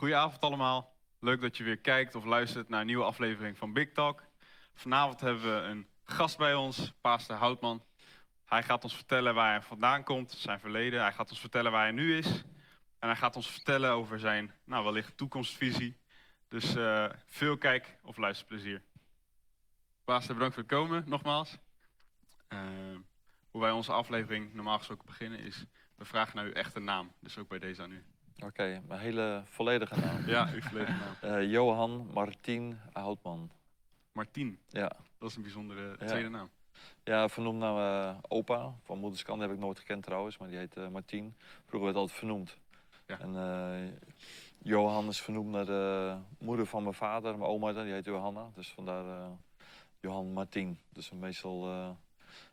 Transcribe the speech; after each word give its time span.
Goedenavond 0.00 0.40
allemaal. 0.40 0.96
Leuk 1.18 1.40
dat 1.40 1.56
je 1.56 1.64
weer 1.64 1.78
kijkt 1.78 2.14
of 2.14 2.24
luistert 2.24 2.68
naar 2.68 2.80
een 2.80 2.86
nieuwe 2.86 3.04
aflevering 3.04 3.58
van 3.58 3.72
Big 3.72 3.92
Talk. 3.92 4.22
Vanavond 4.74 5.20
hebben 5.20 5.42
we 5.42 5.68
een 5.68 5.86
gast 6.04 6.38
bij 6.38 6.54
ons, 6.54 6.92
Pastor 7.00 7.36
Houtman. 7.36 7.84
Hij 8.44 8.62
gaat 8.62 8.84
ons 8.84 8.94
vertellen 8.94 9.34
waar 9.34 9.50
hij 9.50 9.62
vandaan 9.62 10.04
komt, 10.04 10.30
zijn 10.30 10.60
verleden. 10.60 11.00
Hij 11.00 11.12
gaat 11.12 11.30
ons 11.30 11.40
vertellen 11.40 11.72
waar 11.72 11.82
hij 11.82 11.92
nu 11.92 12.16
is. 12.16 12.26
En 12.98 13.08
hij 13.08 13.16
gaat 13.16 13.36
ons 13.36 13.50
vertellen 13.50 13.90
over 13.90 14.18
zijn, 14.18 14.54
nou 14.64 14.84
wellicht 14.84 15.16
toekomstvisie. 15.16 15.96
Dus 16.48 16.76
uh, 16.76 17.10
veel 17.26 17.58
kijk- 17.58 17.96
of 18.02 18.16
luisterplezier. 18.16 18.82
Pastor, 20.04 20.34
bedankt 20.34 20.54
voor 20.54 20.62
het 20.62 20.72
komen, 20.72 21.04
nogmaals. 21.06 21.58
Uh, 22.48 22.60
hoe 23.50 23.60
wij 23.60 23.70
onze 23.70 23.92
aflevering 23.92 24.54
normaal 24.54 24.78
gesproken 24.78 25.06
beginnen 25.06 25.38
is, 25.38 25.64
we 25.94 26.04
vragen 26.04 26.36
naar 26.36 26.44
uw 26.44 26.52
echte 26.52 26.80
naam. 26.80 27.12
Dus 27.18 27.38
ook 27.38 27.48
bij 27.48 27.58
deze 27.58 27.82
aan 27.82 27.92
u. 27.92 28.04
Oké, 28.36 28.46
okay, 28.46 28.82
mijn 28.86 29.00
hele 29.00 29.42
volledige 29.44 30.00
naam. 30.00 30.26
ja, 30.26 30.50
uw 30.54 30.60
volledige 30.60 30.98
naam. 30.98 31.40
Uh, 31.40 31.50
Johan 31.54 32.10
Martien 32.12 32.78
Houtman. 32.92 33.50
Martien? 34.12 34.58
Ja. 34.68 34.92
Dat 35.18 35.30
is 35.30 35.36
een 35.36 35.42
bijzondere 35.42 35.96
tweede 35.96 36.28
naam. 36.28 36.50
Ja, 37.04 37.28
vernoemd 37.28 37.58
naar 37.58 37.74
mijn 37.74 38.16
opa. 38.28 38.74
Van 38.82 38.98
moederskant 38.98 39.40
heb 39.40 39.50
ik 39.50 39.58
nooit 39.58 39.78
gekend 39.78 40.02
trouwens, 40.02 40.38
maar 40.38 40.48
die 40.48 40.58
heet 40.58 40.76
uh, 40.76 40.88
Martien. 40.88 41.34
Vroeger 41.64 41.84
werd 41.84 41.96
altijd 41.96 42.18
vernoemd. 42.18 42.58
Ja. 43.06 43.18
En 43.18 43.34
uh, 43.34 43.90
Johan 44.58 45.08
is 45.08 45.20
vernoemd 45.20 45.50
naar 45.50 45.66
de 45.66 46.16
moeder 46.38 46.66
van 46.66 46.82
mijn 46.82 46.94
vader, 46.94 47.38
mijn 47.38 47.50
oma, 47.50 47.72
die 47.72 47.92
heet 47.92 48.04
Johanna. 48.04 48.50
Dus 48.54 48.72
vandaar 48.72 49.30
Johan 50.00 50.32
Martien. 50.32 50.78
Dus 50.92 51.10
meestal 51.10 51.96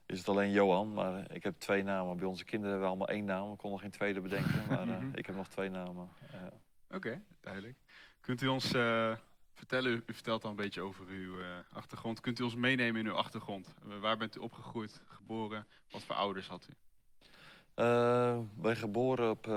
is 0.08 0.18
het 0.18 0.28
alleen 0.28 0.52
Johan, 0.52 0.94
maar 0.94 1.32
ik 1.32 1.44
heb 1.44 1.60
twee 1.60 1.84
namen. 1.84 2.18
Bij 2.18 2.28
onze 2.28 2.44
kinderen 2.44 2.72
hebben 2.72 2.90
we 2.90 2.96
allemaal 2.96 3.16
één 3.16 3.26
naam. 3.26 3.52
We 3.52 3.56
konden 3.58 3.80
geen 3.80 3.92
tweede 3.92 4.22
bedenken, 4.22 4.64
maar 4.70 4.88
uh, 4.88 5.04
ik 5.14 5.26
heb 5.26 5.36
nog 5.36 5.48
twee 5.48 5.70
namen. 5.70 6.10
Uh. 6.34 6.42
Oké, 6.88 6.96
okay, 6.96 7.22
duidelijk. 7.42 7.78
Kunt 8.22 8.42
u 8.42 8.48
ons 8.48 8.74
uh, 8.74 9.16
vertellen, 9.54 9.92
u, 9.92 10.04
u, 10.06 10.14
vertelt 10.14 10.44
al 10.44 10.50
een 10.50 10.56
beetje 10.56 10.82
over 10.82 11.08
uw 11.08 11.36
achtergrond. 11.72 12.20
Kunt 12.20 12.40
u 12.40 12.44
ons 12.44 12.56
meenemen 12.56 13.00
in 13.02 13.08
uw 13.08 13.14
achtergrond? 13.14 13.74
waar 14.00 14.18
bent 14.18 14.38
u 14.38 14.40
opgegroeid, 14.40 15.02
geboren? 15.06 15.68
Wat 15.90 16.04
voor 16.04 16.16
ouders 16.16 16.48
had 16.48 16.68
u? 16.70 16.74
ik 18.54 18.62
ben 18.62 18.76
geboren 18.76 19.30
op 19.30 19.48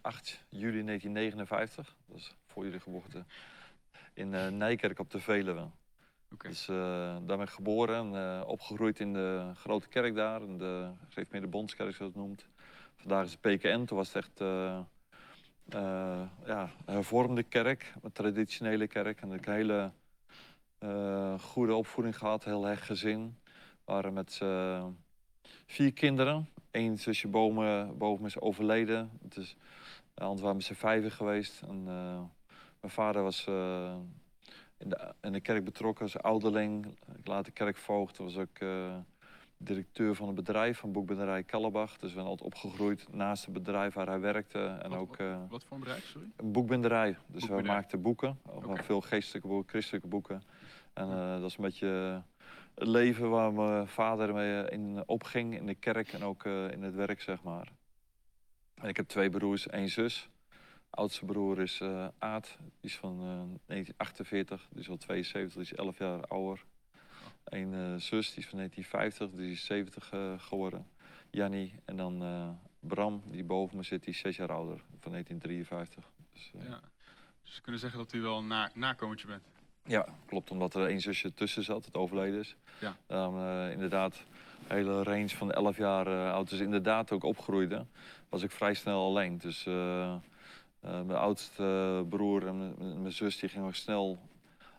8 0.00 0.44
juli 0.48 0.84
1959, 0.84 1.96
dat 2.06 2.16
is 2.16 2.36
voor 2.46 2.64
jullie 2.64 2.80
geboorte, 2.80 3.24
in 4.12 4.56
Nijkerk 4.56 4.98
op 4.98 5.10
de 5.10 5.20
Veluwe. 5.20 5.70
Okay. 6.32 6.50
Dus 6.50 6.68
uh, 6.68 6.76
daar 7.26 7.36
ben 7.36 7.40
ik 7.40 7.48
geboren 7.48 7.96
en 7.96 8.12
uh, 8.12 8.42
opgegroeid 8.46 9.00
in 9.00 9.12
de 9.12 9.50
grote 9.54 9.88
kerk 9.88 10.14
daar, 10.14 10.40
de 10.40 10.90
Geef 11.08 11.28
Bondskerk 11.48 11.94
zoals 11.94 12.12
het 12.12 12.22
noemt. 12.22 12.46
Vandaag 12.96 13.24
is 13.24 13.30
het 13.30 13.40
PKN, 13.40 13.84
toen 13.84 13.96
was 13.96 14.12
het 14.12 14.16
echt 14.16 14.40
uh, 14.40 14.80
ja, 16.46 16.70
een 16.84 16.94
hervormde 16.94 17.42
kerk, 17.42 17.94
een 18.02 18.12
traditionele 18.12 18.86
kerk. 18.86 19.20
En 19.20 19.30
een 19.30 19.40
hele 19.52 19.92
goede 21.40 21.74
opvoeding 21.74 22.18
gehad, 22.18 22.44
heel 22.44 22.64
hecht 22.64 22.82
gezin. 22.82 23.38
We 23.84 23.92
waren 23.92 24.12
met 24.12 24.40
vier 25.66 25.92
kinderen. 25.92 26.48
Eén 26.70 26.98
zusje 26.98 27.28
boven, 27.28 27.98
boven 27.98 28.22
me 28.22 28.28
is 28.28 28.40
overleden. 28.40 29.10
Dus, 29.22 29.56
anders 30.14 30.40
waren 30.40 30.48
we 30.48 30.54
met 30.54 30.64
z'n 30.64 30.74
vijven 30.74 31.10
geweest. 31.10 31.62
En, 31.62 31.82
mijn 32.80 32.92
vader 32.92 33.22
was 33.22 33.46
in 34.78 34.88
de, 34.88 35.14
in 35.20 35.32
de 35.32 35.40
kerk 35.40 35.64
betrokken 35.64 36.04
als 36.04 36.18
ouderling. 36.18 36.86
Ik 37.18 37.26
later 37.26 37.52
kerkvoogd, 37.52 38.16
was 38.16 38.36
ook 38.36 38.58
uh, 38.58 38.96
directeur 39.56 40.14
van 40.14 40.28
een 40.28 40.34
bedrijf, 40.34 40.78
van 40.78 40.92
boekbedrijf 40.92 41.44
Kallebach. 41.44 41.90
Dus 41.90 42.00
we 42.00 42.14
zijn 42.14 42.26
altijd 42.26 42.46
opgegroeid 42.46 43.12
naast 43.12 43.44
het 43.44 43.54
bedrijf 43.54 43.94
waar 43.94 44.06
hij 44.06 44.20
werkte. 44.20 44.66
En 44.82 44.90
wat, 44.90 44.98
ook, 44.98 45.18
uh, 45.18 45.38
wat 45.48 45.64
voor 45.64 45.76
een 45.76 45.82
bedrijf, 45.82 46.04
sorry? 46.04 46.28
Een 46.36 46.52
boekbinderij. 46.52 47.16
Dus 47.26 47.46
we 47.46 47.62
maakten 47.62 48.02
boeken, 48.02 48.38
okay. 48.42 48.82
veel 48.82 49.00
geestelijke 49.00 49.48
boeken, 49.48 49.68
christelijke 49.68 50.08
boeken. 50.08 50.42
En 50.92 51.08
uh, 51.08 51.40
dat 51.40 51.50
is 51.50 51.56
een 51.56 51.64
beetje 51.64 52.22
het 52.74 52.88
leven 52.88 53.30
waar 53.30 53.52
mijn 53.52 53.88
vader 53.88 54.34
mee 54.34 54.70
in 54.70 55.02
opging, 55.06 55.56
in 55.56 55.66
de 55.66 55.74
kerk 55.74 56.12
en 56.12 56.22
ook 56.22 56.44
in 56.44 56.82
het 56.82 56.94
werk, 56.94 57.20
zeg 57.20 57.42
maar. 57.42 57.72
En 58.74 58.88
ik 58.88 58.96
heb 58.96 59.08
twee 59.08 59.30
broers, 59.30 59.66
één 59.66 59.88
zus 59.88 60.28
oudste 60.90 61.24
broer 61.24 61.60
is 61.60 61.80
uh, 61.80 62.06
Aad, 62.18 62.56
die 62.58 62.90
is 62.90 62.96
van 62.96 63.14
uh, 63.14 63.58
1948, 63.66 64.66
die 64.70 64.80
is 64.80 64.88
al 64.88 64.96
72, 64.96 65.52
die 65.52 65.72
is 65.72 65.74
11 65.74 65.98
jaar 65.98 66.26
ouder. 66.26 66.64
Een 67.44 67.72
uh, 67.72 67.94
zus, 67.96 68.34
die 68.34 68.42
is 68.42 68.48
van 68.48 68.58
1950, 68.58 69.30
die 69.30 69.52
is 69.52 69.64
70 69.64 70.12
geworden. 70.42 70.86
Jannie 71.30 71.72
en 71.84 71.96
dan 71.96 72.22
Bram, 72.80 73.22
die 73.24 73.44
boven 73.44 73.76
me 73.76 73.82
zit, 73.82 74.04
die 74.04 74.14
is 74.14 74.18
6 74.18 74.36
jaar 74.36 74.52
ouder, 74.52 74.80
van 75.00 75.12
1953. 75.12 76.04
Dus, 76.32 76.50
ja. 76.52 76.80
dus 77.44 77.56
we 77.56 77.62
kunnen 77.62 77.80
zeggen 77.80 77.98
dat 77.98 78.12
u 78.12 78.20
wel 78.20 78.38
een 78.38 78.46
na 78.46 78.70
nakomertje 78.74 79.26
bent? 79.26 79.42
Ja, 79.84 80.06
klopt, 80.26 80.50
omdat 80.50 80.74
er 80.74 80.86
één 80.86 81.00
zusje 81.00 81.34
tussen 81.34 81.64
zat, 81.64 81.84
het 81.84 81.96
overleden 81.96 82.40
is. 82.40 82.56
Ja. 82.80 82.96
Dan 83.06 83.40
inderdaad, 83.70 84.24
een 84.68 84.76
hele 84.76 85.02
range 85.02 85.28
van 85.28 85.52
11 85.52 85.76
jaar 85.76 86.32
oud. 86.32 86.50
Dus 86.50 86.60
inderdaad 86.60 87.12
ook 87.12 87.22
opgroeide, 87.22 87.86
was 88.28 88.42
ik 88.42 88.50
vrij 88.50 88.74
snel 88.74 89.04
alleen. 89.04 89.38
Dus... 89.38 89.66
Uh, 90.84 90.90
mijn 90.90 91.18
oudste 91.18 92.04
broer 92.08 92.46
en 92.46 92.74
mijn 93.02 93.12
zus 93.12 93.38
die 93.38 93.48
gingen 93.48 93.74
snel 93.74 94.18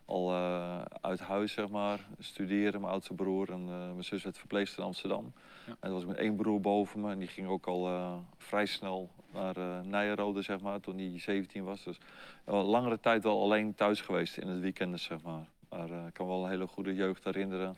al 0.04 0.32
uh, 0.32 0.82
uit 1.00 1.20
huis, 1.20 1.52
zeg 1.52 1.68
maar, 1.68 2.06
studeren. 2.18 2.80
Mijn 2.80 2.92
oudste 2.92 3.14
broer 3.14 3.50
en 3.50 3.60
uh, 3.60 3.68
mijn 3.68 4.04
zus 4.04 4.22
werd 4.22 4.38
verpleegster 4.38 4.78
in 4.78 4.84
Amsterdam. 4.84 5.32
Ja. 5.66 5.72
En 5.80 5.88
er 5.88 5.94
was 5.94 6.04
met 6.04 6.16
één 6.16 6.36
broer 6.36 6.60
boven 6.60 7.00
me 7.00 7.10
en 7.10 7.18
die 7.18 7.28
ging 7.28 7.48
ook 7.48 7.66
al 7.66 8.22
vrij 8.36 8.66
snel 8.66 9.10
naar 9.32 9.84
Nijenrode, 9.84 10.42
zeg 10.42 10.60
maar, 10.60 10.80
toen 10.80 10.98
hij 10.98 11.18
17 11.18 11.64
was. 11.64 11.84
Dus 11.84 11.98
langere 12.44 13.00
tijd 13.00 13.22
wel 13.22 13.42
alleen 13.42 13.74
thuis 13.74 14.00
geweest 14.00 14.36
in 14.36 14.48
het 14.48 14.60
weekend, 14.60 15.00
zeg 15.00 15.22
maar. 15.22 15.46
Maar 15.68 16.06
ik 16.06 16.12
kan 16.12 16.26
wel 16.26 16.44
een 16.44 16.50
hele 16.50 16.66
goede 16.66 16.94
jeugd 16.94 17.24
herinneren. 17.24 17.76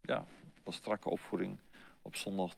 ja, 0.00 0.24
was 0.64 0.74
strakke 0.74 1.10
opvoeding. 1.10 1.58
Op 2.02 2.16
zondag 2.16 2.54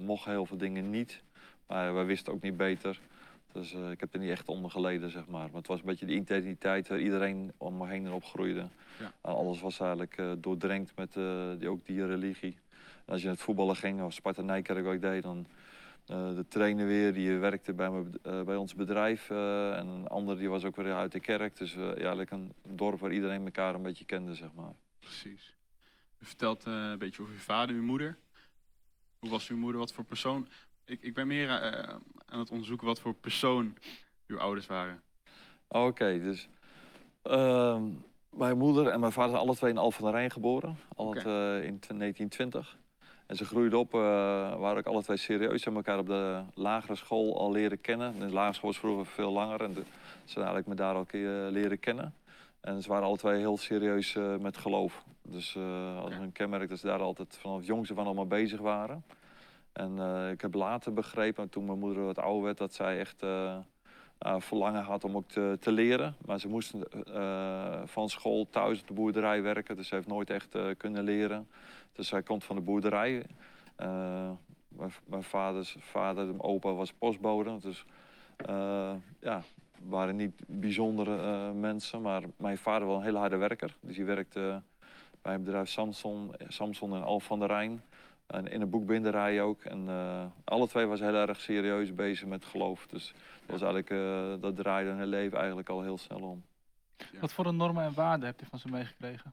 mochten 0.00 0.32
heel 0.32 0.46
veel 0.46 0.56
dingen 0.56 0.90
niet, 0.90 1.22
maar 1.66 1.94
wij 1.94 2.04
wisten 2.04 2.32
ook 2.32 2.42
niet 2.42 2.56
beter. 2.56 3.00
Dus 3.58 3.72
uh, 3.72 3.90
ik 3.90 4.00
heb 4.00 4.14
er 4.14 4.20
niet 4.20 4.30
echt 4.30 4.48
onder 4.48 4.70
geleden, 4.70 5.10
zeg 5.10 5.26
maar. 5.26 5.46
Maar 5.46 5.56
het 5.56 5.66
was 5.66 5.78
een 5.78 5.86
beetje 5.86 6.06
de 6.06 6.14
identiteit 6.14 6.88
waar 6.88 7.00
iedereen 7.00 7.52
om 7.56 7.76
me 7.76 7.86
heen 7.86 8.06
en 8.06 8.12
opgroeide. 8.12 8.68
Ja. 8.98 9.12
Alles 9.20 9.60
was 9.60 9.80
eigenlijk 9.80 10.18
uh, 10.18 10.32
doordrenkt 10.38 10.92
met 10.96 11.12
die, 11.58 11.68
ook 11.68 11.86
die 11.86 12.06
religie. 12.06 12.56
En 13.04 13.12
als 13.12 13.18
je 13.20 13.26
naar 13.26 13.34
het 13.34 13.44
voetballen 13.44 13.76
ging, 13.76 14.02
of 14.02 14.12
Sparta 14.12 14.42
Nijkerk 14.42 14.84
wat 14.84 14.94
ik 14.94 15.00
deed, 15.00 15.22
dan 15.22 15.46
de 16.06 16.44
trainer 16.48 16.86
weer, 16.86 17.12
die 17.12 17.36
werkte 17.36 17.72
bij, 17.72 17.90
me, 17.90 18.44
bij 18.44 18.56
ons 18.56 18.74
bedrijf. 18.74 19.30
en 19.30 19.86
een 19.86 20.06
ander 20.06 20.38
die 20.38 20.48
was 20.48 20.64
ook 20.64 20.76
weer 20.76 20.94
uit 20.94 21.12
de 21.12 21.20
kerk. 21.20 21.56
Dus 21.56 21.72
ja, 21.72 21.94
eigenlijk 21.94 22.30
een 22.30 22.52
dorp 22.62 23.00
waar 23.00 23.12
iedereen 23.12 23.44
elkaar 23.44 23.74
een 23.74 23.82
beetje 23.82 24.04
kende, 24.04 24.34
zeg 24.34 24.48
maar. 24.54 24.72
Precies. 25.00 25.54
U 26.18 26.26
vertelt 26.26 26.64
een 26.64 26.98
beetje 26.98 27.22
over 27.22 27.34
uw 27.34 27.40
vader, 27.40 27.76
uw 27.76 27.82
moeder. 27.82 28.18
Hoe 29.18 29.30
was 29.30 29.48
uw 29.48 29.56
moeder? 29.56 29.80
Wat 29.80 29.92
voor 29.92 30.04
persoon? 30.04 30.48
Ik, 30.88 31.02
ik 31.02 31.14
ben 31.14 31.26
meer 31.26 31.48
uh, 31.48 31.96
aan 32.26 32.38
het 32.38 32.50
onderzoeken 32.50 32.86
wat 32.86 33.00
voor 33.00 33.14
persoon 33.14 33.76
uw 34.26 34.38
ouders 34.38 34.66
waren. 34.66 35.02
Oké, 35.68 35.84
okay, 35.84 36.20
dus 36.20 36.48
uh, 37.24 37.82
mijn 38.30 38.58
moeder 38.58 38.86
en 38.86 39.00
mijn 39.00 39.12
vader 39.12 39.30
zijn 39.30 39.42
alle 39.42 39.56
twee 39.56 39.70
in 39.70 39.78
Al 39.78 39.90
van 39.90 40.04
der 40.04 40.12
Rijn 40.12 40.30
geboren. 40.30 40.78
Alle 40.96 41.08
okay. 41.08 41.58
uh, 41.58 41.64
in 41.64 41.78
1920. 41.80 42.78
En 43.26 43.36
ze 43.36 43.44
groeiden 43.44 43.78
op, 43.78 43.94
uh, 43.94 44.00
waren 44.58 44.76
ook 44.76 44.86
alle 44.86 45.02
twee 45.02 45.16
serieus. 45.16 45.62
Ze 45.62 45.70
hebben 45.70 45.84
elkaar 45.84 45.98
op 45.98 46.06
de 46.06 46.42
lagere 46.54 46.94
school 46.94 47.38
al 47.38 47.52
leren 47.52 47.80
kennen. 47.80 48.18
De 48.18 48.32
lagere 48.32 48.54
school 48.54 48.70
is 48.70 48.78
vroeger 48.78 49.06
veel 49.06 49.32
langer. 49.32 49.60
En 49.60 49.74
de, 49.74 49.82
ze 50.24 50.36
eigenlijk 50.36 50.66
me 50.66 50.74
daar 50.74 50.94
al 50.94 51.00
een 51.00 51.06
keer 51.06 51.30
leren 51.30 51.78
kennen. 51.78 52.14
En 52.60 52.82
ze 52.82 52.88
waren 52.88 53.06
alle 53.06 53.16
twee 53.16 53.38
heel 53.38 53.56
serieus 53.56 54.16
met 54.40 54.56
geloof. 54.56 55.04
Dus 55.22 55.56
als 55.96 56.14
okay. 56.14 56.22
een 56.22 56.32
kenmerk 56.32 56.68
dat 56.68 56.78
ze 56.78 56.86
daar 56.86 57.00
altijd 57.00 57.36
vanaf 57.40 57.66
jongs 57.66 57.90
van 57.94 58.04
allemaal 58.04 58.26
bezig 58.26 58.60
waren. 58.60 59.04
En 59.72 59.96
uh, 59.96 60.30
ik 60.30 60.40
heb 60.40 60.54
later 60.54 60.92
begrepen, 60.92 61.48
toen 61.48 61.64
mijn 61.64 61.78
moeder 61.78 62.04
wat 62.04 62.18
ouder 62.18 62.42
werd, 62.42 62.58
dat 62.58 62.74
zij 62.74 62.98
echt 62.98 63.22
uh, 63.22 63.58
verlangen 64.38 64.82
had 64.82 65.04
om 65.04 65.16
ook 65.16 65.28
te, 65.28 65.56
te 65.60 65.72
leren. 65.72 66.16
Maar 66.26 66.40
ze 66.40 66.48
moesten 66.48 66.84
van 67.88 68.08
school 68.08 68.46
thuis 68.50 68.80
op 68.80 68.86
de 68.86 68.94
boerderij 68.94 69.42
werken, 69.42 69.76
dus 69.76 69.88
ze 69.88 69.94
heeft 69.94 70.06
nooit 70.06 70.30
echt 70.30 70.56
kunnen 70.76 71.04
leren. 71.04 71.48
Dus 71.92 72.08
zij 72.08 72.22
komt 72.22 72.44
van 72.44 72.56
de 72.56 72.62
boerderij. 72.62 73.24
mijn, 74.68 74.92
mijn 75.04 75.22
vaders 75.22 75.76
vader, 75.80 76.26
mijn 76.26 76.42
opa, 76.42 76.72
was 76.72 76.92
postbode. 76.92 77.58
Dus 77.60 77.84
ja, 79.20 79.42
waren 79.82 80.16
niet 80.16 80.42
bijzondere 80.46 81.52
mensen, 81.52 82.02
maar 82.02 82.22
mijn 82.36 82.58
vader 82.58 82.86
was 82.86 82.96
een 82.96 83.04
hele 83.04 83.18
harde 83.18 83.36
werker. 83.36 83.76
Dus 83.80 83.96
hij 83.96 84.04
werkte 84.04 84.62
bij 85.22 85.32
het 85.32 85.44
bedrijf 85.44 85.68
Samson, 85.68 86.34
Samson 86.48 86.94
en 86.94 87.02
Al 87.02 87.20
van 87.20 87.38
der 87.38 87.48
Rijn. 87.48 87.82
En 88.28 88.46
in 88.46 88.60
een 88.60 88.70
boekbinderij 88.70 89.42
ook. 89.42 89.64
En 89.64 89.84
uh, 89.86 90.24
alle 90.44 90.68
twee 90.68 90.86
was 90.86 91.00
heel 91.00 91.14
erg 91.14 91.40
serieus 91.40 91.94
bezig 91.94 92.26
met 92.26 92.44
geloof. 92.44 92.86
Dus 92.86 93.12
dat, 93.46 93.60
was 93.60 93.62
eigenlijk, 93.62 93.90
uh, 93.90 94.42
dat 94.42 94.56
draaide 94.56 94.90
hun 94.90 95.06
leven 95.06 95.38
eigenlijk 95.38 95.68
al 95.68 95.82
heel 95.82 95.98
snel 95.98 96.20
om. 96.20 96.42
Ja. 96.96 97.20
Wat 97.20 97.32
voor 97.32 97.46
een 97.46 97.56
normen 97.56 97.84
en 97.84 97.94
waarden 97.94 98.26
hebt 98.26 98.42
u 98.42 98.46
van 98.50 98.58
ze 98.58 98.68
meegekregen? 98.68 99.32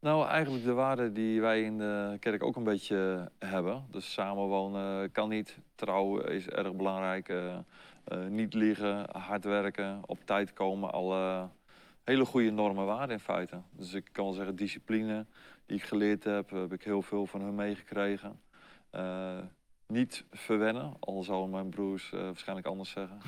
Nou, 0.00 0.28
eigenlijk 0.28 0.64
de 0.64 0.72
waarden 0.72 1.12
die 1.12 1.40
wij 1.40 1.62
in 1.62 1.78
de 1.78 2.16
kerk 2.20 2.42
ook 2.42 2.56
een 2.56 2.64
beetje 2.64 3.30
hebben. 3.38 3.84
Dus 3.90 4.12
samenwonen 4.12 5.12
kan 5.12 5.28
niet, 5.28 5.58
trouwen 5.74 6.28
is 6.28 6.48
erg 6.48 6.74
belangrijk, 6.74 7.28
uh, 7.28 7.56
niet 8.28 8.54
liegen, 8.54 9.06
hard 9.12 9.44
werken, 9.44 10.00
op 10.06 10.18
tijd 10.24 10.52
komen. 10.52 10.92
Alle 10.92 11.48
hele 12.04 12.24
goede 12.24 12.50
normen 12.50 12.86
waarden 12.86 13.16
in 13.16 13.22
feite. 13.22 13.60
Dus 13.70 13.94
ik 13.94 14.08
kan 14.12 14.24
wel 14.24 14.32
zeggen, 14.32 14.56
discipline 14.56 15.26
ik 15.70 15.82
geleerd 15.82 16.24
heb, 16.24 16.50
heb 16.50 16.72
ik 16.72 16.82
heel 16.82 17.02
veel 17.02 17.26
van 17.26 17.40
hun 17.40 17.54
meegekregen. 17.54 18.40
Uh, 18.94 19.38
niet 19.86 20.24
verwennen, 20.30 20.96
al 21.00 21.22
zouden 21.22 21.50
mijn 21.50 21.68
broers 21.68 22.10
uh, 22.14 22.20
waarschijnlijk 22.20 22.66
anders 22.66 22.90
zeggen. 22.90 23.18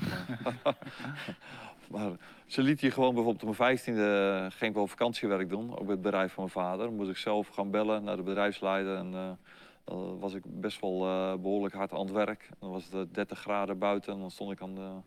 maar 1.93 2.11
ze 2.47 2.63
liet 2.63 2.81
hier 2.81 2.93
gewoon 2.93 3.15
bijvoorbeeld 3.15 3.45
op 3.45 3.57
mijn 3.59 3.69
vijftiende 3.71 4.41
uh, 4.45 4.59
ging 4.59 4.75
wel 4.75 4.87
vakantiewerk 4.87 5.49
doen, 5.49 5.71
ook 5.71 5.85
bij 5.85 5.95
het 5.95 6.03
bedrijf 6.03 6.33
van 6.33 6.45
mijn 6.45 6.67
vader. 6.67 6.93
Moest 6.93 7.11
ik 7.11 7.17
zelf 7.17 7.49
gaan 7.49 7.71
bellen 7.71 8.05
naar 8.05 8.17
de 8.17 8.23
bedrijfsleider 8.23 8.97
en 8.97 9.39
dan 9.85 10.19
was 10.19 10.35
ik 10.35 10.43
best 10.45 10.81
wel 10.81 10.99
behoorlijk 11.39 11.75
hard 11.75 11.93
aan 11.93 12.01
het 12.01 12.11
werk. 12.11 12.49
Dan 12.59 12.71
was 12.71 12.89
het 12.91 13.15
30 13.15 13.39
graden 13.39 13.79
buiten 13.79 14.13
en 14.13 14.21
dan 14.21 14.31
stond 14.31 14.53
ik 14.53 14.61
aan 14.61 14.75
de 14.75 15.01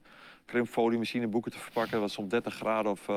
krimpfoliemachine 0.46 1.28
boeken 1.28 1.52
te 1.52 1.60
verpakken. 1.60 1.92
Dat 1.92 2.02
was 2.02 2.14
soms 2.14 2.30
30 2.30 2.54
graden 2.54 2.92
of, 2.92 3.10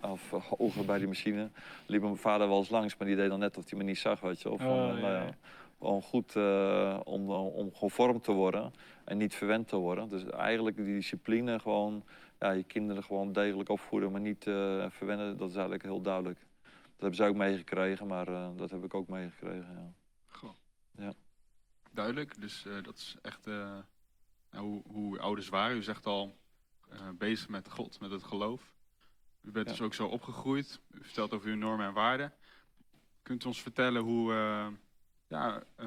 of 0.00 0.30
hoger 0.30 0.84
bij 0.84 0.98
die 0.98 1.06
machine. 1.06 1.50
Liep 1.86 2.02
mijn 2.02 2.16
vader 2.16 2.48
wel 2.48 2.58
eens 2.58 2.70
langs, 2.70 2.96
maar 2.96 3.06
die 3.06 3.16
deed 3.16 3.28
dan 3.28 3.38
net 3.38 3.56
of 3.56 3.70
hij 3.70 3.78
me 3.78 3.84
niet 3.84 3.98
zag, 3.98 4.20
weet 4.20 4.40
je. 4.40 4.50
Of, 4.50 4.60
oh, 4.60 4.66
nou 4.66 5.00
ja 5.00 5.34
gewoon 5.80 6.02
goed 6.02 6.34
uh, 6.34 7.00
om, 7.04 7.30
om 7.30 7.74
gevormd 7.74 8.24
te 8.24 8.32
worden 8.32 8.72
en 9.04 9.18
niet 9.18 9.34
verwend 9.34 9.68
te 9.68 9.76
worden. 9.76 10.08
Dus 10.08 10.24
eigenlijk 10.24 10.76
die 10.76 10.84
discipline, 10.84 11.58
gewoon 11.58 12.04
ja, 12.38 12.50
je 12.50 12.64
kinderen 12.64 13.02
gewoon 13.02 13.32
degelijk 13.32 13.68
opvoeden, 13.68 14.12
maar 14.12 14.20
niet 14.20 14.46
uh, 14.46 14.86
verwennen, 14.90 15.36
dat 15.36 15.48
is 15.48 15.54
eigenlijk 15.54 15.84
heel 15.84 16.02
duidelijk. 16.02 16.38
Dat 16.62 17.00
hebben 17.08 17.14
ze 17.14 17.24
ook 17.24 17.36
meegekregen, 17.36 18.06
maar 18.06 18.26
dat 18.56 18.70
heb 18.70 18.84
ik 18.84 18.94
ook 18.94 19.08
meegekregen. 19.08 19.74
Ja. 19.74 19.92
Goh. 20.26 20.50
Ja. 20.96 21.12
Duidelijk, 21.90 22.40
dus 22.40 22.66
dat 22.82 22.96
is 22.96 23.16
echt 23.22 23.46
nou, 24.50 24.64
hoe, 24.64 24.82
hoe 24.86 25.18
ouders 25.18 25.48
waren. 25.48 25.76
U 25.76 25.82
zegt 25.82 26.06
al 26.06 26.38
bezig 27.14 27.48
met 27.48 27.70
God, 27.70 28.00
met 28.00 28.10
het 28.10 28.22
geloof. 28.22 28.74
U 29.42 29.50
bent 29.50 29.68
dus 29.68 29.80
ook 29.80 29.94
zo 29.94 30.06
opgegroeid. 30.06 30.80
U 30.90 31.04
vertelt 31.04 31.32
over 31.32 31.48
uw 31.50 31.56
normen 31.56 31.86
en 31.86 31.92
waarden. 31.92 32.32
Kunt 33.22 33.44
u 33.44 33.46
ons 33.46 33.62
vertellen 33.62 34.02
hoe 34.02 34.32
ja, 35.28 35.62
uh, 35.80 35.86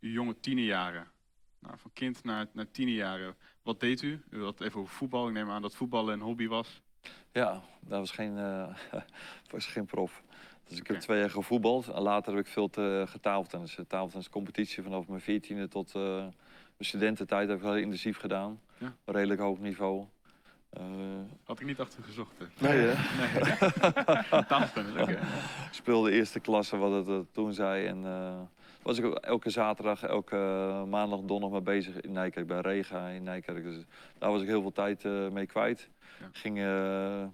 uw 0.00 0.10
jonge 0.10 0.40
tienerjaren. 0.40 1.10
Nou, 1.58 1.78
van 1.78 1.92
kind 1.92 2.24
naar, 2.24 2.46
naar 2.52 2.70
tienerjaren. 2.70 3.36
Wat 3.62 3.80
deed 3.80 4.02
u? 4.02 4.22
U 4.30 4.42
had 4.42 4.60
even 4.60 4.80
over 4.80 4.94
voetbal. 4.94 5.28
Ik 5.28 5.34
neem 5.34 5.50
aan 5.50 5.62
dat 5.62 5.76
voetballen 5.76 6.14
een 6.14 6.20
hobby 6.20 6.46
was. 6.46 6.82
Ja, 7.32 7.62
dat 7.80 7.98
was 7.98 8.10
geen, 8.10 8.34
was 9.50 9.66
geen 9.66 9.86
prof. 9.86 10.22
Dus 10.70 10.78
ik 10.78 10.86
heb 10.86 11.00
twee 11.00 11.18
jaar 11.18 11.30
gevoetbald. 11.30 11.88
En 11.88 12.02
later 12.02 12.34
heb 12.34 12.44
ik 12.44 12.52
veel 12.52 12.68
te 12.68 13.04
getafeltennis. 13.08 13.78
Tafeltenniscompetitie 13.88 14.82
vanaf 14.82 15.08
mijn 15.08 15.20
veertiende 15.20 15.68
tot 15.68 15.94
uh, 15.94 16.26
mijn 16.80 16.92
studententijd 16.92 17.48
heb 17.48 17.58
ik 17.58 17.64
heel 17.64 17.76
intensief 17.76 18.18
gedaan. 18.18 18.60
Ja. 18.78 18.94
Redelijk 19.04 19.40
hoog 19.40 19.58
niveau. 19.58 20.04
Uh, 20.78 20.82
Had 21.44 21.60
ik 21.60 21.66
niet 21.66 21.80
achter 21.80 22.02
gezocht. 22.02 22.32
Hè? 22.38 22.68
Nee, 22.68 22.86
hè? 22.86 22.94
nee. 25.06 25.16
Ik 25.70 25.76
speelde 25.76 26.10
eerste 26.10 26.40
klasse, 26.40 26.76
wat 26.76 26.92
het 26.92 27.08
uh, 27.08 27.18
toen 27.32 27.52
zei. 27.52 27.86
En 27.86 28.02
uh, 28.04 28.40
was 28.82 28.98
ik 28.98 29.04
elke 29.14 29.50
zaterdag, 29.50 30.02
elke 30.02 30.36
maandag, 30.88 31.20
donderdag 31.20 31.50
mee 31.50 31.76
bezig 31.76 32.00
in 32.00 32.12
Nijkerk, 32.12 32.46
bij 32.46 32.60
Rega 32.60 33.08
in 33.08 33.22
Nijkerk. 33.22 33.62
Dus 33.64 33.84
daar 34.18 34.30
was 34.30 34.42
ik 34.42 34.48
heel 34.48 34.60
veel 34.60 34.72
tijd 34.72 35.04
mee 35.32 35.46
kwijt. 35.46 35.88
Ja. 36.20 36.28
Ging 36.32 36.54
mijn 36.54 37.32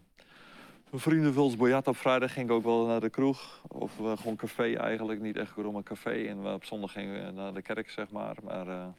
vrienden 1.02 1.32
Vuls 1.32 1.56
Boyat 1.56 1.86
op 1.86 1.96
vrijdag 1.96 2.32
ging 2.32 2.48
ik 2.48 2.54
ook 2.54 2.64
wel 2.64 2.86
naar 2.86 3.00
de 3.00 3.10
kroeg. 3.10 3.62
Of 3.68 3.96
gewoon 3.96 4.36
café 4.36 4.74
eigenlijk, 4.74 5.20
niet 5.20 5.36
echt 5.36 5.50
gewoon 5.50 5.74
een 5.74 5.82
café. 5.82 6.26
En 6.26 6.46
op 6.46 6.64
zondag 6.64 6.92
gingen 6.92 7.26
we 7.26 7.30
naar 7.30 7.54
de 7.54 7.62
kerk, 7.62 7.90
zeg 7.90 8.10
maar. 8.10 8.36
Maar 8.42 8.94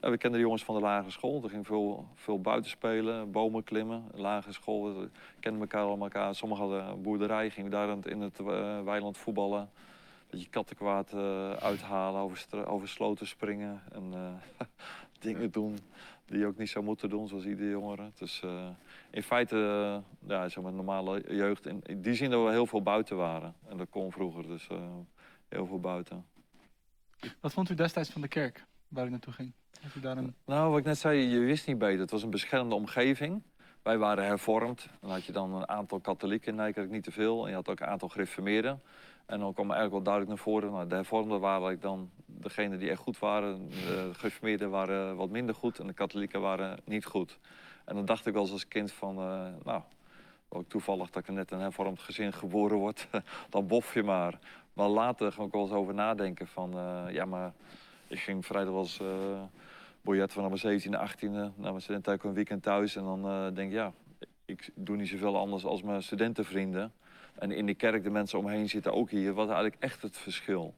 we 0.00 0.16
kenden 0.18 0.32
de 0.32 0.38
jongens 0.38 0.64
van 0.64 0.74
de 0.74 0.80
lagere 0.80 1.10
school. 1.10 1.42
Er 1.42 1.50
ging 1.50 1.66
veel, 1.66 2.08
veel 2.14 2.40
buiten 2.40 2.70
spelen, 2.70 3.30
bomen 3.30 3.64
klimmen. 3.64 4.04
Lagere 4.14 4.52
school, 4.52 4.94
we 4.94 5.08
kenden 5.40 5.60
elkaar 5.60 5.82
allemaal. 5.82 6.06
Elkaar. 6.06 6.34
Sommigen 6.34 6.64
hadden 6.64 7.02
boerderij, 7.02 7.50
gingen 7.50 7.70
daar 7.70 7.96
in 8.02 8.20
het 8.20 8.38
uh, 8.38 8.82
weiland 8.82 9.18
voetballen. 9.18 9.60
Een 9.60 9.68
beetje 10.30 10.48
kattenkwaad 10.48 11.12
uh, 11.14 11.50
uithalen, 11.50 12.20
over, 12.20 12.66
over 12.66 12.88
sloten 12.88 13.26
springen. 13.26 13.82
En 13.92 14.12
uh, 14.12 14.66
dingen 15.20 15.50
doen 15.50 15.78
die 16.26 16.38
je 16.38 16.46
ook 16.46 16.58
niet 16.58 16.68
zou 16.68 16.84
moeten 16.84 17.08
doen, 17.08 17.28
zoals 17.28 17.44
iedere 17.44 17.70
jongere. 17.70 18.10
Dus 18.18 18.42
in 19.10 19.22
feite, 19.22 19.56
ja, 20.26 20.48
zeg 20.48 20.64
maar, 20.64 20.72
normale 20.72 21.24
jeugd. 21.28 21.66
In, 21.66 21.82
die 21.96 22.14
zin 22.14 22.30
dat 22.30 22.44
we 22.44 22.50
heel 22.50 22.66
veel 22.66 22.82
buiten 22.82 23.16
waren. 23.16 23.54
En 23.68 23.76
dat 23.76 23.88
kon 23.90 24.12
vroeger, 24.12 24.46
dus 24.46 24.68
heel 25.48 25.66
veel 25.66 25.80
buiten. 25.80 26.26
Wat 27.40 27.52
vond 27.52 27.70
u 27.70 27.74
destijds 27.74 28.10
van 28.10 28.20
de 28.20 28.28
kerk, 28.28 28.64
waar 28.88 29.06
u 29.06 29.10
naartoe 29.10 29.32
ging? 29.32 29.52
Nou, 30.44 30.70
wat 30.70 30.78
ik 30.78 30.84
net 30.84 30.98
zei, 30.98 31.28
je 31.28 31.38
wist 31.38 31.66
niet 31.66 31.78
beter. 31.78 32.00
Het 32.00 32.10
was 32.10 32.22
een 32.22 32.30
beschermde 32.30 32.74
omgeving. 32.74 33.42
Wij 33.82 33.98
waren 33.98 34.24
hervormd. 34.24 34.88
Dan 35.00 35.10
had 35.10 35.24
je 35.24 35.32
dan 35.32 35.54
een 35.54 35.68
aantal 35.68 36.00
katholieken 36.00 36.48
in 36.48 36.54
Nijkerk, 36.54 36.90
niet 36.90 37.04
te 37.04 37.10
veel. 37.10 37.42
En 37.42 37.48
je 37.48 37.54
had 37.54 37.68
ook 37.68 37.80
een 37.80 37.86
aantal 37.86 38.08
gereformeerden. 38.08 38.82
En 39.26 39.38
dan 39.38 39.52
kwam 39.52 39.70
eigenlijk 39.70 39.92
wel 39.92 40.02
duidelijk 40.02 40.34
naar 40.34 40.44
voren. 40.44 40.70
Nou, 40.70 40.88
de 40.88 40.94
hervormden 40.94 41.40
waren 41.40 41.80
dan 41.80 42.10
degene 42.26 42.76
die 42.76 42.90
echt 42.90 43.00
goed 43.00 43.18
waren. 43.18 43.68
De 43.68 44.10
gereformeerden 44.12 44.70
waren 44.70 45.16
wat 45.16 45.30
minder 45.30 45.54
goed. 45.54 45.78
En 45.78 45.86
de 45.86 45.92
katholieken 45.92 46.40
waren 46.40 46.78
niet 46.84 47.04
goed. 47.04 47.38
En 47.84 47.94
dan 47.94 48.04
dacht 48.04 48.26
ik 48.26 48.32
wel 48.32 48.42
eens 48.42 48.52
als 48.52 48.68
kind 48.68 48.92
van... 48.92 49.18
Uh, 49.18 49.46
nou, 49.64 49.82
ook 50.48 50.68
toevallig 50.68 51.10
dat 51.10 51.28
ik 51.28 51.34
net 51.34 51.50
een 51.50 51.60
hervormd 51.60 52.00
gezin 52.00 52.32
geboren 52.32 52.76
word. 52.76 53.08
dan 53.50 53.66
bof 53.66 53.94
je 53.94 54.02
maar. 54.02 54.38
Maar 54.72 54.88
later 54.88 55.32
ga 55.32 55.42
ik 55.42 55.52
wel 55.52 55.62
eens 55.62 55.72
over 55.72 55.94
nadenken 55.94 56.46
van... 56.46 56.76
Uh, 56.76 57.04
ja, 57.14 57.24
maar 57.24 57.52
ik 58.08 58.18
ging 58.18 58.46
vrijdag 58.46 58.74
eens... 58.74 59.00
Uh, 59.00 59.42
Boyet 60.00 60.32
vanaf 60.32 60.62
mijn 60.62 60.80
17e, 60.80 60.84
18e, 60.84 61.30
na 61.30 61.50
mijn 61.56 61.80
studententijd 61.80 62.24
een 62.24 62.34
weekend 62.34 62.62
thuis. 62.62 62.96
En 62.96 63.04
dan 63.04 63.26
uh, 63.26 63.54
denk 63.54 63.70
ik, 63.70 63.76
ja, 63.76 63.92
ik 64.44 64.70
doe 64.74 64.96
niet 64.96 65.08
zoveel 65.08 65.38
anders 65.38 65.64
als 65.64 65.82
mijn 65.82 66.02
studentenvrienden. 66.02 66.92
En 67.38 67.50
in 67.50 67.66
de 67.66 67.74
kerk, 67.74 68.02
de 68.02 68.10
mensen 68.10 68.38
omheen 68.38 68.68
zitten 68.68 68.92
ook 68.92 69.10
hier. 69.10 69.32
Wat 69.32 69.46
eigenlijk 69.46 69.82
echt 69.82 70.02
het 70.02 70.16
verschil? 70.16 70.74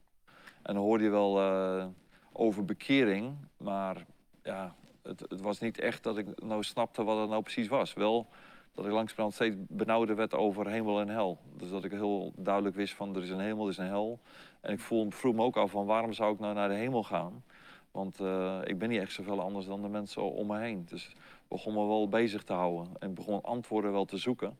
En 0.62 0.74
dan 0.74 0.82
hoorde 0.82 1.04
je 1.04 1.10
wel 1.10 1.40
uh, 1.40 1.86
over 2.32 2.64
bekering, 2.64 3.36
maar 3.56 3.96
ja, 4.42 4.74
het, 5.02 5.20
het, 5.20 5.40
was 5.40 5.60
niet 5.60 5.78
echt 5.78 6.02
dat 6.02 6.18
ik 6.18 6.42
nou 6.42 6.62
snapte 6.62 7.04
wat 7.04 7.20
het 7.20 7.28
nou 7.28 7.42
precies 7.42 7.68
was. 7.68 7.92
Wel 7.92 8.28
dat 8.74 8.84
ik 8.84 8.92
langzamerhand 8.92 9.34
steeds 9.34 9.56
benauwder 9.58 10.16
werd 10.16 10.34
over 10.34 10.68
hemel 10.68 11.00
en 11.00 11.08
hel. 11.08 11.38
Dus 11.56 11.70
dat 11.70 11.84
ik 11.84 11.90
heel 11.90 12.32
duidelijk 12.36 12.76
wist 12.76 12.94
van 12.94 13.16
er 13.16 13.22
is 13.22 13.30
een 13.30 13.40
hemel, 13.40 13.64
er 13.64 13.70
is 13.70 13.78
een 13.78 13.86
hel. 13.86 14.20
En 14.60 14.72
ik 14.72 14.80
voel, 14.80 15.10
vroeg 15.10 15.34
me 15.34 15.42
ook 15.42 15.56
af 15.56 15.70
van 15.70 15.86
waarom 15.86 16.12
zou 16.12 16.34
ik 16.34 16.40
nou 16.40 16.54
naar 16.54 16.68
de 16.68 16.74
hemel 16.74 17.02
gaan? 17.02 17.42
Want 17.90 18.20
uh, 18.20 18.58
ik 18.64 18.78
ben 18.78 18.88
niet 18.88 19.00
echt 19.00 19.12
zoveel 19.12 19.40
anders 19.40 19.66
dan 19.66 19.82
de 19.82 19.88
mensen 19.88 20.22
om 20.22 20.46
me 20.46 20.58
heen. 20.58 20.84
Dus 20.88 21.08
ik 21.08 21.16
begon 21.48 21.74
me 21.74 21.86
wel 21.86 22.08
bezig 22.08 22.42
te 22.42 22.52
houden 22.52 22.92
en 22.98 23.14
begon 23.14 23.42
antwoorden 23.42 23.92
wel 23.92 24.04
te 24.04 24.16
zoeken. 24.16 24.58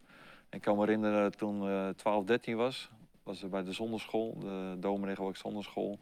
Ik 0.51 0.61
kan 0.61 0.77
me 0.77 0.81
herinneren 0.81 1.37
toen 1.37 1.63
uh, 1.63 1.89
12, 1.89 2.25
13 2.25 2.57
was, 2.57 2.91
was 3.23 3.43
er 3.43 3.49
bij 3.49 3.63
de 3.63 3.73
zonderschool, 3.73 4.39
de 4.39 4.77
dominee 4.79 5.29
ik 5.29 5.37
zonderschool. 5.37 5.99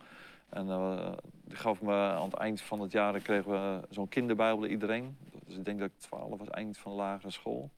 En 0.48 0.66
uh, 0.66 1.12
die 1.44 1.56
gaf 1.56 1.82
me 1.82 1.92
aan 1.92 2.24
het 2.24 2.34
eind 2.34 2.60
van 2.60 2.80
het 2.80 2.92
jaar 2.92 3.20
kregen 3.20 3.50
we 3.50 3.80
zo'n 3.90 4.08
kinderbijbel 4.08 4.66
iedereen. 4.66 5.16
Dus 5.46 5.56
ik 5.56 5.64
denk 5.64 5.78
dat 5.78 5.88
ik 5.88 5.98
12 5.98 6.38
was, 6.38 6.48
eind 6.48 6.78
van 6.78 6.92
de 6.92 6.98
lagere 6.98 7.30
school. 7.30 7.70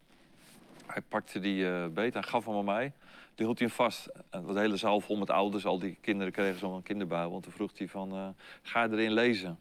Hij 0.92 1.02
pakte 1.08 1.40
die 1.40 1.64
uh, 1.64 1.86
beet 1.86 2.14
en 2.14 2.24
gaf 2.24 2.44
hem 2.44 2.56
aan 2.56 2.64
mij. 2.64 2.92
Die 3.34 3.46
hield 3.46 3.58
hij 3.58 3.66
hem 3.66 3.76
vast. 3.76 4.08
En 4.30 4.46
de 4.46 4.60
hele 4.60 4.76
zaal 4.76 5.00
vol 5.00 5.16
met 5.16 5.30
ouders. 5.30 5.66
Al 5.66 5.78
die 5.78 5.98
kinderen 6.00 6.32
kregen 6.32 6.58
zo'n 6.58 6.82
kinderbijbel. 6.82 7.30
Want 7.30 7.42
toen 7.42 7.52
vroeg 7.52 7.70
hij 7.78 7.88
van, 7.88 8.14
uh, 8.14 8.28
ga 8.62 8.82
je 8.82 8.90
erin 8.90 9.12
lezen? 9.12 9.58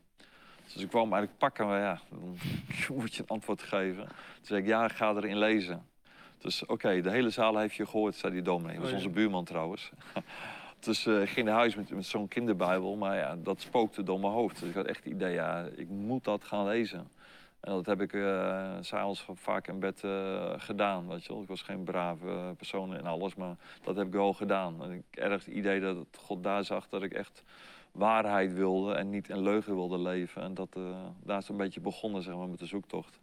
Dus 0.73 0.81
ik 0.81 0.89
kwam 0.89 1.13
eigenlijk 1.13 1.37
pakken, 1.37 1.67
maar 1.67 1.79
ja, 1.79 1.99
dan 2.09 2.37
moet 2.97 3.15
je 3.15 3.21
een 3.21 3.27
antwoord 3.27 3.61
geven. 3.61 4.05
Toen 4.05 4.45
zei 4.45 4.61
ik, 4.61 4.67
ja, 4.67 4.85
ik 4.85 4.91
ga 4.91 5.15
erin 5.15 5.37
lezen. 5.37 5.87
Dus 6.37 6.65
oké, 6.65 7.01
de 7.01 7.09
hele 7.09 7.29
zaal 7.29 7.57
heeft 7.57 7.75
je 7.75 7.85
gehoord, 7.85 8.15
zei 8.15 8.33
die 8.33 8.41
dominee. 8.41 8.73
Dat 8.73 8.81
was 8.81 8.91
oh 8.91 8.97
onze 8.97 9.09
buurman 9.09 9.43
trouwens. 9.43 9.91
dus 10.79 11.05
uh, 11.05 11.21
ik 11.21 11.29
ging 11.29 11.45
naar 11.45 11.55
huis 11.55 11.75
met, 11.75 11.89
met 11.89 12.05
zo'n 12.05 12.27
kinderbijbel, 12.27 12.95
maar 12.95 13.15
ja, 13.15 13.35
dat 13.35 13.61
spookte 13.61 14.03
door 14.03 14.19
mijn 14.19 14.33
hoofd. 14.33 14.59
Dus 14.59 14.69
ik 14.69 14.75
had 14.75 14.85
echt 14.85 15.03
het 15.03 15.13
idee, 15.13 15.33
ja, 15.33 15.67
ik 15.75 15.89
moet 15.89 16.23
dat 16.23 16.43
gaan 16.43 16.65
lezen. 16.65 17.07
En 17.59 17.71
dat 17.71 17.85
heb 17.85 18.01
ik 18.01 18.13
uh, 18.13 18.77
s'avonds 18.79 19.25
vaak 19.33 19.67
in 19.67 19.79
bed 19.79 20.03
uh, 20.03 20.53
gedaan. 20.57 21.07
Weet 21.07 21.25
je 21.25 21.33
wel. 21.33 21.41
Ik 21.41 21.47
was 21.47 21.61
geen 21.61 21.83
brave 21.83 22.53
persoon 22.57 22.95
in 22.95 23.05
alles, 23.05 23.35
maar 23.35 23.55
dat 23.83 23.95
heb 23.95 24.07
ik 24.07 24.13
wel 24.13 24.33
gedaan. 24.33 24.83
En 24.83 24.91
ik 24.91 25.03
erg 25.09 25.45
het 25.45 25.53
idee 25.53 25.79
dat 25.79 25.97
God 26.17 26.43
daar 26.43 26.63
zag 26.63 26.89
dat 26.89 27.03
ik 27.03 27.13
echt 27.13 27.43
waarheid 27.91 28.53
wilde 28.53 28.93
en 28.93 29.09
niet 29.09 29.29
in 29.29 29.41
leugen 29.41 29.75
wilde 29.75 29.99
leven. 29.99 30.41
En 30.41 30.53
dat, 30.53 30.75
uh, 30.77 31.05
daar 31.23 31.37
is 31.37 31.49
een 31.49 31.57
beetje 31.57 31.81
begonnen 31.81 32.21
zeg 32.21 32.35
maar, 32.35 32.49
met 32.49 32.59
de 32.59 32.65
zoektocht 32.65 33.19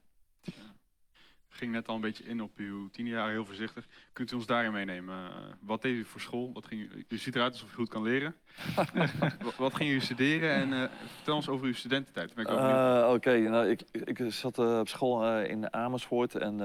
ging 1.57 1.73
net 1.73 1.89
al 1.89 1.95
een 1.95 2.01
beetje 2.01 2.25
in 2.25 2.43
op 2.43 2.51
uw 2.57 2.89
tien 2.89 3.07
jaar, 3.07 3.31
heel 3.31 3.45
voorzichtig. 3.45 3.87
Kunt 4.13 4.33
u 4.33 4.35
ons 4.35 4.47
daarin 4.47 4.73
meenemen? 4.73 5.15
Uh, 5.15 5.33
wat 5.61 5.83
deed 5.83 5.95
u 5.95 6.05
voor 6.05 6.21
school? 6.21 6.51
Wat 6.53 6.67
ging 6.67 6.81
u, 6.81 7.05
u 7.09 7.19
ziet 7.19 7.35
eruit 7.35 7.53
alsof 7.53 7.73
u 7.73 7.75
goed 7.75 7.89
kan 7.89 8.03
leren. 8.03 8.35
wat, 8.75 9.57
wat 9.57 9.75
ging 9.75 9.91
u 9.91 10.01
studeren 10.01 10.55
en 10.55 10.73
uh, 10.73 10.89
vertel 11.15 11.35
ons 11.35 11.49
over 11.49 11.67
uw 11.67 11.75
studententijd. 11.75 12.33
Uh, 12.37 13.11
Oké, 13.13 13.39
nou, 13.39 13.69
ik, 13.69 13.83
ik 13.93 14.21
zat 14.29 14.59
op 14.59 14.89
school 14.89 15.41
in 15.41 15.73
Amersfoort 15.73 16.35
en 16.35 16.61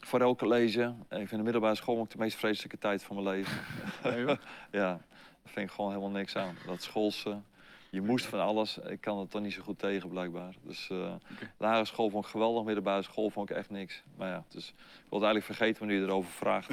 voor 0.00 0.20
elke 0.20 0.48
lezen. 0.48 1.06
Ik 1.08 1.16
vind 1.16 1.30
de 1.30 1.42
middelbare 1.42 1.74
school 1.74 1.98
ook 1.98 2.10
de 2.10 2.18
meest 2.18 2.36
vreselijke 2.36 2.78
tijd 2.78 3.02
van 3.02 3.22
mijn 3.22 3.36
leven. 3.36 3.60
ja, 4.70 4.86
daar 4.88 5.00
vind 5.44 5.68
ik 5.68 5.74
gewoon 5.74 5.90
helemaal 5.90 6.10
niks 6.10 6.36
aan. 6.36 6.56
Dat 6.66 6.82
schoolse, 6.82 7.40
je 7.90 8.00
moest 8.00 8.26
van 8.26 8.40
alles. 8.40 8.78
Ik 8.78 9.00
kan 9.00 9.18
het 9.18 9.30
toch 9.30 9.42
niet 9.42 9.52
zo 9.52 9.62
goed 9.62 9.78
tegen, 9.78 10.08
blijkbaar. 10.08 10.54
Dus 10.62 10.88
uh, 10.92 11.14
lagere 11.56 11.84
school 11.84 12.10
vond 12.10 12.24
ik 12.24 12.30
geweldig, 12.30 12.64
middelbare 12.64 13.02
school 13.02 13.30
vond 13.30 13.50
ik 13.50 13.56
echt 13.56 13.70
niks. 13.70 14.02
Maar 14.16 14.28
ja, 14.28 14.44
dus 14.48 14.68
ik 14.68 15.06
wilde 15.08 15.24
eigenlijk 15.24 15.56
vergeten 15.56 15.78
wanneer 15.78 16.00
je 16.00 16.06
erover 16.06 16.30
vraagt. 16.30 16.70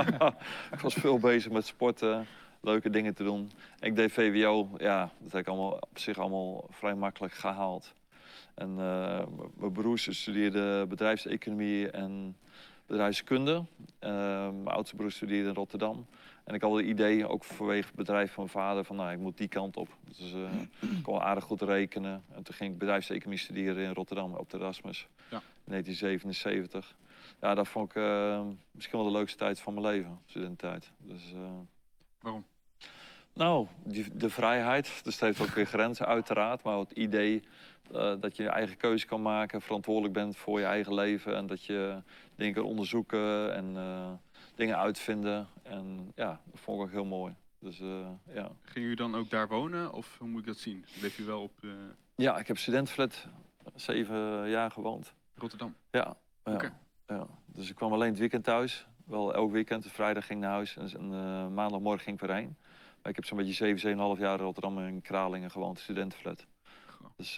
ik 0.74 0.80
was 0.80 0.94
veel 0.94 1.18
bezig 1.18 1.52
met 1.52 1.66
sporten, 1.66 2.26
leuke 2.60 2.90
dingen 2.90 3.14
te 3.14 3.24
doen. 3.24 3.50
Ik 3.80 3.96
deed 3.96 4.12
VWO, 4.12 4.68
ja, 4.76 5.10
dat 5.18 5.32
heb 5.32 5.40
ik 5.40 5.48
allemaal, 5.48 5.72
op 5.72 5.98
zich 5.98 6.18
allemaal 6.18 6.66
vrij 6.70 6.94
makkelijk 6.94 7.34
gehaald. 7.34 7.94
En 8.54 8.70
uh, 8.70 9.22
mijn 9.54 9.72
broers 9.72 10.20
studeerden 10.20 10.88
bedrijfseconomie 10.88 11.90
en 11.90 12.36
bedrijfskunde. 12.86 13.52
Uh, 13.54 14.10
mijn 14.50 14.66
oudste 14.66 14.96
broer 14.96 15.10
studeerde 15.10 15.48
in 15.48 15.54
Rotterdam. 15.54 16.06
En 16.48 16.54
ik 16.54 16.62
had 16.62 16.76
het 16.76 16.86
idee, 16.86 17.28
ook 17.28 17.44
vanwege 17.44 17.86
het 17.86 17.96
bedrijf 17.96 18.32
van 18.32 18.48
mijn 18.52 18.64
vader, 18.64 18.84
van 18.84 18.96
nou, 18.96 19.12
ik 19.12 19.18
moet 19.18 19.36
die 19.36 19.48
kant 19.48 19.76
op. 19.76 19.88
Dus 20.06 20.32
uh, 20.32 20.52
ik 20.80 21.02
kon 21.02 21.20
aardig 21.20 21.44
goed 21.44 21.62
rekenen. 21.62 22.24
En 22.34 22.42
toen 22.42 22.54
ging 22.54 22.72
ik 22.72 22.78
bedrijfseconomie 22.78 23.38
studeren 23.38 23.84
in 23.84 23.92
Rotterdam 23.92 24.34
op 24.34 24.50
de 24.50 24.58
Erasmus. 24.58 25.08
Ja. 25.30 25.36
In 25.36 25.70
1977. 25.70 26.96
Ja, 27.40 27.54
dat 27.54 27.68
vond 27.68 27.90
ik 27.90 27.96
uh, 27.96 28.40
misschien 28.70 28.98
wel 28.98 29.06
de 29.06 29.16
leukste 29.16 29.38
tijd 29.38 29.60
van 29.60 29.74
mijn 29.74 29.86
leven, 29.86 30.20
studententijd. 30.26 30.92
Dus, 30.98 31.32
uh, 31.34 31.40
Waarom? 32.20 32.44
Nou, 33.32 33.66
die, 33.84 34.16
de 34.16 34.30
vrijheid. 34.30 35.00
Dus 35.02 35.12
het 35.12 35.22
heeft 35.22 35.40
ook 35.40 35.54
weer 35.54 35.66
grenzen, 35.66 36.06
uiteraard. 36.06 36.62
Maar 36.62 36.78
het 36.78 36.90
idee 36.90 37.42
uh, 37.92 38.14
dat 38.20 38.36
je 38.36 38.42
je 38.42 38.48
eigen 38.48 38.76
keuze 38.76 39.06
kan 39.06 39.22
maken, 39.22 39.62
verantwoordelijk 39.62 40.14
bent 40.14 40.36
voor 40.36 40.58
je 40.58 40.66
eigen 40.66 40.94
leven. 40.94 41.36
En 41.36 41.46
dat 41.46 41.64
je 41.64 42.02
dingen 42.36 42.54
kan 42.54 42.64
onderzoeken 42.64 43.54
en 43.54 43.76
dingen 44.58 44.78
uitvinden. 44.78 45.48
En 45.62 46.12
ja, 46.14 46.40
dat 46.44 46.60
vond 46.60 46.78
ik 46.78 46.84
ook 46.84 46.92
heel 46.92 47.04
mooi. 47.04 47.34
Dus, 47.58 47.80
uh, 47.80 48.08
ja. 48.32 48.50
Ging 48.62 48.86
u 48.86 48.94
dan 48.94 49.14
ook 49.14 49.30
daar 49.30 49.48
wonen 49.48 49.92
of 49.92 50.18
hoe 50.18 50.28
moet 50.28 50.40
ik 50.40 50.46
dat 50.46 50.56
zien? 50.56 50.84
Bleef 50.98 51.18
u 51.18 51.24
wel 51.24 51.42
op... 51.42 51.52
Uh... 51.60 51.72
Ja, 52.14 52.38
ik 52.38 52.46
heb 52.46 52.58
studentenflat 52.58 53.26
zeven 53.74 54.48
jaar 54.48 54.70
gewoond. 54.70 55.14
Rotterdam? 55.34 55.74
Ja. 55.90 56.16
ja, 56.44 56.52
okay. 56.52 56.72
ja. 57.06 57.26
Dus 57.46 57.70
ik 57.70 57.76
kwam 57.76 57.92
alleen 57.92 58.10
het 58.10 58.18
weekend 58.18 58.44
thuis. 58.44 58.86
Wel 59.04 59.34
elk 59.34 59.52
weekend. 59.52 59.86
Vrijdag 59.86 60.26
ging 60.26 60.38
ik 60.38 60.44
naar 60.44 60.54
huis 60.54 60.76
en, 60.76 60.90
en 60.92 61.54
maandagmorgen 61.54 62.04
ging 62.04 62.20
ik 62.20 62.26
weer 62.26 62.36
heen. 62.36 62.56
Maar 63.02 63.10
ik 63.10 63.16
heb 63.16 63.24
zo'n 63.24 63.36
beetje 63.36 63.52
zeven, 63.52 63.80
zeven 63.80 63.98
half 63.98 64.18
jaar 64.18 64.38
in 64.38 64.44
Rotterdam 64.44 64.78
in 64.78 65.02
Kralingen 65.02 65.50
gewoond, 65.50 65.78
studentenflat. 65.78 66.46
Dus, 67.16 67.36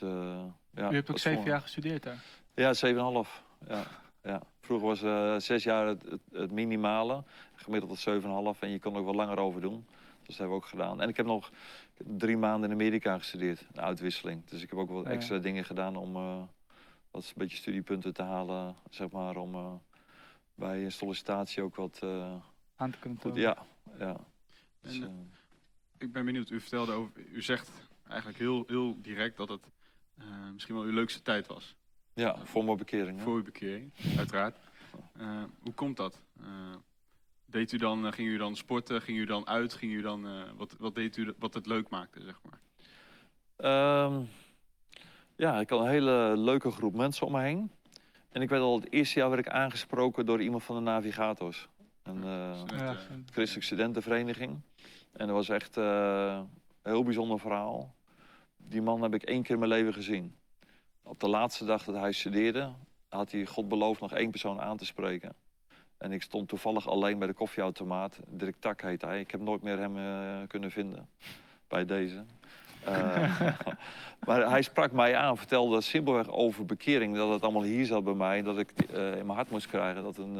ja, 0.71 0.91
U 0.91 0.95
hebt 0.95 1.11
ook 1.11 1.19
zeven 1.19 1.45
jaar 1.45 1.61
gestudeerd 1.61 2.03
daar? 2.03 2.25
Ja, 2.55 2.73
zeven 2.73 2.99
en 2.99 3.05
half. 3.05 3.43
Ja, 3.69 3.85
ja. 4.23 4.43
Vroeger 4.61 4.89
was 4.89 5.03
uh, 5.03 5.39
zes 5.39 5.65
jaar 5.65 5.87
het, 5.87 6.03
het, 6.03 6.21
het, 6.33 6.51
minimale, 6.51 7.25
gemiddeld 7.55 7.91
tot 7.91 8.01
zeven 8.01 8.29
en 8.29 8.35
half. 8.35 8.63
En 8.63 8.71
je 8.71 8.79
kon 8.79 8.93
er 8.93 8.99
ook 8.99 9.05
wel 9.05 9.15
langer 9.15 9.39
over 9.39 9.61
doen. 9.61 9.87
Dus 10.27 10.27
dat 10.27 10.37
hebben 10.39 10.57
we 10.57 10.63
ook 10.63 10.67
gedaan. 10.67 11.01
En 11.01 11.09
ik 11.09 11.17
heb 11.17 11.27
nog 11.27 11.51
drie 11.97 12.37
maanden 12.37 12.71
in 12.71 12.77
Amerika 12.77 13.19
gestudeerd, 13.19 13.67
een 13.73 13.81
uitwisseling. 13.81 14.45
Dus 14.45 14.63
ik 14.63 14.71
heb 14.71 14.79
ook 14.79 14.89
wel 14.89 15.05
ja. 15.05 15.11
extra 15.11 15.39
dingen 15.39 15.65
gedaan 15.65 15.97
om 15.97 16.17
uh, 16.17 16.43
wat 17.11 17.25
een 17.25 17.33
beetje 17.37 17.57
studiepunten 17.57 18.15
te 18.15 18.23
halen, 18.23 18.77
zeg 18.91 19.11
maar, 19.11 19.37
om 19.37 19.55
uh, 19.55 19.73
bij 20.55 20.85
een 20.85 20.93
sollicitatie 20.93 21.63
ook 21.63 21.77
wat 21.77 22.03
aan 22.77 22.91
te 22.91 22.99
kunnen 22.99 23.19
tonen. 23.19 23.41
Ja, 23.41 23.67
ja. 23.99 24.17
Dus, 24.81 25.01
en, 25.01 25.33
ik 25.99 26.13
ben 26.13 26.25
benieuwd, 26.25 26.51
u 26.51 26.61
vertelde 26.61 26.93
over, 26.93 27.13
u 27.33 27.43
zegt 27.43 27.71
eigenlijk 28.09 28.39
heel, 28.39 28.65
heel 28.67 29.01
direct 29.01 29.37
dat 29.37 29.49
het 29.49 29.71
uh, 30.19 30.51
misschien 30.53 30.75
wel 30.75 30.85
uw 30.85 30.93
leukste 30.93 31.23
tijd 31.23 31.47
was. 31.47 31.77
Ja, 32.21 32.37
voor 32.45 32.65
mijn 32.65 32.77
bekering. 32.77 33.19
Hè? 33.19 33.25
Voor 33.25 33.35
uw 33.35 33.43
bekering, 33.43 33.93
uiteraard. 34.17 34.59
Uh, 35.21 35.43
hoe 35.63 35.75
komt 35.75 35.97
dat? 35.97 36.21
Uh, 36.41 36.47
deed 37.47 37.73
u 37.73 37.77
dan, 37.77 38.13
ging 38.13 38.29
u 38.29 38.37
dan 38.37 38.57
sporten? 38.57 39.03
Ging 39.03 39.19
u 39.19 39.25
dan 39.25 39.47
uit? 39.47 39.75
Ging 39.75 39.93
u 39.93 40.01
dan, 40.01 40.27
wat, 40.57 40.75
wat 40.79 40.95
deed 40.95 41.17
u 41.17 41.35
wat 41.39 41.55
het 41.55 41.67
leuk 41.67 41.89
maakte, 41.89 42.21
zeg 42.23 42.41
maar? 42.43 42.59
Um, 44.07 44.29
ja, 45.37 45.61
ik 45.61 45.71
had 45.71 45.81
een 45.81 45.89
hele 45.89 46.37
leuke 46.37 46.71
groep 46.71 46.95
mensen 46.95 47.27
om 47.27 47.33
me 47.33 47.41
heen. 47.41 47.73
En 48.33 48.43
ik 48.43 48.49
werd 48.49 48.63
al 48.63 48.81
het 48.81 48.93
eerste 48.93 49.19
jaar 49.19 49.31
werd 49.31 49.47
ik 49.47 49.53
aangesproken 49.53 50.27
door 50.27 50.43
iemand 50.43 50.63
van 50.63 50.77
de 50.77 50.83
Navigators. 50.83 51.69
Een 52.03 52.25
ja, 52.67 52.97
christelijke 53.31 53.67
studentenvereniging. 53.67 54.61
En 55.13 55.27
dat 55.27 55.37
was 55.37 55.49
echt 55.49 55.77
een 55.77 56.49
heel 56.83 57.03
bijzonder 57.03 57.39
verhaal 57.39 57.95
die 58.57 58.83
man 58.83 59.03
heb 59.03 59.15
ik 59.15 59.23
één 59.23 59.43
keer 59.43 59.55
in 59.55 59.59
mijn 59.59 59.71
leven 59.71 59.93
gezien. 59.93 60.35
Op 61.11 61.21
de 61.21 61.29
laatste 61.29 61.65
dag 61.65 61.85
dat 61.85 61.95
hij 61.95 62.13
studeerde, 62.13 62.69
had 63.09 63.33
hij 63.33 63.47
God 63.47 63.69
beloofd 63.69 64.01
nog 64.01 64.13
één 64.13 64.31
persoon 64.31 64.61
aan 64.61 64.77
te 64.77 64.85
spreken. 64.85 65.35
En 65.99 66.13
ik 66.13 66.23
stond 66.23 66.49
toevallig 66.49 66.89
alleen 66.89 67.19
bij 67.19 67.27
de 67.27 67.35
koffieautomaat. 67.35 68.19
Dirk 68.27 68.57
Tak 68.59 68.83
heet 68.83 69.03
hij. 69.03 69.21
Ik 69.21 69.31
heb 69.31 69.41
nooit 69.41 69.63
meer 69.63 69.79
hem 69.79 69.97
uh, 69.97 70.49
kunnen 70.49 70.71
vinden 70.71 71.09
bij 71.69 71.85
deze. 71.85 72.25
Uh, 72.89 73.41
maar 74.27 74.51
hij 74.51 74.63
sprak 74.63 74.93
mij 74.93 75.17
aan, 75.17 75.37
vertelde 75.37 75.81
simpelweg 75.81 76.29
over 76.29 76.65
bekering. 76.65 77.17
Dat 77.17 77.33
het 77.33 77.43
allemaal 77.43 77.63
hier 77.63 77.87
zat 77.87 78.05
bij 78.05 78.15
mij. 78.15 78.43
Dat 78.43 78.59
ik 78.59 78.73
uh, 78.91 79.07
in 79.07 79.27
mijn 79.27 79.39
hart 79.39 79.51
moest 79.51 79.67
krijgen. 79.67 80.03
Dat 80.03 80.17
een, 80.17 80.37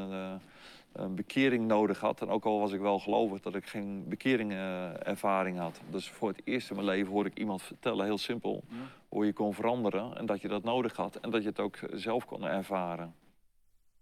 een 0.93 1.15
bekering 1.15 1.67
nodig 1.67 2.01
had. 2.01 2.21
En 2.21 2.29
ook 2.29 2.45
al 2.45 2.61
was 2.61 2.73
ik 2.73 2.81
wel 2.81 2.99
gelovig 2.99 3.41
dat 3.41 3.55
ik 3.55 3.67
geen 3.67 4.05
bekeringervaring 4.09 5.59
had. 5.59 5.81
Dus 5.91 6.09
voor 6.09 6.29
het 6.29 6.41
eerst 6.45 6.71
in 6.71 6.77
mijn 6.77 6.89
leven 6.89 7.13
hoorde 7.13 7.31
ik 7.31 7.39
iemand 7.39 7.63
vertellen, 7.63 8.05
heel 8.05 8.19
simpel. 8.19 8.65
Hoe 9.11 9.27
je 9.27 9.33
kon 9.33 9.55
veranderen 9.55 10.17
en 10.17 10.27
dat 10.27 10.41
je 10.41 10.49
dat 10.49 10.63
nodig 10.63 10.97
had 10.97 11.17
en 11.17 11.31
dat 11.31 11.43
je 11.43 11.49
het 11.49 11.61
ook 11.61 11.79
zelf 11.93 12.25
kon 12.25 12.47
ervaren. 12.47 13.15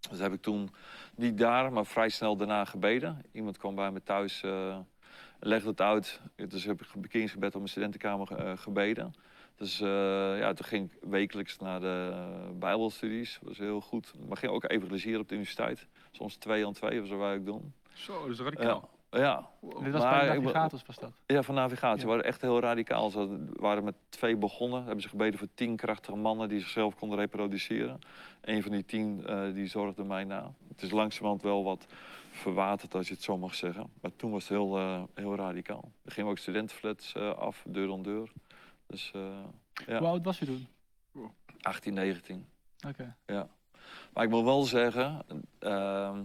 Dus 0.09 0.19
heb 0.19 0.33
ik 0.33 0.41
toen 0.41 0.69
niet 1.15 1.37
daar, 1.37 1.71
maar 1.71 1.85
vrij 1.85 2.09
snel 2.09 2.35
daarna 2.35 2.65
gebeden. 2.65 3.21
Iemand 3.31 3.57
kwam 3.57 3.75
bij 3.75 3.91
me 3.91 4.03
thuis, 4.03 4.43
uh, 4.43 4.77
legde 5.39 5.69
het 5.69 5.81
uit. 5.81 6.21
Dus 6.35 6.65
heb 6.65 6.81
ik 6.81 6.87
bekeringsgebed 6.97 7.49
op 7.49 7.57
mijn 7.57 7.69
studentenkamer 7.69 8.27
uh, 8.31 8.57
gebeden. 8.57 9.13
Dus 9.55 9.81
uh, 9.81 9.87
ja, 10.39 10.53
toen 10.53 10.65
ging 10.65 10.91
ik 10.91 10.97
wekelijks 11.09 11.57
naar 11.57 11.79
de 11.79 12.13
bijbelstudies. 12.53 13.37
Dat 13.39 13.47
was 13.47 13.57
heel 13.57 13.81
goed. 13.81 14.13
Maar 14.27 14.37
ging 14.37 14.51
ook 14.51 14.69
evangeliseren 14.69 15.19
op 15.19 15.27
de 15.27 15.33
universiteit. 15.33 15.87
Soms 16.11 16.35
twee 16.35 16.65
aan 16.65 16.73
twee, 16.73 17.01
of 17.01 17.07
zo 17.07 17.17
wou 17.17 17.35
ik 17.35 17.45
doen. 17.45 17.73
Zo, 17.93 18.25
is 18.25 18.39
radicaal. 18.39 18.89
Ja. 19.11 19.49
Dit 19.61 19.91
was 19.91 20.03
maar, 20.03 20.25
bij 20.25 20.37
Navigators 20.37 20.83
was 20.85 20.95
dat? 20.95 21.11
Ja, 21.25 21.43
van 21.43 21.55
Navigatie. 21.55 22.01
Ja. 22.01 22.07
waren 22.07 22.23
echt 22.23 22.41
heel 22.41 22.59
radicaal. 22.59 23.09
Ze 23.09 23.45
waren 23.53 23.83
met 23.83 23.95
twee 24.09 24.37
begonnen. 24.37 24.83
Hebben 24.83 25.01
ze 25.01 25.09
gebeden 25.09 25.39
voor 25.39 25.47
tien 25.53 25.75
krachtige 25.75 26.17
mannen 26.17 26.49
die 26.49 26.59
zichzelf 26.59 26.95
konden 26.95 27.19
reproduceren. 27.19 27.99
Een 28.41 28.63
van 28.63 28.71
die 28.71 28.85
tien 28.85 29.23
uh, 29.29 29.53
die 29.53 29.67
zorgde 29.67 30.03
mij 30.03 30.23
na. 30.23 30.53
Het 30.67 30.81
is 30.81 30.91
langzamerhand 30.91 31.41
wel 31.41 31.63
wat 31.63 31.85
verwaterd, 32.31 32.95
als 32.95 33.07
je 33.07 33.13
het 33.13 33.23
zo 33.23 33.37
mag 33.37 33.55
zeggen. 33.55 33.89
Maar 34.01 34.15
toen 34.15 34.31
was 34.31 34.41
het 34.41 34.57
heel, 34.57 34.79
uh, 34.79 35.03
heel 35.13 35.35
radicaal. 35.35 35.91
Er 36.05 36.11
gingen 36.11 36.29
ook 36.29 36.37
studentenflats 36.37 37.13
uh, 37.17 37.33
af, 37.33 37.63
deur 37.67 37.91
aan 37.91 38.01
deur. 38.01 38.31
Dus, 38.87 39.11
ja. 39.85 39.97
Hoe 39.97 40.07
oud 40.07 40.23
was 40.23 40.41
u 40.41 40.45
toen? 40.45 40.67
18, 41.61 41.93
19. 41.93 42.45
Oké. 42.77 42.87
Okay. 42.87 43.37
Ja. 43.37 43.47
Maar 44.13 44.23
ik 44.23 44.29
moet 44.29 44.43
wel 44.43 44.63
zeggen, 44.63 45.21
uh, 45.59 46.17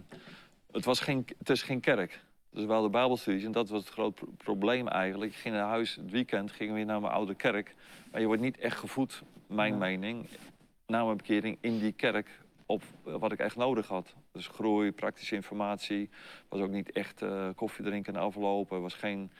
het, 0.72 0.84
was 0.84 1.00
geen, 1.00 1.24
het 1.38 1.50
is 1.50 1.62
geen 1.62 1.80
kerk. 1.80 2.24
Dus 2.54 2.64
we 2.64 2.72
hadden 2.72 2.90
bijbelstudies 2.90 3.44
en 3.44 3.52
dat 3.52 3.68
was 3.68 3.80
het 3.84 3.92
groot 3.92 4.14
pro 4.14 4.28
probleem 4.36 4.88
eigenlijk. 4.88 5.32
Ik 5.32 5.38
ging 5.38 5.54
naar 5.54 5.68
huis, 5.68 5.94
het 5.94 6.10
weekend 6.10 6.52
gingen 6.52 6.72
we 6.72 6.78
weer 6.78 6.88
naar 6.88 7.00
mijn 7.00 7.12
oude 7.12 7.34
kerk. 7.34 7.74
Maar 8.10 8.20
je 8.20 8.26
wordt 8.26 8.42
niet 8.42 8.58
echt 8.58 8.78
gevoed, 8.78 9.22
mijn 9.46 9.72
ja. 9.72 9.78
mening, 9.78 10.28
na 10.86 11.04
mijn 11.04 11.16
bekering 11.16 11.58
in 11.60 11.78
die 11.78 11.92
kerk 11.92 12.40
op 12.66 12.82
wat 13.02 13.32
ik 13.32 13.38
echt 13.38 13.56
nodig 13.56 13.88
had. 13.88 14.14
Dus 14.32 14.46
groei, 14.46 14.92
praktische 14.92 15.34
informatie. 15.34 16.10
was 16.48 16.60
ook 16.60 16.70
niet 16.70 16.92
echt 16.92 17.22
uh, 17.22 17.48
koffie 17.54 17.84
drinken 17.84 18.14
en 18.14 18.20
aflopen. 18.20 18.82
was 18.82 18.94
geen 18.94 19.30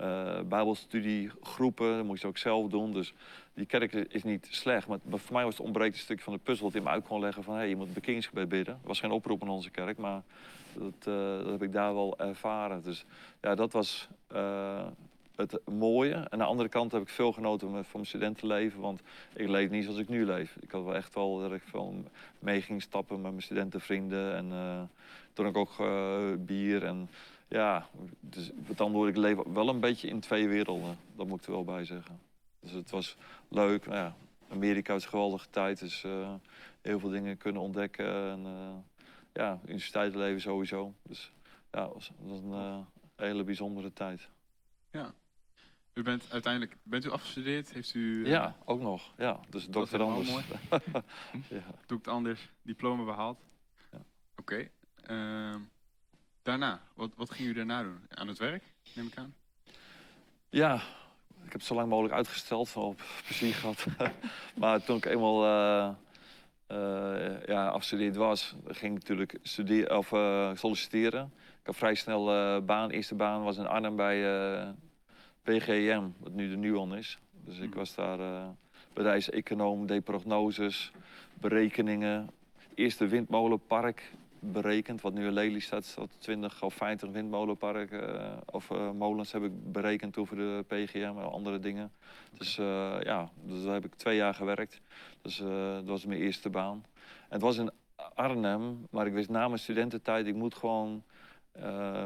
uh, 0.00 0.40
bijbelstudiegroepen, 0.40 1.96
dat 1.96 2.04
moest 2.04 2.22
je 2.22 2.28
ook 2.28 2.38
zelf 2.38 2.68
doen. 2.68 2.92
Dus 2.92 3.14
die 3.54 3.66
kerk 3.66 3.92
is 3.92 4.22
niet 4.22 4.46
slecht. 4.50 4.86
Maar 4.86 4.98
voor 5.08 5.32
mij 5.32 5.44
was 5.44 5.56
het 5.56 5.66
ontbreekt 5.66 5.94
een 5.94 6.00
stukje 6.00 6.24
van 6.24 6.32
de 6.32 6.38
puzzel 6.38 6.64
dat 6.64 6.74
hij 6.74 6.82
me 6.82 6.88
uit 6.88 7.04
kon 7.04 7.20
leggen 7.20 7.42
van 7.42 7.54
hé, 7.54 7.60
hey, 7.60 7.68
je 7.68 7.76
moet 7.76 7.94
bekeringsgebed 7.94 8.48
bidden. 8.48 8.74
Er 8.74 8.88
was 8.88 9.00
geen 9.00 9.10
oproep 9.10 9.42
in 9.42 9.48
onze 9.48 9.70
kerk, 9.70 9.98
maar 9.98 10.22
dat, 10.72 11.06
uh, 11.08 11.38
dat 11.38 11.50
heb 11.50 11.62
ik 11.62 11.72
daar 11.72 11.94
wel 11.94 12.18
ervaren. 12.18 12.82
Dus 12.82 13.04
ja, 13.40 13.54
dat 13.54 13.72
was 13.72 14.08
uh, 14.32 14.86
het 15.36 15.60
mooie. 15.70 16.14
En 16.14 16.30
aan 16.30 16.38
de 16.38 16.44
andere 16.44 16.68
kant 16.68 16.92
heb 16.92 17.02
ik 17.02 17.08
veel 17.08 17.32
genoten 17.32 17.68
van 17.68 17.84
mijn 17.92 18.06
studentenleven, 18.06 18.80
want 18.80 19.00
ik 19.32 19.48
leef 19.48 19.70
niet 19.70 19.84
zoals 19.84 19.98
ik 19.98 20.08
nu 20.08 20.24
leef. 20.24 20.56
Ik 20.60 20.70
had 20.70 20.84
wel 20.84 20.94
echt 20.94 21.14
wel 21.14 21.38
dat 21.38 21.52
ik 21.52 21.62
veel 21.64 22.04
mee 22.38 22.62
ging 22.62 22.82
stappen 22.82 23.20
met 23.20 23.30
mijn 23.30 23.42
studentenvrienden 23.42 24.34
en 24.36 24.90
toen 25.32 25.46
ik 25.46 25.56
ook 25.56 25.76
bier 26.38 26.84
en 26.84 27.08
ja, 27.48 27.88
dus 28.20 28.50
dan 28.54 28.92
word 28.92 29.08
ik 29.08 29.16
leven 29.16 29.52
wel 29.52 29.68
een 29.68 29.80
beetje 29.80 30.08
in 30.08 30.20
twee 30.20 30.48
werelden. 30.48 30.98
Dat 31.16 31.26
moet 31.26 31.40
ik 31.40 31.46
er 31.46 31.52
wel 31.52 31.64
bij 31.64 31.84
zeggen. 31.84 32.20
Dus 32.60 32.70
het 32.70 32.90
was 32.90 33.16
leuk. 33.48 33.86
Nou 33.86 33.98
ja, 33.98 34.16
Amerika 34.48 34.94
is 34.94 35.02
een 35.02 35.08
geweldige 35.08 35.50
tijd. 35.50 35.78
Dus 35.78 36.02
uh, 36.02 36.34
heel 36.80 36.98
veel 36.98 37.10
dingen 37.10 37.36
kunnen 37.36 37.62
ontdekken. 37.62 38.30
En 38.30 38.40
uh, 38.46 38.76
ja, 39.32 39.60
universiteitsleven 39.64 40.40
sowieso. 40.40 40.94
Dus 41.02 41.32
ja, 41.70 41.84
het 41.84 41.92
was, 41.92 42.10
was 42.18 42.38
een 42.38 42.50
uh, 42.50 42.78
hele 43.16 43.44
bijzondere 43.44 43.92
tijd. 43.92 44.28
Ja. 44.90 45.14
U 45.94 46.02
bent 46.02 46.26
uiteindelijk, 46.30 46.76
bent 46.82 47.04
u 47.04 47.10
afgestudeerd? 47.10 47.72
Heeft 47.72 47.94
u... 47.94 48.26
Ja, 48.26 48.56
ook 48.64 48.80
nog. 48.80 49.12
Ja, 49.16 49.40
dus 49.48 49.66
dokter 49.66 50.02
Anders. 50.02 50.28
ja. 51.48 51.64
Doe 51.86 51.98
het 51.98 52.08
anders, 52.08 52.50
diploma 52.62 53.04
behaald. 53.04 53.38
Ja. 53.92 54.04
Oké. 54.36 54.70
Oké. 55.02 55.60
Daarna, 56.44 56.80
wat, 56.94 57.10
wat 57.16 57.30
ging 57.30 57.48
u 57.48 57.52
daarna 57.52 57.82
doen? 57.82 58.00
Aan 58.08 58.28
het 58.28 58.38
werk, 58.38 58.62
neem 58.94 59.06
ik 59.06 59.16
aan? 59.16 59.34
Ja, 60.48 60.74
ik 60.74 61.42
heb 61.42 61.52
het 61.52 61.64
zo 61.64 61.74
lang 61.74 61.88
mogelijk 61.88 62.14
uitgesteld, 62.14 62.76
op 62.76 63.02
plezier 63.24 63.54
gehad. 63.54 63.86
maar 64.60 64.84
toen 64.84 64.96
ik 64.96 65.04
eenmaal 65.04 65.44
uh, 65.44 65.94
uh, 66.68 67.44
ja, 67.46 67.68
afgestudeerd 67.68 68.16
was, 68.16 68.54
ging 68.66 68.96
ik 68.96 69.00
natuurlijk 69.00 69.38
studeren, 69.42 69.98
of, 69.98 70.12
uh, 70.12 70.50
solliciteren. 70.54 71.32
Ik 71.60 71.66
had 71.66 71.76
vrij 71.76 71.94
snel 71.94 72.24
baan. 72.62 72.90
eerste 72.90 73.14
baan 73.14 73.42
was 73.42 73.56
in 73.56 73.66
Arnhem 73.66 73.96
bij 73.96 74.20
PGM, 75.42 76.08
wat 76.18 76.32
nu 76.32 76.48
de 76.48 76.56
Nuon 76.56 76.94
is. 76.94 77.18
Dus 77.30 77.58
ik 77.58 77.68
hmm. 77.68 77.74
was 77.74 77.94
daar 77.94 78.18
bedrijfseconoom, 78.92 79.86
deed 79.86 80.04
prognoses, 80.04 80.92
berekeningen. 81.34 82.30
Eerste 82.74 83.06
windmolenpark 83.06 84.12
berekend, 84.52 85.00
wat 85.00 85.12
nu 85.12 85.26
in 85.26 85.32
Lelystad 85.32 85.84
staat, 85.84 86.16
20 86.18 86.62
of 86.62 86.74
50 86.74 87.10
windmolenparken 87.10 88.14
uh, 88.14 88.32
of 88.44 88.70
uh, 88.70 88.90
molens 88.90 89.32
heb 89.32 89.42
ik 89.42 89.72
berekend 89.72 90.16
over 90.16 90.36
de 90.36 90.64
PGM 90.66 91.14
en 91.18 91.30
andere 91.30 91.58
dingen. 91.58 91.92
Dus 92.38 92.58
uh, 92.58 92.96
ja, 93.02 93.30
dus 93.42 93.64
daar 93.64 93.74
heb 93.74 93.84
ik 93.84 93.94
twee 93.94 94.16
jaar 94.16 94.34
gewerkt. 94.34 94.80
Dus 95.22 95.36
dat 95.36 95.84
was 95.84 96.06
mijn 96.06 96.20
eerste 96.20 96.50
baan. 96.50 96.84
En 97.06 97.28
het 97.28 97.40
was 97.40 97.56
in 97.56 97.70
Arnhem, 98.14 98.86
maar 98.90 99.06
ik 99.06 99.12
wist 99.12 99.28
na 99.28 99.46
mijn 99.46 99.58
studententijd, 99.58 100.26
ik 100.26 100.34
moet 100.34 100.54
gewoon 100.54 101.02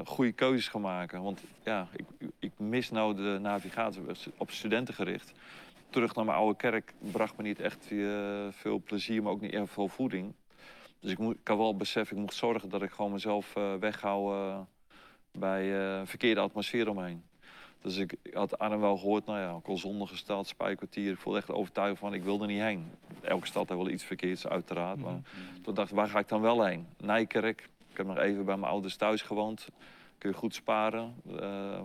goede 0.05 0.33
keuzes 0.33 0.69
gaan 0.69 0.81
maken. 0.81 1.23
Want 1.23 1.41
ja, 1.65 1.89
ik, 1.93 2.31
ik 2.39 2.53
mis 2.57 2.91
nou 2.91 3.15
de 3.15 3.39
navigatie 3.41 4.03
op 4.37 4.51
studenten 4.51 4.95
gericht. 4.95 5.33
Terug 5.91 6.15
naar 6.15 6.25
mijn 6.25 6.37
oude 6.39 6.57
kerk 6.57 6.95
bracht 6.99 7.37
me 7.37 7.43
niet 7.43 7.61
echt 7.61 7.87
veel 8.51 8.83
plezier, 8.85 9.23
maar 9.23 9.33
ook 9.33 9.41
niet 9.41 9.53
erg 9.53 9.71
veel 9.71 9.89
voeding. 9.89 10.35
Dus 11.01 11.11
ik, 11.11 11.19
moet, 11.19 11.37
ik 11.41 11.49
had 11.49 11.57
wel 11.57 11.77
besef, 11.77 12.11
ik 12.11 12.17
moest 12.17 12.37
zorgen 12.37 12.69
dat 12.69 12.83
ik 12.83 12.91
gewoon 12.91 13.13
mezelf 13.13 13.57
uh, 13.57 13.75
weghoud 13.75 14.33
uh, 14.33 14.59
bij 15.33 15.65
uh, 15.65 16.01
verkeerde 16.05 16.41
atmosfeer 16.41 16.89
omheen. 16.89 17.23
Dus 17.81 17.97
ik, 17.97 18.17
had 18.33 18.59
Arnhem 18.59 18.81
wel 18.81 18.97
gehoord, 18.97 19.27
nou 19.27 19.39
ja, 19.39 19.51
ook 19.51 19.67
al 19.67 20.09
stad, 20.13 20.47
spijkwartier. 20.47 21.11
Ik 21.13 21.19
voelde 21.19 21.39
echt 21.39 21.51
overtuigd 21.51 21.99
van, 21.99 22.15
ik 22.15 22.23
wilde 22.23 22.45
er 22.45 22.51
niet 22.51 22.61
heen. 22.61 22.91
Elke 23.21 23.47
stad 23.47 23.69
heeft 23.69 23.81
wel 23.81 23.91
iets 23.91 24.05
verkeerds, 24.05 24.47
uiteraard. 24.47 24.99
Maar 24.99 25.13
mhm. 25.13 25.63
toen 25.63 25.75
dacht 25.75 25.91
ik, 25.91 25.97
waar 25.97 26.09
ga 26.09 26.19
ik 26.19 26.29
dan 26.29 26.41
wel 26.41 26.65
heen? 26.65 26.87
Nijkerk. 26.97 27.69
Ik 27.91 27.97
heb 27.97 28.07
nog 28.07 28.19
even 28.19 28.45
bij 28.45 28.57
mijn 28.57 28.73
ouders 28.73 28.97
thuis 28.97 29.23
gewoond. 29.23 29.69
Kun 30.19 30.31
je 30.31 30.37
goed 30.37 30.55
sparen. 30.55 31.15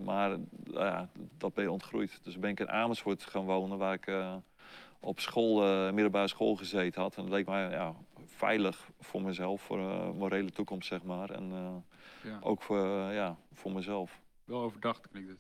maar 0.04 0.38
ja, 0.74 1.10
dat 1.38 1.54
ben 1.54 1.64
je 1.64 1.72
ontgroeid. 1.72 2.20
Dus 2.24 2.40
ben 2.40 2.50
ik 2.50 2.60
in 2.60 2.70
Amersfoort 2.70 3.24
gaan 3.24 3.46
wonen, 3.46 3.78
waar 3.78 3.94
ik 3.94 4.12
op 5.00 5.20
school, 5.20 5.62
middelbare 5.92 6.28
school 6.28 6.56
gezeten 6.56 7.02
had. 7.02 7.16
En 7.16 7.24
dat 7.24 7.32
leek 7.32 7.46
mij 7.46 7.70
ja, 7.70 7.96
veilig 8.46 8.90
voor 9.00 9.22
mezelf, 9.22 9.62
voor 9.62 9.80
een 9.80 10.08
uh, 10.08 10.14
morele 10.14 10.50
toekomst, 10.50 10.88
zeg 10.88 11.04
maar. 11.04 11.30
En 11.30 11.52
uh, 11.52 12.32
ja. 12.32 12.40
ook 12.42 12.62
voor, 12.62 12.86
uh, 12.86 13.14
ja, 13.14 13.38
voor 13.54 13.72
mezelf. 13.72 14.22
Wel 14.46 14.62
overdacht 14.62 15.08
klinkt 15.10 15.30
het. 15.30 15.38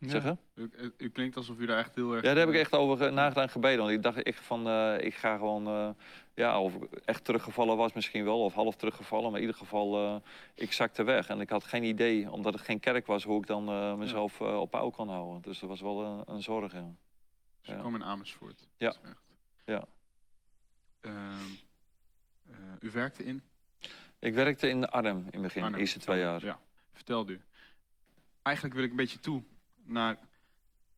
Zeggen? 0.00 0.38
U, 0.54 0.70
u, 0.96 1.08
klinkt 1.08 1.36
alsof 1.36 1.58
u 1.58 1.66
daar 1.66 1.78
echt 1.78 1.94
heel 1.94 2.12
erg... 2.12 2.22
Ja, 2.22 2.28
daar 2.28 2.46
heb 2.46 2.54
ik 2.54 2.60
echt 2.60 2.72
over 2.72 3.12
nagedacht 3.12 3.52
gebeden. 3.52 3.78
Want 3.78 3.90
ik 3.90 4.02
dacht 4.02 4.22
echt 4.22 4.44
van, 4.44 4.70
ik 5.00 5.14
ga 5.14 5.36
gewoon... 5.36 5.96
ja, 6.34 6.60
of 6.60 6.74
ik 6.74 6.92
echt 7.04 7.24
teruggevallen 7.24 7.76
was 7.76 7.92
misschien 7.92 8.24
wel, 8.24 8.44
of 8.44 8.54
half 8.54 8.76
teruggevallen. 8.76 9.30
Maar 9.30 9.40
in 9.40 9.46
ieder 9.46 9.56
geval, 9.56 10.22
ik 10.54 10.72
zakte 10.72 11.02
weg. 11.02 11.28
En 11.28 11.40
ik 11.40 11.50
had 11.50 11.64
geen 11.64 11.84
idee, 11.84 12.30
omdat 12.30 12.52
het 12.52 12.62
geen 12.62 12.80
kerk 12.80 13.06
was, 13.06 13.24
hoe 13.24 13.38
ik 13.40 13.46
dan 13.46 13.98
mezelf 13.98 14.38
ja. 14.38 14.58
op 14.58 14.74
ouw 14.74 14.90
kan 14.90 15.08
houden. 15.08 15.42
Dus 15.42 15.58
dat 15.58 15.68
was 15.68 15.80
wel 15.80 16.04
een, 16.04 16.22
een 16.26 16.42
zorg, 16.42 16.72
ja. 16.72 16.94
Dus 17.62 17.74
kwam 17.76 17.94
in 17.94 18.04
Amersfoort? 18.04 18.68
Ja. 18.76 18.94
Ja. 19.64 19.84
Ehm, 21.00 21.12
uh, 21.12 21.65
u 22.82 22.90
werkte 22.90 23.24
in? 23.24 23.42
Ik 24.18 24.34
werkte 24.34 24.68
in 24.68 24.88
Arnhem 24.88 25.18
in 25.18 25.42
het 25.42 25.42
begin, 25.42 25.72
de 25.72 25.78
eerste 25.78 25.98
twee 25.98 26.18
jaar. 26.18 26.44
Ja, 26.44 26.60
vertelde 26.92 27.32
u. 27.32 27.40
Eigenlijk 28.42 28.74
wil 28.76 28.84
ik 28.84 28.90
een 28.90 28.96
beetje 28.96 29.20
toe 29.20 29.42
naar 29.84 30.18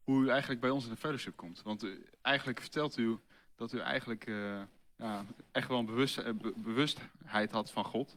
hoe 0.05 0.25
u 0.25 0.29
eigenlijk 0.29 0.61
bij 0.61 0.71
ons 0.71 0.85
in 0.85 0.91
de 0.91 0.97
fellowship 0.97 1.37
komt. 1.37 1.63
Want 1.63 1.85
u, 1.85 2.05
eigenlijk 2.23 2.61
vertelt 2.61 2.97
u 2.97 3.19
dat 3.55 3.73
u 3.73 3.79
eigenlijk 3.79 4.27
uh, 4.27 4.63
ja, 4.97 5.25
echt 5.53 5.69
wel 5.69 5.79
een 5.79 5.87
bewust, 5.87 6.19
uh, 6.19 6.29
bewustheid 6.57 7.51
had 7.51 7.71
van 7.71 7.85
God. 7.85 8.17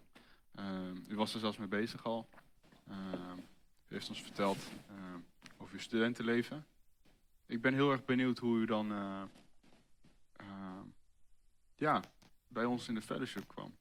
U 1.08 1.16
was 1.16 1.34
er 1.34 1.40
zelfs 1.40 1.58
mee 1.58 1.68
bezig 1.68 2.06
al. 2.06 2.30
u 3.88 3.94
heeft 3.94 4.10
ons 4.10 4.22
verteld 4.22 4.68
over 5.58 5.74
uw 5.74 5.80
studentenleven. 5.80 6.66
Ik 7.46 7.62
ben 7.62 7.74
heel 7.74 7.92
erg 7.92 8.06
benieuwd 8.06 8.38
hoe 8.38 8.60
u 8.60 8.66
dan 8.66 8.94
ja, 11.76 12.02
bij 12.54 12.66
ons 12.66 12.88
in 12.88 12.96
de 12.96 13.02
fellowship 13.02 13.48
kwam. 13.48 13.74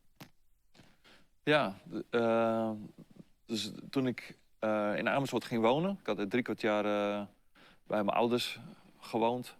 Ja, 1.42 1.78
uh, 2.10 2.70
dus 3.46 3.70
toen 3.90 4.06
ik 4.06 4.36
uh, 4.60 4.96
in 4.96 5.08
Amersfoort 5.08 5.44
ging 5.44 5.62
wonen, 5.62 5.98
ik 6.00 6.06
had 6.06 6.30
drie 6.30 6.42
kwart 6.42 6.60
jaar 6.60 6.84
uh, 6.84 7.26
bij 7.86 8.04
mijn 8.04 8.16
ouders 8.16 8.58
gewoond, 8.98 9.56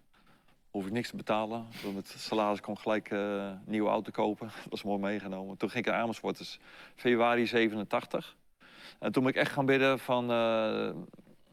hoef 0.70 0.86
ik 0.86 0.92
niks 0.92 1.10
te 1.10 1.16
betalen. 1.16 1.66
Door 1.82 1.92
met 1.92 2.08
salaris 2.08 2.60
kon 2.60 2.74
ik 2.74 2.80
gelijk 2.80 3.10
een 3.10 3.60
nieuwe 3.64 3.88
auto 3.88 4.10
kopen. 4.10 4.46
Dat 4.62 4.70
was 4.70 4.82
mooi 4.82 5.00
meegenomen. 5.00 5.56
Toen 5.56 5.70
ging 5.70 5.86
ik 5.86 5.90
naar 5.90 6.00
Amersfoort, 6.00 6.38
dus 6.38 6.58
februari 6.94 7.46
87. 7.46 8.36
En 8.98 9.12
toen 9.12 9.22
ben 9.22 9.32
ik 9.32 9.38
echt 9.38 9.52
gaan 9.52 9.66
bidden 9.66 9.98
van, 9.98 10.26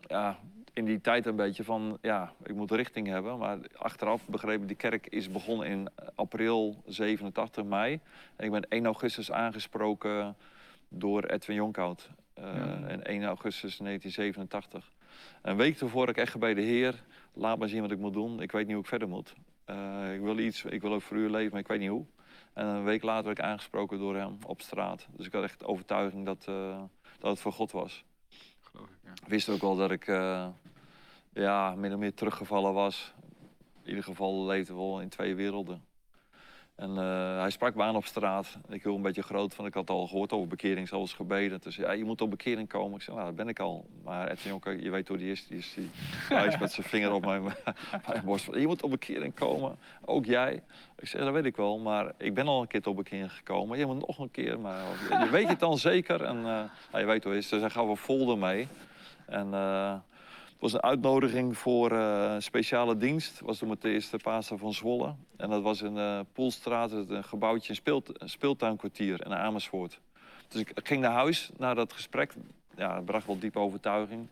ja, 0.02 0.40
in 0.78 0.86
die 0.86 1.02
tijd 1.02 1.26
een 1.26 1.36
beetje 1.36 1.64
van, 1.64 1.98
ja, 2.02 2.34
ik 2.44 2.56
moet 2.56 2.72
richting 2.72 3.08
hebben. 3.08 3.38
Maar 3.38 3.58
achteraf 3.76 4.28
begrepen, 4.28 4.68
die 4.68 4.76
kerk 4.76 5.08
is 5.08 5.32
begonnen 5.32 5.68
in 5.68 5.90
april 6.16 6.82
87, 6.86 7.64
mei. 7.64 8.00
En 8.36 8.46
ik 8.46 8.52
ben 8.52 8.68
1 8.70 8.86
augustus 8.86 9.32
aangesproken 9.32 10.36
door 10.90 11.24
Edwin 11.24 11.56
Jonkhout. 11.56 12.10
Uh, 12.40 12.46
En 12.92 13.06
1 13.06 13.24
augustus 13.24 13.78
1987. 13.78 14.92
Een 15.42 15.58
week 15.58 15.78
tevoren 15.78 16.10
ik 16.10 16.18
echt 16.18 16.40
bij 16.40 16.54
de 16.54 16.62
Heer, 16.62 17.04
laat 17.34 17.58
maar 17.58 17.70
zien 17.70 17.82
wat 17.82 17.92
ik 17.92 17.98
moet 17.98 18.14
doen. 18.14 18.42
Ik 18.42 18.52
weet 18.52 18.66
niet 18.66 18.74
hoe 18.74 18.84
ik 18.84 18.90
verder 18.90 19.08
moet. 19.08 19.34
Uh, 19.70 20.14
ik 20.14 20.22
wil 20.22 20.38
iets, 20.38 20.64
ik 20.64 20.82
wil 20.82 20.94
ook 20.94 21.02
voor 21.02 21.18
u 21.18 21.30
leven, 21.30 21.52
maar 21.52 21.62
ik 21.62 21.68
weet 21.68 21.80
niet 21.80 21.90
hoe. 21.90 22.06
En 22.54 22.66
een 22.66 22.84
week 22.84 23.04
later 23.04 23.26
werd 23.26 23.38
ik 23.38 23.44
aangesproken 23.44 24.00
door 24.00 24.16
hem 24.16 24.38
op 24.46 24.62
straat. 24.62 25.08
Dus 25.12 25.26
ik 25.26 25.34
had 25.34 25.44
echt 25.44 25.66
overtuiging 25.66 26.26
dat, 26.26 26.46
uh, 26.50 26.82
dat 27.20 27.32
het 27.32 27.40
voor 27.40 27.54
God 27.54 27.72
was. 27.72 28.04
Geloof 28.62 28.88
ik, 28.90 28.98
ja. 29.04 29.28
Wist 29.28 29.50
ook 29.50 29.62
wel 29.62 29.76
dat 29.76 29.92
ik 29.92 30.08
ja, 31.42 31.76
min 31.76 31.94
of 31.94 32.00
meer 32.00 32.14
teruggevallen 32.14 32.74
was. 32.74 33.14
In 33.84 33.90
ieder 33.90 34.04
geval 34.04 34.46
leefde 34.46 34.74
wel 34.74 35.02
in 35.02 35.10
twee 35.10 35.36
werelden. 35.36 35.86
En 36.76 36.90
uh, 36.90 37.40
hij 37.40 37.50
sprak 37.50 37.76
me 37.76 37.84
aan 37.84 37.96
op 37.96 38.06
straat. 38.06 38.58
Ik 38.70 38.84
wil 38.84 38.96
een 38.96 39.02
beetje 39.02 39.22
groot, 39.22 39.54
van 39.54 39.66
ik 39.66 39.74
had 39.74 39.90
al 39.90 40.08
gehoord 40.08 40.32
over 40.32 40.48
bekering, 40.48 40.88
zoals 40.88 41.14
gebeden. 41.14 41.60
Dus 41.62 41.76
ja, 41.76 41.92
je 41.92 42.04
moet 42.04 42.22
op 42.22 42.30
bekering 42.30 42.70
komen. 42.70 42.96
Ik 42.96 43.02
zei, 43.02 43.16
nou, 43.16 43.28
dat 43.28 43.38
ben 43.38 43.48
ik 43.48 43.60
al. 43.60 43.86
Maar 44.04 44.28
Edwin 44.28 44.52
Jonker, 44.52 44.84
je 44.84 44.90
weet 44.90 45.08
hoe 45.08 45.18
die 45.18 45.32
is. 45.32 45.48
Die 45.48 45.58
is, 45.58 45.74
die, 45.74 45.90
hij 46.38 46.48
is 46.48 46.58
met 46.58 46.72
zijn 46.72 46.88
vinger 46.88 47.12
op 47.12 47.26
mijn, 47.26 47.44
mijn 48.08 48.26
borst. 48.26 48.46
Je 48.54 48.68
moet 48.68 48.84
op 48.84 48.90
bekering 48.90 49.34
komen, 49.34 49.78
ook 50.06 50.26
jij. 50.26 50.64
Ik 51.00 51.08
zeg, 51.08 51.22
dat 51.22 51.34
weet 51.34 51.46
ik 51.46 51.56
wel, 51.56 51.80
maar 51.80 52.14
ik 52.18 52.34
ben 52.34 52.48
al 52.48 52.62
een 52.62 52.68
keer 52.68 52.88
op 52.88 52.96
bekering 52.96 53.34
gekomen. 53.34 53.78
Je 53.78 53.86
moet 53.86 54.08
nog 54.08 54.20
een 54.20 54.32
keer, 54.32 54.60
maar 54.60 54.82
je, 55.10 55.30
weet 55.32 55.48
het 55.48 55.60
dan 55.60 55.78
zeker. 55.78 56.24
En 56.24 56.38
uh, 56.38 56.44
nou, 56.44 56.70
je 56.92 57.06
weet 57.06 57.24
hoe 57.24 57.34
het 57.34 57.44
is, 57.44 57.50
dus 57.50 57.62
hij 57.62 57.70
gaf 57.70 57.90
een 57.90 57.98
folder 57.98 58.38
mee. 58.38 58.68
En... 59.26 59.48
Uh, 59.48 59.94
het 60.58 60.72
was 60.72 60.74
een 60.74 60.90
uitnodiging 60.90 61.58
voor 61.58 61.92
een 61.92 62.42
speciale 62.42 62.98
dienst. 62.98 63.40
was 63.40 63.58
toen 63.58 63.70
met 63.70 63.82
de 63.82 63.90
eerste 63.90 64.18
paasdag 64.18 64.60
van 64.60 64.74
Zwolle. 64.74 65.16
En 65.36 65.50
dat 65.50 65.62
was 65.62 65.82
in 65.82 65.96
uh, 65.96 66.20
Poelstraat, 66.34 66.92
een 66.92 67.24
gebouwtje, 67.24 67.70
een, 67.70 67.76
speelt, 67.76 68.22
een 68.22 68.30
speeltuinkwartier 68.30 69.26
in 69.26 69.34
Amersfoort. 69.34 70.00
Dus 70.48 70.62
ik 70.62 70.72
ging 70.84 71.02
naar 71.02 71.12
huis 71.12 71.50
na 71.58 71.74
dat 71.74 71.94
gesprek. 71.94 72.34
Ja, 72.76 73.02
bracht 73.02 73.26
wel 73.26 73.40
diepe 73.40 73.60
overtuiging. 73.60 74.28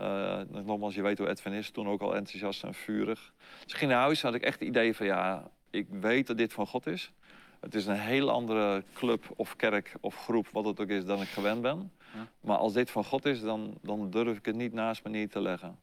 Uh, 0.00 0.40
nogmaals, 0.64 0.94
je 0.94 1.02
weet 1.02 1.18
hoe 1.18 1.28
Edwin 1.28 1.52
is, 1.52 1.70
toen 1.70 1.88
ook 1.88 2.00
al 2.00 2.16
enthousiast 2.16 2.64
en 2.64 2.74
vurig. 2.74 3.32
Dus 3.64 3.72
ik 3.72 3.78
ging 3.78 3.90
naar 3.90 4.00
huis 4.00 4.22
en 4.22 4.26
had 4.26 4.36
ik 4.36 4.44
echt 4.44 4.58
het 4.58 4.68
idee 4.68 4.96
van, 4.96 5.06
ja, 5.06 5.50
ik 5.70 5.86
weet 6.00 6.26
dat 6.26 6.38
dit 6.38 6.52
van 6.52 6.66
God 6.66 6.86
is. 6.86 7.12
Het 7.60 7.74
is 7.74 7.86
een 7.86 7.98
heel 7.98 8.30
andere 8.30 8.84
club 8.94 9.24
of 9.36 9.56
kerk 9.56 9.94
of 10.00 10.16
groep, 10.16 10.48
wat 10.52 10.64
het 10.64 10.80
ook 10.80 10.88
is, 10.88 11.04
dan 11.04 11.20
ik 11.20 11.28
gewend 11.28 11.62
ben. 11.62 11.92
Maar 12.40 12.56
als 12.56 12.72
dit 12.72 12.90
van 12.90 13.04
God 13.04 13.24
is, 13.24 13.40
dan, 13.40 13.74
dan 13.82 14.10
durf 14.10 14.36
ik 14.36 14.44
het 14.44 14.56
niet 14.56 14.72
naast 14.72 15.04
me 15.04 15.10
neer 15.10 15.28
te 15.28 15.40
leggen. 15.40 15.78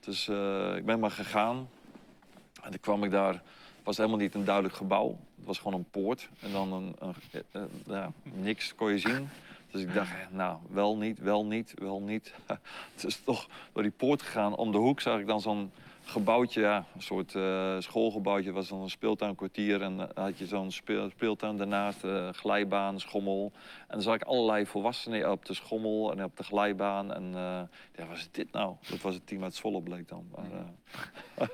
Dus 0.00 0.28
uh, 0.28 0.76
ik 0.76 0.84
ben 0.84 1.00
maar 1.00 1.10
gegaan. 1.10 1.68
En 2.62 2.70
toen 2.70 2.80
kwam 2.80 3.04
ik 3.04 3.10
daar. 3.10 3.32
Het 3.32 3.84
was 3.84 3.96
helemaal 3.96 4.18
niet 4.18 4.34
een 4.34 4.44
duidelijk 4.44 4.74
gebouw. 4.74 5.18
Het 5.36 5.46
was 5.46 5.58
gewoon 5.58 5.74
een 5.74 5.90
poort. 5.90 6.28
En 6.40 6.52
dan 6.52 6.72
een, 6.72 6.96
een 7.52 7.68
ja, 7.86 8.12
niks 8.22 8.74
kon 8.74 8.90
je 8.90 8.98
zien. 8.98 9.28
Dus 9.70 9.82
ik 9.82 9.94
dacht, 9.94 10.12
nou, 10.30 10.58
wel 10.70 10.96
niet, 10.96 11.18
wel 11.18 11.44
niet, 11.44 11.74
wel 11.78 12.00
niet. 12.00 12.34
het 12.94 13.04
is 13.04 13.20
toch 13.24 13.48
door 13.72 13.82
die 13.82 13.92
poort 13.92 14.22
gegaan. 14.22 14.56
Om 14.56 14.72
de 14.72 14.78
hoek 14.78 15.00
zag 15.00 15.20
ik 15.20 15.26
dan 15.26 15.40
zo'n 15.40 15.70
gebouwtje, 16.08 16.60
ja, 16.60 16.84
een 16.94 17.02
soort 17.02 17.34
uh, 17.34 17.76
schoolgebouwtje. 17.78 18.52
was 18.52 18.68
dan 18.68 18.80
een 18.80 18.90
speeltuinkwartier. 18.90 19.82
En 19.82 19.96
dan 19.96 20.10
had 20.14 20.38
je 20.38 20.46
zo'n 20.46 20.70
speel, 20.70 21.10
speeltuin 21.10 21.56
daarnaast, 21.56 22.04
uh, 22.04 22.28
glijbaan, 22.32 23.00
schommel. 23.00 23.52
En 23.78 23.86
dan 23.88 24.02
zag 24.02 24.14
ik 24.14 24.22
allerlei 24.22 24.66
volwassenen 24.66 25.30
op 25.30 25.44
de 25.44 25.54
schommel 25.54 26.12
en 26.12 26.24
op 26.24 26.36
de 26.36 26.42
glijbaan. 26.42 27.14
En 27.14 27.24
uh, 27.24 27.60
ja, 27.96 28.06
wat 28.08 28.16
is 28.16 28.28
dit 28.30 28.52
nou? 28.52 28.74
Dat 28.88 29.00
was 29.00 29.14
het 29.14 29.26
team 29.26 29.42
uit 29.42 29.54
Zwolle 29.54 29.82
bleek 29.82 30.08
dan. 30.08 30.26
Maar, 30.34 30.46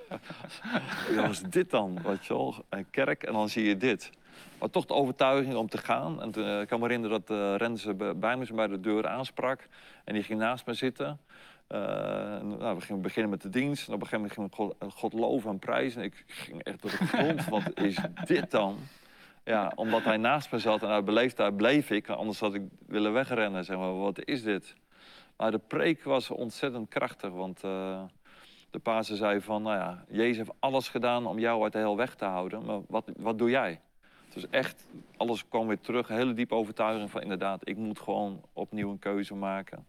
ja, 1.14 1.22
wat 1.22 1.30
is 1.30 1.40
dit 1.40 1.70
dan? 1.70 2.02
Weet 2.02 2.26
je? 2.26 2.52
Een 2.68 2.90
kerk 2.90 3.22
en 3.22 3.32
dan 3.32 3.48
zie 3.48 3.64
je 3.64 3.76
dit. 3.76 4.10
maar 4.58 4.70
toch 4.70 4.84
de 4.86 4.94
overtuiging 4.94 5.54
om 5.54 5.68
te 5.68 5.78
gaan. 5.78 6.22
En 6.22 6.60
ik 6.60 6.68
kan 6.68 6.80
me 6.80 6.86
herinneren 6.86 7.24
dat 7.24 7.36
uh, 7.36 7.56
Renze 7.56 7.94
bij 7.94 8.38
bij 8.54 8.66
de 8.66 8.80
deur 8.80 9.06
aansprak. 9.06 9.68
En 10.04 10.14
die 10.14 10.22
ging 10.22 10.38
naast 10.38 10.66
me 10.66 10.74
zitten. 10.74 11.20
Uh, 11.72 11.78
nou, 12.58 12.76
we 12.76 12.80
gingen 12.80 13.02
beginnen 13.02 13.30
met 13.30 13.42
de 13.42 13.48
dienst. 13.48 13.88
En 13.88 13.94
op 13.94 14.00
een 14.00 14.06
gegeven 14.06 14.30
moment 14.38 14.54
gingen 14.54 14.74
we 14.78 14.86
God, 14.86 14.94
God 14.94 15.12
loven 15.12 15.50
en 15.50 15.58
prijzen. 15.58 16.00
En 16.00 16.06
ik 16.06 16.24
ging 16.26 16.62
echt 16.62 16.82
door 16.82 16.90
de 16.90 17.06
grond. 17.06 17.48
wat 17.64 17.80
is 17.80 17.98
dit 18.24 18.50
dan? 18.50 18.78
Ja, 19.44 19.72
omdat 19.74 20.04
hij 20.04 20.16
naast 20.16 20.52
me 20.52 20.58
zat 20.58 20.82
en 20.82 20.88
uit 20.88 21.04
beleefdheid 21.04 21.56
bleef 21.56 21.90
ik. 21.90 22.08
Anders 22.08 22.40
had 22.40 22.54
ik 22.54 22.62
willen 22.86 23.12
wegrennen. 23.12 23.64
Zeg 23.64 23.76
maar, 23.76 23.98
wat 23.98 24.24
is 24.24 24.42
dit? 24.42 24.74
Maar 25.36 25.50
de 25.50 25.58
preek 25.58 26.04
was 26.04 26.30
ontzettend 26.30 26.88
krachtig. 26.88 27.30
Want 27.30 27.64
uh, 27.64 28.02
de 28.70 28.78
paase 28.78 29.16
zei 29.16 29.40
van, 29.40 29.62
nou 29.62 29.76
ja, 29.76 30.04
Jezus 30.08 30.36
heeft 30.36 30.52
alles 30.58 30.88
gedaan 30.88 31.26
om 31.26 31.38
jou 31.38 31.62
uit 31.62 31.72
de 31.72 31.78
hel 31.78 31.96
weg 31.96 32.14
te 32.14 32.24
houden. 32.24 32.64
Maar 32.64 32.80
wat, 32.88 33.10
wat 33.16 33.38
doe 33.38 33.50
jij? 33.50 33.80
Dus 34.34 34.48
echt, 34.50 34.86
alles 35.16 35.48
kwam 35.48 35.66
weer 35.66 35.80
terug. 35.80 36.08
Een 36.08 36.16
hele 36.16 36.34
diepe 36.34 36.54
overtuiging 36.54 37.10
van 37.10 37.22
inderdaad, 37.22 37.68
ik 37.68 37.76
moet 37.76 38.00
gewoon 38.00 38.42
opnieuw 38.52 38.90
een 38.90 38.98
keuze 38.98 39.34
maken. 39.34 39.86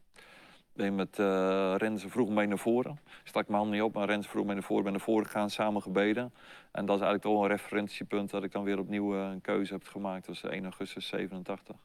Ben 0.74 0.96
met 0.96 1.20
uh, 1.20 1.76
Renze 1.78 2.10
vroeg 2.10 2.30
mee 2.30 2.48
naar 2.48 2.58
voren. 2.58 3.00
Stak 3.24 3.48
mijn 3.48 3.60
hand 3.60 3.72
niet 3.72 3.82
op, 3.82 3.94
maar 3.94 4.08
Renze 4.08 4.30
vroeg 4.30 4.46
mee 4.46 4.54
naar 4.54 4.64
voren. 4.64 4.84
Ben 4.84 4.92
naar 4.92 5.02
voren 5.02 5.26
gegaan, 5.26 5.50
samen 5.50 5.82
gebeden. 5.82 6.34
En 6.72 6.86
dat 6.86 6.96
is 6.96 7.02
eigenlijk 7.02 7.22
toch 7.22 7.42
een 7.42 7.58
referentiepunt 7.58 8.30
dat 8.30 8.44
ik 8.44 8.52
dan 8.52 8.64
weer 8.64 8.80
opnieuw 8.80 9.16
uh, 9.16 9.30
een 9.32 9.42
keuze 9.42 9.74
heb 9.74 9.88
gemaakt. 9.88 10.26
Dat 10.26 10.42
was 10.42 10.52
1 10.52 10.64
augustus 10.64 11.08
87. 11.08 11.76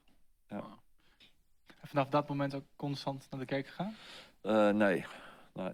Ja. 0.49 0.63
En 1.81 1.89
vanaf 1.89 2.09
dat 2.09 2.29
moment 2.29 2.55
ook 2.55 2.65
constant 2.77 3.27
naar 3.31 3.41
de 3.41 3.47
kerk 3.47 3.67
gegaan? 3.67 3.95
Uh, 4.43 4.71
nee. 4.71 5.05
nee. 5.55 5.73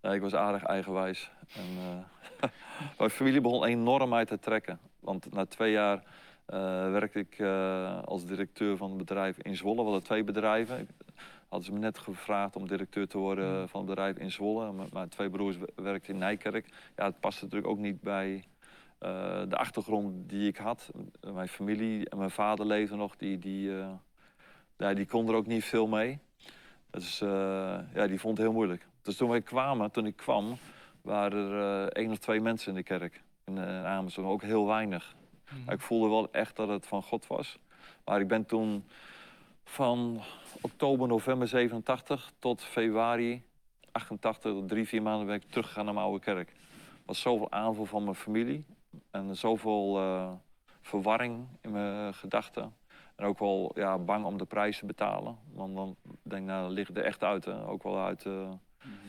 Nee, 0.00 0.14
ik 0.14 0.20
was 0.20 0.34
aardig 0.34 0.64
eigenwijs. 0.64 1.30
En, 1.54 2.04
mijn 2.98 3.10
familie 3.10 3.40
begon 3.40 3.64
enorm 3.64 4.14
uit 4.14 4.28
te 4.28 4.38
trekken. 4.38 4.80
Want 5.00 5.32
na 5.32 5.46
twee 5.46 5.72
jaar 5.72 5.96
uh, 5.96 6.90
werkte 6.90 7.18
ik 7.18 7.38
uh, 7.38 8.02
als 8.02 8.24
directeur 8.24 8.76
van 8.76 8.90
een 8.90 8.96
bedrijf 8.96 9.38
in 9.38 9.56
Zwolle. 9.56 9.76
We 9.76 9.82
hadden 9.82 10.02
twee 10.02 10.24
bedrijven. 10.24 10.88
Hadden 11.50 11.68
ze 11.68 11.72
me 11.72 11.78
net 11.78 11.98
gevraagd 11.98 12.56
om 12.56 12.68
directeur 12.68 13.08
te 13.08 13.18
worden 13.18 13.68
van 13.68 13.80
het 13.80 13.88
bedrijf 13.88 14.16
in 14.16 14.30
Zwolle. 14.30 14.88
Mijn 14.92 15.08
twee 15.08 15.30
broers 15.30 15.56
werkten 15.74 16.12
in 16.12 16.18
Nijkerk. 16.18 16.68
Ja, 16.96 17.04
het 17.04 17.20
paste 17.20 17.44
natuurlijk 17.44 17.72
ook 17.72 17.78
niet 17.78 18.00
bij 18.00 18.44
de 19.48 19.56
achtergrond 19.56 20.28
die 20.28 20.48
ik 20.48 20.56
had. 20.56 20.90
Mijn 21.32 21.48
familie 21.48 22.08
en 22.08 22.18
mijn 22.18 22.30
vader 22.30 22.66
leefden 22.66 22.98
nog. 22.98 23.16
Die, 23.16 23.38
die, 23.38 23.72
ja, 24.76 24.94
die 24.94 25.06
kon 25.06 25.28
er 25.28 25.34
ook 25.34 25.46
niet 25.46 25.64
veel 25.64 25.86
mee. 25.86 26.18
Dus 26.90 27.18
ja, 27.94 28.06
die 28.06 28.20
vond 28.20 28.36
het 28.36 28.46
heel 28.46 28.54
moeilijk. 28.54 28.86
Dus 29.02 29.16
toen 29.16 29.28
wij 29.28 29.42
kwamen, 29.42 29.90
toen 29.90 30.06
ik 30.06 30.16
kwam, 30.16 30.58
waren 31.02 31.50
er 31.50 31.82
uh, 31.82 31.86
één 31.86 32.10
of 32.10 32.18
twee 32.18 32.40
mensen 32.40 32.68
in 32.68 32.74
de 32.74 32.82
kerk. 32.82 33.22
In 33.44 33.56
uh, 33.56 33.84
Amersfoort, 33.86 34.26
ook 34.26 34.42
heel 34.42 34.66
weinig. 34.66 35.16
Mm. 35.50 35.70
Ik 35.70 35.80
voelde 35.80 36.08
wel 36.08 36.32
echt 36.32 36.56
dat 36.56 36.68
het 36.68 36.86
van 36.86 37.02
God 37.02 37.26
was. 37.26 37.58
Maar 38.04 38.20
ik 38.20 38.28
ben 38.28 38.46
toen 38.46 38.84
van 39.70 40.20
oktober, 40.60 41.08
november 41.08 41.48
87 41.48 42.32
tot 42.38 42.62
februari 42.62 43.42
88, 43.92 44.66
drie, 44.66 44.88
vier 44.88 45.02
maanden 45.02 45.26
ben 45.26 45.36
ik 45.36 45.50
teruggegaan 45.50 45.84
naar 45.84 45.94
mijn 45.94 46.06
oude 46.06 46.24
kerk. 46.24 46.48
Er 46.48 46.56
was 47.04 47.20
zoveel 47.20 47.50
aanval 47.50 47.84
van 47.84 48.02
mijn 48.02 48.14
familie 48.14 48.64
en 49.10 49.36
zoveel 49.36 49.98
uh, 49.98 50.32
verwarring 50.80 51.46
in 51.60 51.70
mijn 51.70 52.14
gedachten. 52.14 52.74
En 53.16 53.24
ook 53.24 53.38
wel 53.38 53.72
ja, 53.74 53.98
bang 53.98 54.24
om 54.24 54.38
de 54.38 54.44
prijs 54.44 54.78
te 54.78 54.86
betalen. 54.86 55.38
Want 55.52 55.76
dan 55.76 55.96
denk 56.22 56.42
ik, 56.42 56.48
nou, 56.48 56.62
dat 56.66 56.72
ligt 56.72 56.96
er 56.96 57.04
echt 57.04 57.22
uit. 57.22 57.44
Hè? 57.44 57.66
Ook 57.66 57.82
wel 57.82 57.98
uit 57.98 58.26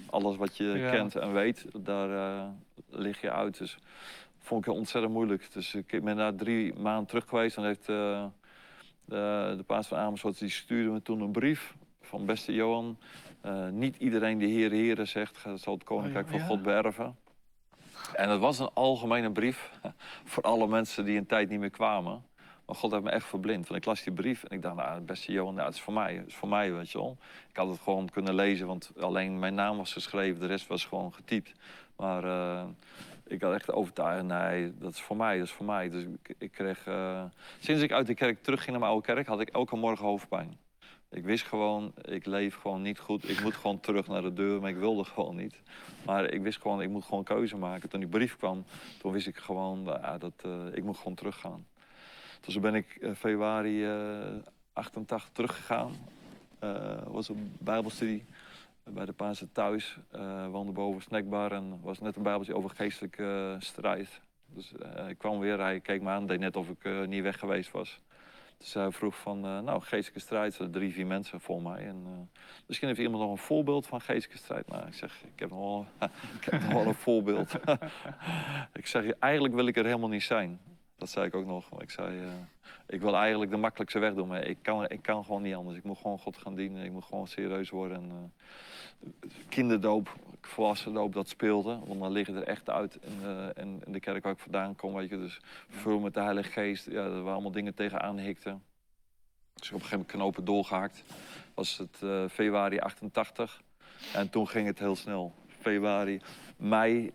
alles 0.10 0.36
wat 0.36 0.58
je 0.58 0.64
ja. 0.64 0.90
kent 0.90 1.16
en 1.16 1.34
weet, 1.34 1.66
daar 1.78 2.10
uh, 2.10 2.48
lig 2.90 3.22
je 3.22 3.32
uit. 3.32 3.58
Dus 3.58 3.78
vond 4.40 4.68
ik 4.68 4.74
ontzettend 4.74 5.14
moeilijk. 5.14 5.54
Dus 5.54 5.76
ik 5.76 6.04
ben 6.04 6.16
daar 6.16 6.36
drie 6.36 6.74
maanden 6.74 7.08
terug 7.08 7.28
geweest 7.28 7.58
en 7.58 7.64
heeft 7.64 7.90
de, 9.12 9.54
de 9.58 9.64
paas 9.64 9.88
van 9.88 9.98
Amersfoort, 9.98 10.40
die 10.40 10.50
stuurde 10.50 10.90
me 10.90 11.02
toen 11.02 11.22
een 11.22 11.32
brief 11.32 11.76
van 12.02 12.26
beste 12.26 12.54
Johan. 12.54 12.98
Uh, 13.46 13.68
niet 13.68 13.98
iedereen 13.98 14.38
die 14.38 14.48
Heer 14.48 14.72
Heren 14.72 15.08
zegt, 15.08 15.46
zal 15.56 15.74
het 15.74 15.84
Koninkrijk 15.84 16.26
oh, 16.26 16.32
ja, 16.32 16.38
van 16.38 16.48
God 16.48 16.62
beërven. 16.62 17.16
En 18.14 18.30
het 18.30 18.40
was 18.40 18.60
een 18.60 18.70
algemene 18.74 19.32
brief 19.32 19.72
voor 20.32 20.44
alle 20.44 20.68
mensen 20.68 21.06
die 21.06 21.18
een 21.18 21.26
tijd 21.26 21.50
niet 21.50 21.60
meer 21.60 21.70
kwamen. 21.70 22.24
Maar 22.66 22.76
God 22.76 22.92
heeft 22.92 23.04
me 23.04 23.10
echt 23.10 23.26
verblind. 23.26 23.68
Want 23.68 23.80
ik 23.80 23.86
las 23.86 24.04
die 24.04 24.14
brief 24.14 24.44
en 24.44 24.56
ik 24.56 24.62
dacht, 24.62 24.76
nou, 24.76 25.02
beste 25.02 25.32
Johan, 25.32 25.54
nou, 25.54 25.66
het 25.66 25.76
is 25.76 25.82
voor 25.82 25.94
mij. 25.94 26.16
Het 26.16 26.28
is 26.28 26.36
voor 26.36 26.50
mij, 26.50 26.74
weet 26.74 26.92
je 26.92 26.98
wel. 26.98 27.18
Ik 27.50 27.56
had 27.56 27.68
het 27.68 27.80
gewoon 27.80 28.10
kunnen 28.10 28.36
lezen, 28.36 28.68
want 28.68 28.92
alleen 29.00 29.40
mijn 29.40 29.54
naam 29.54 29.78
was 29.78 29.94
geschreven. 29.94 30.40
De 30.40 30.48
rest 30.48 30.68
was 30.68 30.86
gewoon 30.86 31.14
getypt. 31.14 31.52
Maar 31.96 32.26
uh, 32.26 32.64
ik 33.32 33.42
had 33.42 33.54
echt 33.54 33.66
de 33.66 33.74
overtuiging, 33.74 34.28
nee, 34.28 34.74
dat 34.78 34.94
is 34.94 35.02
voor 35.02 35.18
mij, 35.18 35.38
dat 35.38 35.46
is 35.46 35.52
voor 35.52 35.66
mij. 35.66 35.90
Dus 35.90 36.04
ik, 36.04 36.36
ik 36.38 36.52
kreeg... 36.52 36.88
Uh, 36.88 37.24
sinds 37.60 37.82
ik 37.82 37.92
uit 37.92 38.08
de 38.08 38.14
kerk 38.14 38.44
terugging 38.44 38.72
naar 38.72 38.80
mijn 38.80 38.92
oude 38.92 39.06
kerk, 39.06 39.28
had 39.28 39.40
ik 39.40 39.50
elke 39.50 39.76
morgen 39.76 40.06
hoofdpijn. 40.06 40.58
Ik 41.10 41.24
wist 41.24 41.46
gewoon, 41.46 41.94
ik 42.02 42.26
leef 42.26 42.56
gewoon 42.56 42.82
niet 42.82 43.00
goed. 43.00 43.30
Ik 43.30 43.42
moet 43.44 43.56
gewoon 43.56 43.80
terug 43.80 44.08
naar 44.08 44.22
de 44.22 44.34
deur, 44.34 44.62
maar 44.62 44.70
ik 44.70 44.78
wilde 44.78 45.04
gewoon 45.04 45.36
niet. 45.36 45.56
Maar 46.06 46.34
ik 46.34 46.42
wist 46.42 46.62
gewoon, 46.62 46.82
ik 46.82 46.90
moet 46.90 47.04
gewoon 47.04 47.24
keuze 47.24 47.58
maken. 47.58 47.90
Toen 47.90 48.00
die 48.00 48.10
brief 48.10 48.38
kwam, 48.38 48.66
toen 49.00 49.12
wist 49.12 49.28
ik 49.28 49.38
gewoon, 49.38 49.84
ja, 49.86 50.18
dat, 50.18 50.34
uh, 50.46 50.66
ik 50.74 50.84
moet 50.84 50.98
gewoon 50.98 51.16
teruggaan. 51.16 51.68
Dus 52.42 52.54
toen 52.54 52.62
ben 52.62 52.76
ik 52.76 52.98
uh, 53.00 53.12
februari 53.16 53.86
uh, 53.86 54.36
88 54.74 55.30
teruggegaan. 55.34 55.92
Uh, 56.64 57.02
was 57.08 57.30
een 57.30 57.56
bijbelstudie 57.60 58.26
bij 58.94 59.06
de 59.06 59.12
Paarse 59.12 59.52
thuis. 59.52 59.98
Uh, 60.16 60.48
woonde 60.48 60.72
boven 60.72 61.02
snackbar 61.02 61.52
en 61.52 61.80
was 61.82 62.00
net 62.00 62.16
een 62.16 62.24
bijbeltje 62.24 62.56
over 62.56 62.70
geestelijke 62.70 63.56
strijd. 63.60 64.22
Dus 64.46 64.74
ik 65.08 65.18
kwam 65.18 65.40
weer, 65.40 65.60
hij 65.60 65.80
keek 65.80 66.02
me 66.02 66.10
aan, 66.10 66.28
deed 66.28 66.40
net 66.40 66.56
of 66.56 66.70
ik 66.70 67.08
niet 67.08 67.22
weg 67.22 67.40
geweest 67.40 67.72
was. 67.72 68.02
Dus 68.58 68.74
hij 68.74 68.92
vroeg 68.92 69.18
van, 69.18 69.40
nou, 69.40 69.82
geestelijke 69.82 70.20
strijd, 70.20 70.60
drie, 70.72 70.94
vier 70.94 71.06
mensen 71.06 71.42
voor 71.42 71.62
mij. 71.62 71.86
En, 71.86 72.30
misschien 72.66 72.88
heeft 72.88 73.00
iemand 73.00 73.24
nog 73.24 73.32
een 73.32 73.38
voorbeeld 73.38 73.88
van 73.88 74.02
geestelijke 74.02 74.44
strijd. 74.44 74.68
Nou, 74.68 74.88
ik 74.88 74.94
zeg, 74.94 75.24
ik 75.34 75.40
heb 75.40 75.50
nog 75.50 75.60
wel, 75.60 75.86
ik 76.40 76.46
heb 76.46 76.62
wel 76.62 76.86
een 76.86 76.94
voorbeeld. 76.94 77.56
ik 78.74 78.88
zeg, 78.88 79.10
eigenlijk 79.10 79.54
wil 79.54 79.68
ik 79.68 79.78
er 79.78 79.86
helemaal 79.86 80.10
niet 80.10 80.24
zijn. 80.24 80.60
Dat 81.02 81.10
zei 81.10 81.26
ik 81.26 81.36
ook 81.36 81.46
nog. 81.46 81.82
Ik 81.82 81.90
zei, 81.90 82.20
ik 82.88 83.02
wil 83.02 83.16
eigenlijk 83.16 83.52
de 83.52 83.58
makkelijkste 83.58 84.00
weg 84.00 84.14
doen, 84.14 84.28
maar 84.28 84.46
ik 84.46 84.58
kan, 84.62 84.90
ik 84.90 85.02
kan 85.02 85.26
gewoon 85.26 85.42
niet 85.42 85.56
anders. 85.56 85.78
Ik 85.78 85.84
moet 85.84 85.98
gewoon 85.98 86.20
God 86.20 86.38
gaan 86.38 86.56
dienen. 86.56 86.84
Ik 86.84 86.92
moet 86.92 87.06
gewoon 87.06 87.28
serieus 87.28 87.70
worden. 87.70 87.98
En, 87.98 88.34
kinderdoop, 89.50 90.16
volwassendoop, 90.42 91.14
dat 91.14 91.30
speelde. 91.30 91.80
Want 91.86 92.00
dan 92.00 92.12
liggen 92.12 92.36
er 92.36 92.44
echt 92.44 92.70
uit 92.70 92.96
in, 93.02 93.20
uh, 93.24 93.48
in, 93.56 93.82
de 93.88 94.00
kerk 94.00 94.24
waar 94.24 94.34
ik 94.34 94.40
vandaan 94.40 94.76
kom. 94.76 94.94
Weet 94.94 95.10
je, 95.10 95.18
dus 95.18 95.40
vul 95.70 96.00
met 96.00 96.14
de 96.14 96.22
Heilige 96.22 96.52
Geest. 96.52 96.86
Ja, 96.86 97.04
er 97.04 97.12
waren 97.12 97.34
allemaal 97.34 97.52
dingen 97.52 97.74
tegenaan 97.74 98.18
hikten. 98.18 98.64
Dus 99.54 99.68
op 99.68 99.74
een 99.74 99.82
gegeven 99.82 99.98
moment 99.98 100.12
knopen 100.12 100.46
doorgehakt. 100.46 101.04
Was 101.54 101.78
het 101.78 101.98
februari 102.32 102.80
88. 102.80 103.62
En 104.14 104.30
toen 104.30 104.48
ging 104.48 104.68
het 104.68 104.80
heel 104.80 104.96
snel. 104.96 105.34
Februari, 105.48 106.22
mei 106.58 107.12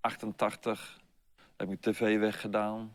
88 0.00 1.00
heb 1.56 1.70
ik 1.70 1.80
tv 1.80 2.18
weggedaan 2.18 2.92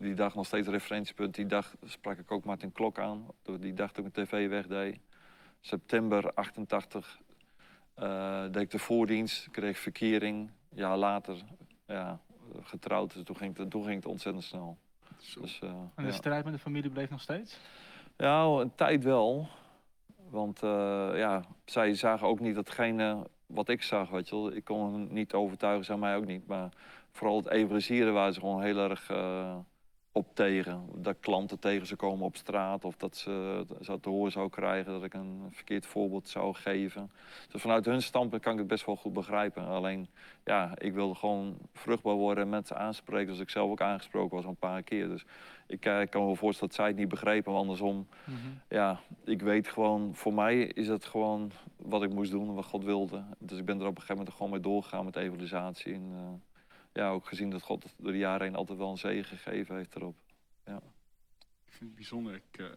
die 0.00 0.14
dag 0.14 0.34
nog 0.34 0.46
steeds 0.46 0.68
referentiepunt. 0.68 1.34
Die 1.34 1.46
dag 1.46 1.74
sprak 1.84 2.18
ik 2.18 2.30
ook 2.30 2.44
Martin 2.44 2.72
Klok 2.72 2.98
aan. 2.98 3.26
Die 3.58 3.74
dag 3.74 3.92
toen 3.92 4.06
ik 4.06 4.14
mijn 4.14 4.26
tv 4.26 4.48
wegdeed. 4.48 4.98
September 5.60 6.34
88 6.34 7.18
uh, 8.00 8.42
deed 8.42 8.62
ik 8.62 8.70
de 8.70 8.78
voordienst, 8.78 9.50
kreeg 9.50 9.78
verkering. 9.78 10.50
Een 10.70 10.78
jaar 10.78 10.96
later 10.96 11.36
ja, 11.86 12.20
getrouwd. 12.62 13.14
Dus 13.14 13.22
toen 13.22 13.36
ging, 13.36 13.56
het, 13.56 13.70
toen 13.70 13.84
ging 13.84 13.96
het 13.96 14.06
ontzettend 14.06 14.44
snel. 14.44 14.78
Dus, 15.40 15.60
uh, 15.64 15.70
en 15.70 15.90
de 15.94 16.02
ja. 16.02 16.10
strijd 16.10 16.44
met 16.44 16.52
de 16.52 16.58
familie 16.58 16.90
bleef 16.90 17.10
nog 17.10 17.20
steeds? 17.20 17.58
Ja, 18.16 18.42
een 18.44 18.74
tijd 18.74 19.04
wel. 19.04 19.48
Want 20.30 20.62
uh, 20.62 21.10
ja, 21.14 21.42
zij 21.64 21.94
zagen 21.94 22.26
ook 22.26 22.40
niet 22.40 22.54
datgene 22.54 23.26
wat 23.46 23.68
ik 23.68 23.82
zag, 23.82 24.10
weet 24.10 24.28
je 24.28 24.34
wel. 24.34 24.52
Ik 24.52 24.64
kon 24.64 24.92
hen 24.92 25.12
niet 25.12 25.34
overtuigen, 25.34 25.84
zij 25.84 25.96
mij 25.96 26.16
ook 26.16 26.26
niet. 26.26 26.46
Maar 26.46 26.68
vooral 27.12 27.36
het 27.36 27.48
evangeliseren 27.48 28.12
waren 28.12 28.32
ze 28.32 28.40
gewoon 28.40 28.62
heel 28.62 28.78
erg 28.78 29.10
uh, 29.10 29.56
op 30.12 30.34
tegen. 30.34 30.88
Dat 30.94 31.16
klanten 31.20 31.58
tegen 31.58 31.86
ze 31.86 31.96
komen 31.96 32.24
op 32.24 32.36
straat 32.36 32.84
of 32.84 32.96
dat 32.96 33.16
ze, 33.16 33.64
te 34.00 34.08
horen 34.08 34.32
zou 34.32 34.48
krijgen 34.48 34.92
dat 34.92 35.04
ik 35.04 35.14
een 35.14 35.48
verkeerd 35.50 35.86
voorbeeld 35.86 36.28
zou 36.28 36.54
geven. 36.54 37.10
Dus 37.50 37.60
vanuit 37.60 37.84
hun 37.84 38.02
standpunt 38.02 38.42
kan 38.42 38.52
ik 38.52 38.58
het 38.58 38.68
best 38.68 38.86
wel 38.86 38.96
goed 38.96 39.12
begrijpen. 39.12 39.66
Alleen, 39.66 40.08
ja, 40.44 40.72
ik 40.78 40.92
wilde 40.94 41.14
gewoon 41.14 41.58
vruchtbaar 41.72 42.14
worden 42.14 42.44
en 42.44 42.50
mensen 42.50 42.78
aanspreken. 42.78 43.26
Dus 43.26 43.40
ik 43.40 43.50
zelf 43.50 43.70
ook 43.70 43.80
aangesproken 43.80 44.36
was 44.36 44.44
een 44.44 44.56
paar 44.56 44.82
keer. 44.82 45.08
Dus 45.08 45.24
ik, 45.66 45.86
eh, 45.86 46.00
ik 46.00 46.10
kan 46.10 46.20
me 46.20 46.26
wel 46.26 46.36
voorstellen 46.36 46.68
dat 46.68 46.78
zij 46.78 46.88
het 46.88 46.96
niet 46.96 47.08
begrepen. 47.08 47.52
Maar 47.52 47.60
andersom, 47.60 47.96
mm 47.96 48.06
-hmm. 48.24 48.60
ja, 48.68 49.00
ik 49.24 49.42
weet 49.42 49.68
gewoon, 49.68 50.14
voor 50.14 50.34
mij 50.34 50.60
is 50.60 50.88
het 50.88 51.04
gewoon 51.04 51.52
wat 51.76 52.02
ik 52.02 52.12
moest 52.12 52.30
doen, 52.30 52.54
wat 52.54 52.64
God 52.64 52.84
wilde. 52.84 53.24
Dus 53.38 53.58
ik 53.58 53.64
ben 53.64 53.80
er 53.80 53.86
op 53.86 53.88
een 53.88 53.94
gegeven 53.94 54.16
moment 54.16 54.34
gewoon 54.34 54.52
mee 54.52 54.60
doorgegaan 54.60 55.04
met 55.04 55.16
evangelisatie. 55.16 55.94
En, 55.94 56.10
uh, 56.12 56.49
ja, 56.92 57.10
ook 57.10 57.26
gezien 57.26 57.50
dat 57.50 57.62
God 57.62 57.94
door 57.98 58.12
de 58.12 58.18
jaren 58.18 58.46
heen 58.46 58.56
altijd 58.56 58.78
wel 58.78 58.90
een 58.90 58.96
zegen 58.96 59.38
gegeven 59.38 59.76
heeft 59.76 59.94
erop. 59.94 60.16
Ja. 60.64 60.76
Ik 61.64 61.72
vind 61.72 61.80
het 61.80 61.94
bijzonder. 61.94 62.34
Ik, 62.34 62.58
uh, 62.58 62.70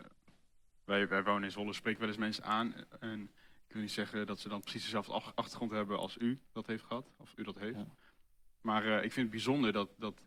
wij, 0.85 1.07
wij 1.07 1.23
wonen 1.23 1.43
in 1.43 1.51
Zwolle, 1.51 1.73
spreken 1.73 1.99
wel 1.99 2.09
eens 2.09 2.17
mensen 2.17 2.43
aan. 2.43 2.73
En 2.99 3.21
ik 3.67 3.73
wil 3.73 3.81
niet 3.81 3.91
zeggen 3.91 4.27
dat 4.27 4.39
ze 4.39 4.49
dan 4.49 4.61
precies 4.61 4.83
dezelfde 4.83 5.13
achtergrond 5.35 5.71
hebben 5.71 5.97
als 5.97 6.17
u 6.17 6.39
dat 6.51 6.67
heeft 6.67 6.83
gehad. 6.83 7.11
Of 7.17 7.33
u 7.35 7.43
dat 7.43 7.59
heeft. 7.59 7.77
Ja. 7.77 7.95
Maar 8.61 8.85
uh, 8.85 8.95
ik 8.95 9.11
vind 9.11 9.15
het 9.15 9.29
bijzonder 9.29 9.71
dat, 9.71 9.89
dat 9.97 10.21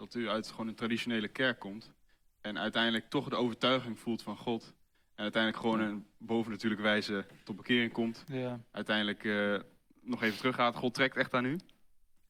dat 0.00 0.14
u 0.14 0.28
uit 0.28 0.48
gewoon 0.48 0.68
een 0.68 0.74
traditionele 0.74 1.28
kerk 1.28 1.58
komt. 1.58 1.92
En 2.40 2.58
uiteindelijk 2.58 3.08
toch 3.08 3.28
de 3.28 3.36
overtuiging 3.36 3.98
voelt 3.98 4.22
van 4.22 4.36
God. 4.36 4.74
En 5.14 5.22
uiteindelijk 5.22 5.62
gewoon 5.62 5.80
een 5.80 6.06
bovennatuurlijke 6.18 6.84
wijze 6.84 7.26
tot 7.44 7.56
bekering 7.56 7.92
komt. 7.92 8.24
Ja. 8.28 8.60
Uiteindelijk 8.70 9.24
uh, 9.24 9.60
nog 10.00 10.22
even 10.22 10.38
teruggaat. 10.38 10.76
God 10.76 10.94
trekt 10.94 11.16
echt 11.16 11.34
aan 11.34 11.44
u. 11.44 11.58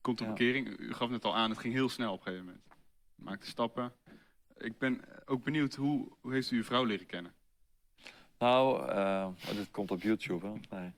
Komt 0.00 0.16
tot 0.16 0.26
bekering. 0.26 0.78
U 0.78 0.94
gaf 0.94 1.08
net 1.08 1.24
al 1.24 1.36
aan, 1.36 1.50
het 1.50 1.58
ging 1.58 1.74
heel 1.74 1.88
snel 1.88 2.12
op 2.12 2.18
een 2.18 2.24
gegeven 2.24 2.44
moment. 2.44 2.64
Maakte 3.14 3.46
stappen. 3.46 3.92
Ik 4.58 4.78
ben 4.78 5.00
ook 5.24 5.44
benieuwd, 5.44 5.74
hoe, 5.74 6.08
hoe 6.20 6.32
heeft 6.32 6.50
u 6.50 6.56
uw 6.56 6.64
vrouw 6.64 6.84
leren 6.84 7.06
kennen? 7.06 7.32
Nou, 8.40 8.92
uh, 8.92 9.26
dit 9.54 9.70
komt 9.70 9.90
op 9.90 10.02
YouTube. 10.02 10.46
Hè? 10.46 10.52
Nee. 10.76 10.92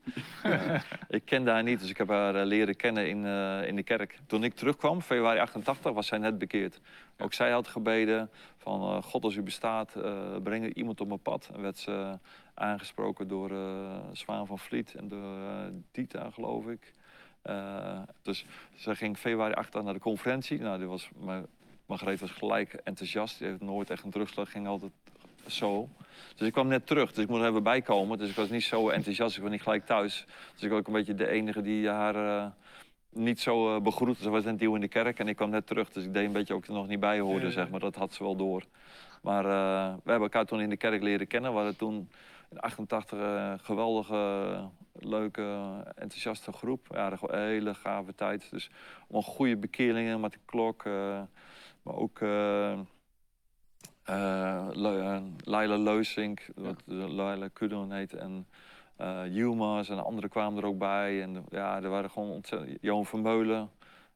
uh, 0.46 0.80
ik 1.08 1.24
kende 1.24 1.50
haar 1.50 1.62
niet, 1.62 1.80
dus 1.80 1.90
ik 1.90 1.96
heb 1.96 2.08
haar 2.08 2.36
uh, 2.36 2.44
leren 2.44 2.76
kennen 2.76 3.08
in, 3.08 3.24
in 3.66 3.76
de 3.76 3.82
kerk. 3.82 4.18
Toen 4.26 4.44
ik 4.44 4.54
terugkwam, 4.54 5.00
februari 5.00 5.38
88, 5.38 5.92
was 5.92 6.06
zij 6.06 6.18
net 6.18 6.38
bekeerd. 6.38 6.80
Ook 7.18 7.32
zij 7.32 7.50
had 7.50 7.68
gebeden 7.68 8.30
van 8.56 9.02
God 9.02 9.24
als 9.24 9.34
u 9.34 9.42
bestaat, 9.42 9.92
breng 10.42 10.64
er 10.64 10.76
iemand 10.76 11.00
op 11.00 11.08
mijn 11.08 11.22
pad. 11.22 11.50
En 11.54 11.62
werd 11.62 11.78
ze 11.78 12.18
aangesproken 12.54 13.28
door 13.28 13.50
Zwaan 14.12 14.46
van 14.46 14.58
Vliet 14.58 14.94
en 14.94 15.08
door 15.08 15.38
Dita, 15.90 16.30
geloof 16.30 16.66
ik. 16.66 16.94
Dus 18.22 18.44
ze 18.74 18.96
ging 18.96 19.18
februari 19.18 19.55
8 19.55 19.83
naar 19.83 19.92
de 19.92 20.00
conferentie. 20.00 20.61
Nou, 20.61 20.78
die 20.78 20.87
was, 20.87 21.11
Margreet 21.87 22.20
was 22.20 22.31
gelijk 22.31 22.72
enthousiast. 22.72 23.38
Die 23.38 23.48
heeft 23.48 23.61
nooit 23.61 23.90
echt 23.90 24.05
een 24.05 24.11
terugslag, 24.11 24.50
ging 24.50 24.66
altijd 24.66 24.92
zo. 25.46 25.88
Dus 26.37 26.46
ik 26.46 26.52
kwam 26.52 26.68
net 26.68 26.87
terug, 26.87 27.12
dus 27.12 27.24
ik 27.24 27.31
moest 27.31 27.42
er 27.42 27.48
even 27.48 27.62
bijkomen. 27.62 28.18
Dus 28.18 28.31
ik 28.31 28.37
was 28.37 28.50
niet 28.50 28.62
zo 28.62 28.88
enthousiast, 28.88 29.37
ik 29.37 29.42
was 29.42 29.50
niet 29.50 29.62
gelijk 29.62 29.87
thuis. 29.87 30.24
Dus 30.52 30.62
ik 30.62 30.70
was 30.70 30.78
ook 30.78 30.87
een 30.87 30.92
beetje 30.92 31.14
de 31.14 31.28
enige 31.28 31.62
die 31.62 31.88
haar 31.88 32.16
uh, 32.16 32.46
niet 33.09 33.40
zo 33.40 33.74
uh, 33.74 33.83
begroette. 33.83 34.22
Ze 34.22 34.31
was 34.31 34.44
net 34.44 34.61
nieuw 34.61 34.74
in 34.74 34.81
de 34.81 34.88
kerk 34.88 35.18
en 35.18 35.28
ik 35.28 35.37
kwam 35.37 35.50
net 35.50 35.66
terug. 35.66 35.90
Dus 35.90 36.05
ik 36.05 36.14
deed 36.14 36.24
een 36.26 36.33
beetje 36.33 36.55
ook 36.55 36.66
er 36.66 36.72
nog 36.72 36.87
niet 36.87 37.00
bij 37.00 37.20
hoorde, 37.20 37.50
zeg 37.50 37.68
maar. 37.68 37.81
Dat 37.81 37.94
had 37.94 38.14
ze 38.14 38.22
wel 38.22 38.37
door. 38.37 38.64
Maar 39.22 39.44
uh, 39.44 39.94
we 40.05 40.11
hebben 40.11 40.22
elkaar 40.22 40.44
toen 40.44 40.61
in 40.61 40.70
de 40.70 40.76
kerk 40.76 41.02
leren 41.02 41.26
kennen. 41.26 41.50
We 41.50 41.57
hadden 41.57 41.76
toen 41.76 42.09
in 42.52 42.60
88 42.60 43.18
een 43.18 43.60
geweldige, 43.60 44.70
leuke, 44.92 45.72
enthousiaste 45.94 46.52
groep. 46.52 46.86
Ja, 46.90 47.12
een 47.12 47.38
hele 47.38 47.74
gave 47.74 48.14
tijd. 48.14 48.50
Dus 48.50 48.70
allemaal 49.00 49.22
goede 49.22 49.56
bekeerlingen 49.56 50.20
met 50.20 50.32
de 50.32 50.38
klok. 50.44 50.84
maar 51.82 51.94
ook 51.94 52.20
uh, 54.10 54.68
Laila 55.44 55.76
Leusink, 55.76 56.48
wat 56.54 56.82
Laila 56.86 57.48
Kudon 57.52 57.92
heet, 57.92 58.14
en 58.14 58.46
uh, 59.00 59.20
Yilmaz 59.26 59.90
en 59.90 60.04
anderen 60.04 60.30
kwamen 60.30 60.62
er 60.62 60.68
ook 60.68 60.78
bij. 60.78 61.22
En 61.22 61.44
ja, 61.50 61.82
er 61.82 61.88
waren 61.88 62.10
gewoon 62.10 62.30
ontzettend... 62.30 62.78
Johan 62.80 63.06
Vermeulen. 63.06 63.70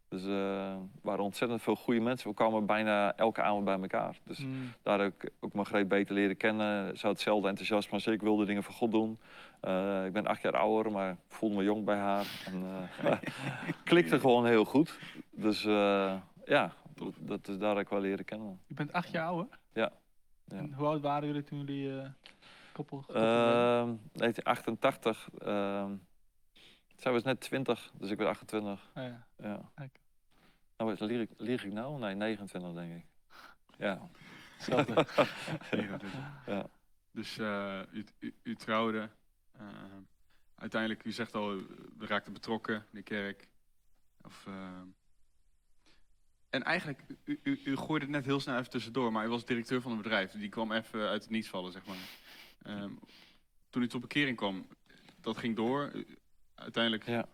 Dus 0.08 0.24
uh, 0.24 0.70
er 0.70 0.78
waren 1.02 1.24
ontzettend 1.24 1.62
veel 1.62 1.76
goede 1.76 2.00
mensen. 2.00 2.28
We 2.28 2.34
kwamen 2.34 2.66
bijna 2.66 3.16
elke 3.16 3.42
avond 3.42 3.64
bij 3.64 3.80
elkaar. 3.80 4.18
Dus 4.24 4.38
mm. 4.38 4.72
daar 4.82 5.00
heb 5.00 5.22
ik 5.22 5.30
ook 5.40 5.52
Margreet 5.52 5.88
beter 5.88 6.14
leren 6.14 6.36
kennen. 6.36 6.98
Ze 6.98 7.06
had 7.06 7.14
hetzelfde 7.14 7.48
enthousiasme 7.48 7.92
als 7.92 8.06
ik. 8.06 8.20
wilde 8.20 8.44
dingen 8.44 8.62
voor 8.62 8.74
God 8.74 8.90
doen. 8.90 9.18
Uh, 9.64 10.06
ik 10.06 10.12
ben 10.12 10.26
acht 10.26 10.42
jaar 10.42 10.56
ouder, 10.56 10.92
maar 10.92 11.10
ik 11.10 11.18
voelde 11.28 11.56
me 11.56 11.62
jong 11.62 11.84
bij 11.84 11.96
haar. 11.96 12.26
En, 12.46 12.62
uh, 13.04 13.12
klikte 13.84 14.20
gewoon 14.20 14.46
heel 14.46 14.64
goed. 14.64 14.98
Dus 15.30 15.62
ja, 16.44 16.72
dat 17.18 17.48
is 17.48 17.58
daar 17.58 17.78
ik 17.78 17.88
wel 17.88 18.00
leren 18.00 18.24
kennen. 18.24 18.60
Je 18.66 18.74
bent 18.74 18.92
acht 18.92 19.10
jaar 19.10 19.26
ouder? 19.26 19.58
Ja. 19.72 19.92
ja. 20.44 20.56
En 20.56 20.72
hoe 20.72 20.86
oud 20.86 21.00
waren 21.00 21.26
jullie 21.26 21.42
toen 21.42 21.58
jullie 21.58 22.02
koppel, 22.72 22.98
koppel 22.98 23.22
uh, 23.22 23.88
1988. 24.12 25.28
Zij 26.96 27.12
was 27.12 27.22
net 27.22 27.40
20, 27.40 27.90
dus 27.94 28.10
ik 28.10 28.16
ben 28.16 28.26
28. 28.26 28.90
Oh 28.94 29.02
ja. 29.02 29.26
ja. 29.36 29.70
Kijk. 29.74 30.00
Nou, 30.76 31.04
lieg 31.04 31.20
ik, 31.20 31.30
lieg 31.36 31.64
ik 31.64 31.72
nou? 31.72 31.98
Nee, 31.98 32.14
29 32.14 32.74
denk 32.74 32.92
ik. 32.92 33.06
Ja. 33.78 34.08
ja. 36.46 36.68
Dus 37.10 37.38
uh, 37.38 37.80
u, 37.92 38.04
u, 38.18 38.34
u, 38.42 38.54
trouwde. 38.54 39.10
Uh, 39.60 39.62
uiteindelijk, 40.54 41.04
u 41.04 41.12
zegt 41.12 41.34
al, 41.34 41.56
we 41.98 42.06
raakten 42.06 42.32
betrokken 42.32 42.74
in 42.74 42.82
de 42.90 43.02
kerk. 43.02 43.48
Of, 44.22 44.44
uh, 44.48 44.54
en 46.50 46.62
eigenlijk, 46.62 47.02
u, 47.24 47.40
u, 47.42 47.60
u, 47.64 47.76
gooide 47.76 48.04
het 48.04 48.14
net 48.14 48.24
heel 48.24 48.40
snel 48.40 48.58
even 48.58 48.70
tussendoor, 48.70 49.12
maar 49.12 49.26
u 49.26 49.28
was 49.28 49.44
directeur 49.44 49.80
van 49.80 49.90
een 49.90 50.02
bedrijf. 50.02 50.32
Die 50.32 50.48
kwam 50.48 50.72
even 50.72 51.08
uit 51.08 51.22
het 51.22 51.30
niets 51.30 51.48
vallen, 51.48 51.72
zeg 51.72 51.82
maar. 51.86 51.96
Um, 52.82 52.98
toen 53.70 53.82
u 53.82 53.88
tot 53.88 54.00
bekering 54.00 54.36
kwam, 54.36 54.66
dat 55.20 55.36
ging 55.36 55.56
door. 55.56 55.92
Uiteindelijk... 56.56 57.06
Ja. 57.06 57.26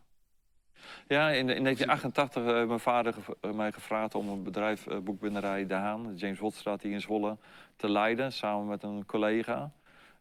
Ja, 1.08 1.28
in, 1.30 1.48
in 1.48 1.62
1988 1.62 2.44
heeft 2.44 2.66
mijn 2.66 2.80
vader 2.80 3.14
mij 3.54 3.72
gevraagd 3.72 4.14
om 4.14 4.28
een 4.28 4.42
bedrijf, 4.42 4.86
uh, 4.86 4.98
boekbinderij 4.98 5.66
De 5.66 5.74
Haan, 5.74 6.14
James 6.16 6.38
Wattstraat 6.38 6.82
hier 6.82 6.92
in 6.92 7.00
Zwolle, 7.00 7.36
te 7.76 7.90
leiden, 7.90 8.32
samen 8.32 8.66
met 8.66 8.82
een 8.82 9.06
collega. 9.06 9.72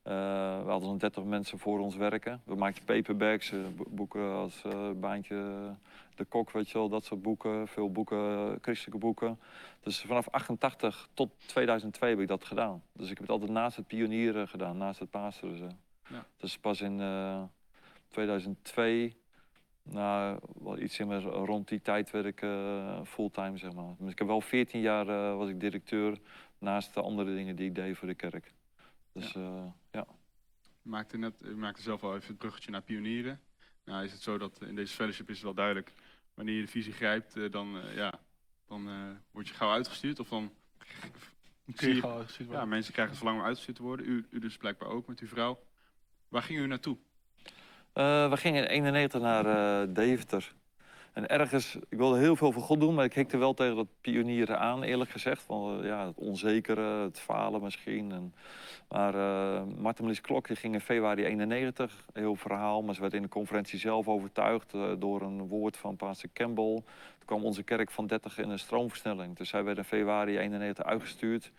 We 0.04 0.64
hadden 0.68 0.90
zo'n 0.90 0.98
30 0.98 1.24
mensen 1.24 1.60
voor 1.60 1.80
ons 1.80 1.96
werken. 1.96 2.42
We 2.46 2.56
maakten 2.56 2.84
paperbacks, 2.84 3.54
boeken 3.90 4.34
als 4.34 4.62
Baantje 4.96 5.74
de 6.16 6.26
Kok, 6.26 6.52
weet 6.52 6.70
je 6.70 6.78
wel, 6.78 6.90
dat 6.90 7.06
soort 7.06 7.22
boeken. 7.22 7.68
Veel 7.68 7.92
boeken, 7.92 8.58
christelijke 8.62 9.00
boeken. 9.00 9.40
Dus 9.80 10.02
vanaf 10.02 10.30
88 10.30 11.10
tot 11.14 11.30
2002 11.46 12.10
heb 12.10 12.20
ik 12.20 12.28
dat 12.28 12.46
gedaan. 12.46 12.84
Dus 12.94 13.10
ik 13.10 13.18
heb 13.18 13.20
het 13.22 13.30
altijd 13.30 13.52
naast 13.52 13.76
het 13.76 13.88
pionieren 13.88 14.48
gedaan, 14.48 14.78
naast 14.78 15.00
het 15.00 15.10
pastoren. 15.10 15.80
Ja. 16.10 16.26
Dus 16.38 16.58
pas 16.58 16.82
in 16.82 17.00
2002, 18.12 19.16
nou, 19.84 20.40
wel 20.60 20.80
iets 20.80 21.00
in 21.00 21.20
rond 21.22 21.68
die 21.68 21.82
tijd 21.82 22.12
werd 22.12 22.26
ik 22.26 22.42
uh, 22.42 23.02
fulltime, 23.04 23.58
zeg 23.58 23.74
maar. 23.74 23.96
Dus 24.00 24.12
ik 24.12 24.18
heb 24.18 24.28
wel 24.28 24.42
14 24.42 24.82
jaar 24.82 25.08
uh, 25.08 25.38
was 25.38 25.50
ik 25.50 25.60
directeur 25.60 26.18
naast 26.58 26.94
de 26.94 27.02
andere 27.02 27.36
dingen 27.36 27.56
die 27.56 27.68
ik 27.68 27.76
deed 27.76 27.98
voor 27.98 28.08
de 28.08 28.16
kerk. 28.16 28.54
Dus 29.14 29.32
ja. 29.32 29.76
ja. 29.92 30.06
U 30.84 30.90
maakte, 30.90 31.18
net, 31.18 31.36
u 31.42 31.56
maakte 31.56 31.82
zelf 31.82 32.04
al 32.04 32.16
even 32.16 32.28
het 32.28 32.38
bruggetje 32.38 32.72
naar 32.72 32.82
pionieren. 32.82 33.40
Nou 33.86 34.04
is 34.04 34.12
het 34.12 34.22
zo 34.22 34.38
dat 34.38 34.62
in 34.62 34.76
deze 34.76 34.94
fellowship 34.94 35.30
is 35.30 35.36
het 35.36 35.44
wel 35.44 35.54
duidelijk 35.54 35.94
wanneer 36.34 36.56
je 36.56 36.62
de 36.62 36.72
visie 36.72 36.94
grijpt, 36.94 37.36
uh, 37.36 37.52
dan, 37.52 37.78
uh, 37.78 37.96
ja, 37.96 38.20
dan 38.68 38.90
uh, 38.90 39.10
word 39.32 39.48
je 39.48 39.54
gauw 39.54 39.72
uitgestuurd. 39.72 40.20
Of 40.20 40.30
dan 40.30 40.54
zie 41.76 41.96
je, 41.96 42.08
uitgestuurd 42.08 42.50
worden. 42.50 42.66
Ja, 42.66 42.66
mensen 42.66 42.94
krijgen 42.94 43.14
het 43.14 43.24
verlangen 43.24 43.42
om 43.42 43.48
uitgestuurd 43.48 43.78
te 43.78 43.84
worden. 43.84 44.06
U, 44.06 44.26
u 44.30 44.40
dus 44.40 44.58
blijkbaar 44.58 44.90
ook 44.90 45.08
met 45.08 45.20
uw 45.20 45.28
vrouw. 45.28 45.64
Waar 46.28 46.44
ging 46.44 46.60
u 46.60 46.68
naartoe? 46.68 46.98
We 47.94 48.32
gingen 48.34 48.64
in 48.64 48.70
91 48.70 49.22
naar 49.22 49.94
Deventer. 49.94 50.54
En 51.14 51.28
ergens, 51.28 51.76
ik 51.90 51.98
wilde 51.98 52.20
heel 52.20 52.36
veel 52.36 52.52
voor 52.52 52.62
God 52.62 52.80
doen, 52.80 52.94
maar 52.94 53.06
ik 53.06 53.14
hikte 53.14 53.38
wel 53.38 53.54
tegen 53.54 53.76
dat 53.76 53.88
pionieren 54.02 54.60
aan, 54.60 54.84
eerlijk 54.84 55.10
gezegd. 55.10 55.42
Van, 55.42 55.80
ja, 55.84 56.06
het 56.08 56.18
onzekere, 56.18 57.04
het 57.04 57.20
falen 57.20 57.62
misschien. 57.62 58.12
En, 58.12 58.34
maar 58.90 59.14
Martin 59.78 60.04
Melis 60.04 60.22
Klok 60.22 60.48
ging 60.48 60.74
in 60.74 60.82
februari 60.82 61.26
91, 61.26 62.06
heel 62.14 62.36
verhaal, 62.36 62.82
maar 62.82 62.96
ze 62.96 63.02
werd 63.02 63.14
in 63.14 63.22
de 63.22 63.28
conferentie 63.28 63.80
zelf 63.80 64.08
overtuigd 64.08 64.74
door 64.98 65.22
een 65.22 65.48
woord 65.48 65.78
van 65.78 65.96
pastor 65.96 66.30
Campbell. 66.34 66.74
Toen 66.74 67.26
kwam 67.26 67.44
onze 67.44 67.64
kerk 67.64 67.92
van 67.92 68.08
30 68.08 68.38
in 68.38 68.50
een 68.50 68.60
stroomversnelling. 68.60 69.38
Dus 69.38 69.50
zij 69.50 69.64
werd 69.64 69.78
in 69.78 69.84
februari 69.84 70.38
91 70.38 70.86
uitgestuurd. 70.86 71.52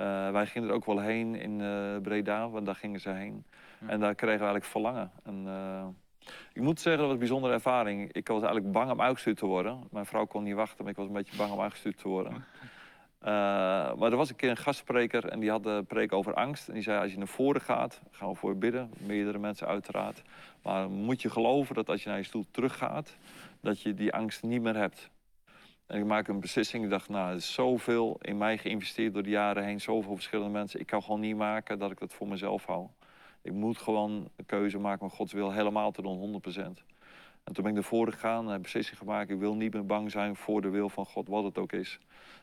Uh, 0.00 0.30
wij 0.30 0.46
gingen 0.46 0.68
er 0.68 0.74
ook 0.74 0.84
wel 0.84 1.00
heen 1.00 1.34
in 1.34 1.56
Breda, 2.02 2.48
want 2.48 2.66
daar 2.66 2.74
gingen 2.74 3.00
ze 3.00 3.10
heen. 3.10 3.44
Ja. 3.80 3.88
En 3.88 4.00
daar 4.00 4.14
kregen 4.14 4.38
we 4.38 4.44
eigenlijk 4.44 4.64
verlangen. 4.64 5.10
En, 5.22 5.46
ik 6.52 6.62
moet 6.62 6.80
zeggen, 6.80 6.92
dat 6.92 7.02
was 7.02 7.12
een 7.12 7.18
bijzondere 7.18 7.52
ervaring. 7.52 8.12
Ik 8.12 8.28
was 8.28 8.42
eigenlijk 8.42 8.72
bang 8.72 8.90
om 8.90 9.00
uitgestuurd 9.00 9.36
te 9.36 9.46
worden. 9.46 9.80
Mijn 9.90 10.06
vrouw 10.06 10.26
kon 10.26 10.42
niet 10.42 10.54
wachten, 10.54 10.82
maar 10.82 10.90
ik 10.92 10.96
was 10.96 11.06
een 11.06 11.12
beetje 11.12 11.36
bang 11.36 11.52
om 11.52 11.60
uitgestuurd 11.60 11.98
te 11.98 12.08
worden. 12.08 12.44
Maar 13.20 14.10
er 14.10 14.16
was 14.16 14.28
een 14.28 14.36
keer 14.36 14.50
een 14.50 14.56
gastspreker 14.56 15.28
en 15.28 15.40
die 15.40 15.50
had 15.50 15.62
de 15.62 15.84
preek 15.88 16.12
over 16.12 16.34
angst. 16.34 16.68
En 16.68 16.74
die 16.74 16.82
zei, 16.82 17.02
als 17.02 17.12
je 17.12 17.18
naar 17.18 17.26
voren 17.26 17.60
gaat, 17.60 18.00
gaan 18.10 18.28
we 18.28 18.34
voor 18.34 18.50
je 18.50 18.56
bidden. 18.56 18.90
Meerdere 18.98 19.38
mensen 19.38 19.66
uiteraard. 19.66 20.22
Maar 20.62 20.90
moet 20.90 21.22
je 21.22 21.30
geloven 21.30 21.74
dat 21.74 21.88
als 21.88 22.02
je 22.02 22.08
naar 22.08 22.18
je 22.18 22.24
stoel 22.24 22.46
teruggaat, 22.50 23.16
dat 23.60 23.80
je 23.80 23.94
die 23.94 24.12
angst 24.12 24.42
niet 24.42 24.62
meer 24.62 24.76
hebt. 24.76 25.10
En 25.90 25.98
ik 25.98 26.04
maak 26.04 26.28
een 26.28 26.40
beslissing. 26.40 26.84
Ik 26.84 26.90
dacht, 26.90 27.08
nou, 27.08 27.30
er 27.30 27.36
is 27.36 27.52
zoveel 27.52 28.16
in 28.20 28.38
mij 28.38 28.58
geïnvesteerd 28.58 29.14
door 29.14 29.22
de 29.22 29.30
jaren 29.30 29.64
heen. 29.64 29.80
Zoveel 29.80 30.14
verschillende 30.14 30.50
mensen. 30.50 30.80
Ik 30.80 30.86
kan 30.86 31.02
gewoon 31.02 31.20
niet 31.20 31.36
maken 31.36 31.78
dat 31.78 31.90
ik 31.90 31.98
dat 31.98 32.14
voor 32.14 32.28
mezelf 32.28 32.66
hou. 32.66 32.86
Ik 33.42 33.52
moet 33.52 33.78
gewoon 33.78 34.28
een 34.36 34.46
keuze 34.46 34.78
maken 34.78 35.02
om 35.02 35.10
Gods 35.10 35.32
wil 35.32 35.52
helemaal 35.52 35.90
te 35.90 36.02
doen, 36.02 36.42
100%. 36.48 36.58
En 37.44 37.52
toen 37.52 37.64
ben 37.64 37.72
ik 37.72 37.78
ervoor 37.78 38.12
gegaan 38.12 38.44
en 38.44 38.52
heb 38.52 38.62
beslissing 38.62 38.98
gemaakt. 38.98 39.30
Ik 39.30 39.38
wil 39.38 39.54
niet 39.54 39.72
meer 39.72 39.86
bang 39.86 40.10
zijn 40.10 40.36
voor 40.36 40.60
de 40.60 40.68
wil 40.68 40.88
van 40.88 41.06
God, 41.06 41.28
wat 41.28 41.44
het 41.44 41.58
ook 41.58 41.72
is. 41.72 41.98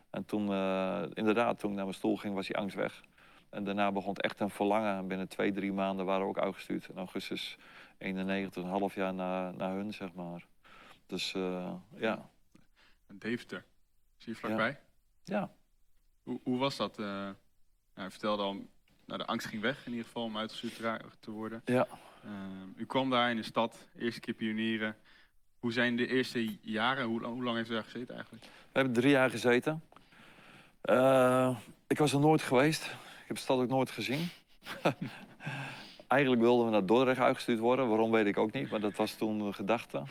En 0.10 0.26
toen, 0.26 0.52
uh, 0.52 1.02
inderdaad, 1.14 1.60
toen 1.60 1.70
ik 1.70 1.76
naar 1.76 1.86
mijn 1.86 1.98
stoel 1.98 2.18
ging, 2.18 2.34
was 2.34 2.48
die 2.48 2.58
angst 2.58 2.76
weg. 2.76 3.04
En 3.50 3.64
daarna 3.64 3.92
begon 3.92 4.14
het 4.14 4.22
echt 4.22 4.40
een 4.40 4.50
verlangen. 4.50 4.98
En 4.98 5.08
binnen 5.08 5.28
twee, 5.28 5.52
drie 5.52 5.74
maanden 5.74 6.06
waren 6.06 6.24
we 6.24 6.30
ook 6.30 6.40
uitgestuurd. 6.40 6.88
In 6.90 6.98
augustus 6.98 7.58
91, 7.98 8.64
een 8.64 8.70
half 8.70 8.96
jaar 8.96 9.14
na, 9.14 9.52
na 9.52 9.74
hun, 9.74 9.94
zeg 9.94 10.14
maar. 10.14 10.46
Dus 11.06 11.34
uh, 11.34 11.72
ja. 11.96 12.30
Deventer, 13.14 13.66
zie 14.18 14.34
je 14.34 14.40
vlakbij? 14.40 14.80
Ja. 15.24 15.40
ja. 15.40 15.52
Hoe, 16.24 16.40
hoe 16.44 16.58
was 16.58 16.78
dat? 16.78 17.00
Uh, 17.00 17.06
nou, 17.06 17.36
hij 17.94 18.10
vertelde 18.10 18.44
al, 18.44 18.54
nou, 19.06 19.20
de 19.20 19.26
angst 19.26 19.48
ging 19.48 19.62
weg 19.62 19.86
in 19.86 19.92
ieder 19.92 20.06
geval 20.06 20.24
om 20.24 20.38
uitgestuurd 20.38 21.02
te 21.20 21.32
worden. 21.32 21.62
Ja. 21.66 21.88
Uh, 22.26 22.32
u 22.76 22.86
kwam 22.86 23.10
daar 23.10 23.30
in 23.30 23.36
de 23.36 23.44
stad, 23.44 23.88
eerste 23.98 24.20
keer 24.20 24.34
pionieren. 24.34 24.96
Hoe 25.60 25.72
zijn 25.72 25.96
de 25.96 26.08
eerste 26.08 26.58
jaren, 26.62 27.06
hoe, 27.06 27.24
hoe 27.24 27.44
lang 27.44 27.58
heeft 27.58 27.70
u 27.70 27.74
daar 27.74 27.84
gezeten 27.84 28.16
eigenlijk? 28.16 28.46
We 28.46 28.80
hebben 28.80 28.94
drie 28.94 29.12
jaar 29.12 29.30
gezeten. 29.30 29.84
ik 31.88 31.98
was 31.98 32.14
er 32.14 32.20
nooit 32.20 32.42
geweest. 32.42 32.86
Ik 32.86 33.28
heb 33.28 33.36
de 33.36 33.42
stad 33.42 33.60
ook 33.60 33.70
nooit 33.70 33.92
gezien. 33.92 34.30
Eigenlijk 36.08 36.42
wilden 36.42 36.66
we 36.66 36.72
naar 36.72 36.86
Dordrecht 36.86 37.20
uitgestuurd 37.20 37.60
worden. 37.60 37.88
Waarom 37.88 38.12
weet 38.12 38.26
ik 38.26 38.38
ook 38.38 38.52
niet, 38.52 38.70
maar 38.70 38.80
dat 38.80 38.96
was 38.96 39.14
toen 39.14 39.38
de 39.38 39.54
gedachte. 39.54 40.04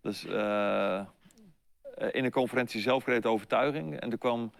Dus 0.00 0.24
in 2.10 2.22
de 2.22 2.30
conferentie 2.30 2.80
zelf 2.80 3.04
kreeg 3.04 3.20
de 3.20 3.28
overtuiging. 3.28 4.00
En 4.00 4.08
toen 4.08 4.18
kwam 4.18 4.50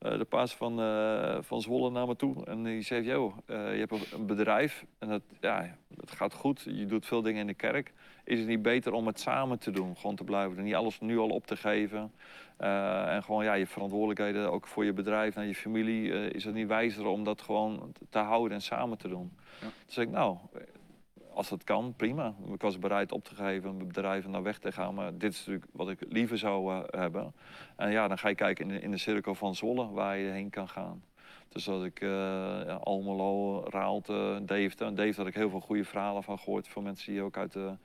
uh, 0.00 0.18
de 0.18 0.24
paas 0.24 0.54
van, 0.54 0.80
uh, 0.80 1.36
van 1.40 1.60
Zwolle 1.60 1.90
naar 1.90 2.06
me 2.06 2.16
toe. 2.16 2.44
En 2.44 2.62
die 2.62 2.82
zei, 2.82 3.02
joh, 3.02 3.36
uh, 3.46 3.72
je 3.72 3.78
hebt 3.78 4.12
een 4.12 4.26
bedrijf 4.26 4.84
en 4.98 5.08
dat, 5.08 5.22
ja, 5.40 5.76
dat 5.88 6.10
gaat 6.10 6.34
goed. 6.34 6.62
Je 6.66 6.86
doet 6.86 7.06
veel 7.06 7.22
dingen 7.22 7.40
in 7.40 7.46
de 7.46 7.54
kerk. 7.54 7.92
Is 8.24 8.38
het 8.38 8.48
niet 8.48 8.62
beter 8.62 8.92
om 8.92 9.06
het 9.06 9.20
samen 9.20 9.58
te 9.58 9.70
doen? 9.70 9.96
Gewoon 9.96 10.16
te 10.16 10.24
blijven 10.24 10.54
doen. 10.54 10.64
Niet 10.64 10.74
alles 10.74 11.00
nu 11.00 11.18
al 11.18 11.28
op 11.28 11.46
te 11.46 11.56
geven. 11.56 12.12
en 12.56 13.22
gewoon 13.22 13.44
ja, 13.44 13.54
je 13.54 13.66
verantwoordelijkheden 13.66 14.52
ook 14.52 14.66
voor 14.66 14.84
je 14.84 14.92
bedrijf 14.92 15.36
en 15.36 15.46
je 15.46 15.54
familie. 15.54 16.30
is 16.30 16.44
het 16.44 16.54
niet 16.54 16.68
wijzer 16.68 17.06
om 17.06 17.24
dat 17.24 17.42
gewoon 17.42 17.92
te 18.10 18.18
houden 18.18 18.56
en 18.56 18.62
samen 18.62 18.98
te 18.98 19.08
doen? 19.08 19.32
Ja. 19.60 19.66
Toen 19.66 19.72
zei 19.86 20.06
ik, 20.06 20.12
nou, 20.12 20.36
als 21.40 21.48
dat 21.48 21.64
kan, 21.64 21.94
prima. 21.96 22.34
Ik 22.52 22.60
was 22.60 22.78
bereid 22.78 23.12
op 23.12 23.24
te 23.24 23.34
geven, 23.34 23.76
mijn 23.76 23.86
bedrijven 23.86 24.30
naar 24.30 24.42
weg 24.42 24.58
te 24.58 24.72
gaan. 24.72 24.94
Maar 24.94 25.18
dit 25.18 25.32
is 25.32 25.38
natuurlijk 25.38 25.66
wat 25.72 25.88
ik 25.88 25.98
liever 26.08 26.38
zou 26.38 26.74
uh, 26.74 26.82
hebben. 26.90 27.34
En 27.76 27.90
ja, 27.90 28.08
dan 28.08 28.18
ga 28.18 28.28
je 28.28 28.34
kijken 28.34 28.68
in 28.68 28.74
de, 28.74 28.80
in 28.80 28.90
de 28.90 28.98
cirkel 28.98 29.34
van 29.34 29.54
Zwolle, 29.54 29.90
waar 29.90 30.18
je 30.18 30.30
heen 30.30 30.50
kan 30.50 30.68
gaan. 30.68 31.04
Dus 31.48 31.64
dat 31.64 31.84
ik 31.84 32.00
uh, 32.00 32.10
ja, 32.66 32.74
Almelo, 32.74 33.64
Raalte, 33.64 34.42
Deventer. 34.44 34.86
En 34.86 34.94
Deventer 34.94 35.18
had 35.18 35.26
ik 35.26 35.34
heel 35.34 35.50
veel 35.50 35.60
goede 35.60 35.84
verhalen 35.84 36.22
van 36.22 36.38
gehoord. 36.38 36.68
Van 36.68 36.82
mensen 36.82 37.12
die 37.12 37.22
ook 37.22 37.36
uit 37.36 37.52
de 37.52 37.76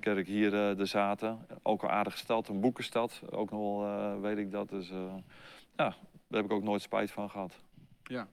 kerk 0.00 0.26
hier 0.26 0.52
uh, 0.52 0.78
er 0.78 0.86
zaten. 0.86 1.46
Ook 1.62 1.82
een 1.82 1.90
aardige 1.90 2.16
stad, 2.16 2.48
een 2.48 2.60
boekenstad. 2.60 3.22
Ook 3.30 3.50
nog 3.50 3.60
wel 3.60 4.20
weet 4.20 4.38
ik 4.38 4.50
dat. 4.50 4.68
Dus 4.68 4.88
ja, 5.76 5.94
daar 6.28 6.40
heb 6.40 6.44
ik 6.44 6.52
ook 6.52 6.62
nooit 6.62 6.82
spijt 6.82 7.10
van 7.10 7.30
gehad. 7.30 7.60
Ja. 8.02 8.28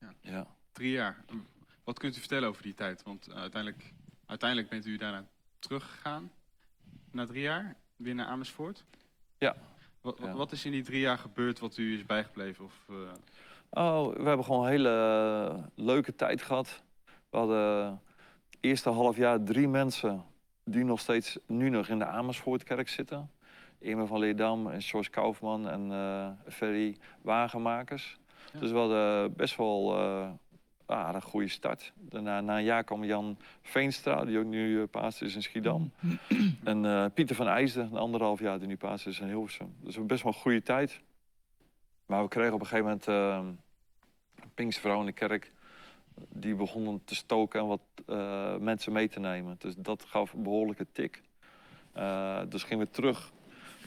ja. 0.00 0.12
ja. 0.20 0.46
Drie 0.72 0.90
jaar. 0.90 1.24
Wat 1.84 1.98
kunt 1.98 2.16
u 2.16 2.18
vertellen 2.18 2.48
over 2.48 2.62
die 2.62 2.74
tijd? 2.74 3.02
Want 3.02 3.34
uiteindelijk 3.34 3.92
Uiteindelijk 4.26 4.70
bent 4.70 4.86
u 4.86 4.96
daarna 4.96 5.24
teruggegaan, 5.58 6.30
na 7.10 7.26
drie 7.26 7.42
jaar, 7.42 7.76
weer 7.96 8.14
naar 8.14 8.26
Amersfoort. 8.26 8.84
Ja. 9.38 9.56
Wat, 10.00 10.18
wat 10.18 10.52
is 10.52 10.64
in 10.64 10.72
die 10.72 10.82
drie 10.82 11.00
jaar 11.00 11.18
gebeurd 11.18 11.58
wat 11.58 11.76
u 11.76 11.94
is 11.94 12.06
bijgebleven? 12.06 12.64
Of, 12.64 12.86
uh... 12.90 12.96
Oh, 13.70 14.16
we 14.16 14.22
hebben 14.22 14.44
gewoon 14.44 14.64
een 14.64 14.70
hele 14.70 14.88
eh, 15.50 15.64
leuke 15.74 16.14
tijd 16.14 16.42
gehad. 16.42 16.82
We 17.30 17.36
hadden 17.36 17.86
het 18.50 18.58
eerste 18.60 18.90
half 18.90 19.16
jaar 19.16 19.42
drie 19.42 19.68
mensen 19.68 20.24
die 20.64 20.84
nog 20.84 21.00
steeds 21.00 21.38
nu 21.46 21.68
nog 21.68 21.88
in 21.88 21.98
de 21.98 22.06
Amersfoortkerk 22.06 22.88
zitten. 22.88 23.30
Irma 23.78 24.04
van 24.04 24.18
Leerdam 24.18 24.70
en 24.70 24.82
George 24.82 25.10
Kaufman 25.10 25.68
en 25.68 25.90
uh, 25.90 26.28
Ferry 26.48 26.96
Wagenmakers. 27.22 28.18
Dus 28.58 28.70
we 28.70 28.78
hadden 28.78 29.34
best 29.34 29.56
wel 29.56 29.96
ah, 30.86 31.14
een 31.14 31.22
goede 31.22 31.48
start. 31.48 31.92
Daarna, 31.96 32.40
na 32.40 32.58
een 32.58 32.64
jaar 32.64 32.84
kwam 32.84 33.04
Jan 33.04 33.38
Veenstra, 33.62 34.24
die 34.24 34.38
ook 34.38 34.44
nu 34.44 34.68
uh, 34.68 34.84
paas 34.90 35.22
is 35.22 35.34
in 35.34 35.42
Schiedam. 35.42 35.92
en 36.64 36.84
uh, 36.84 37.06
Pieter 37.14 37.36
van 37.36 37.48
IJsden, 37.48 37.84
een 37.84 37.98
anderhalf 37.98 38.40
jaar 38.40 38.58
die 38.58 38.68
nu 38.68 38.76
paas 38.76 39.06
is 39.06 39.20
in 39.20 39.26
Hilversum. 39.26 39.74
Dus 39.80 40.06
best 40.06 40.22
wel 40.22 40.32
een 40.32 40.38
goede 40.38 40.62
tijd. 40.62 41.00
Maar 42.06 42.22
we 42.22 42.28
kregen 42.28 42.52
op 42.52 42.60
een 42.60 42.66
gegeven 42.66 42.84
moment 42.84 43.06
een 43.06 43.60
Pinkstervrouw 44.54 45.00
in 45.00 45.06
de 45.06 45.12
kerk. 45.12 45.52
Die 46.28 46.54
begonnen 46.54 47.04
te 47.04 47.14
stoken 47.14 47.60
en 47.60 47.66
wat 47.66 47.80
mensen 48.60 48.92
mee 48.92 49.08
te 49.08 49.20
nemen. 49.20 49.56
Dus 49.58 49.74
dat 49.76 50.04
gaf 50.04 50.32
een 50.32 50.42
behoorlijke 50.42 50.86
tik. 50.92 51.22
dus 52.48 52.62
gingen 52.62 52.86
we 52.86 52.90
terug 52.90 53.32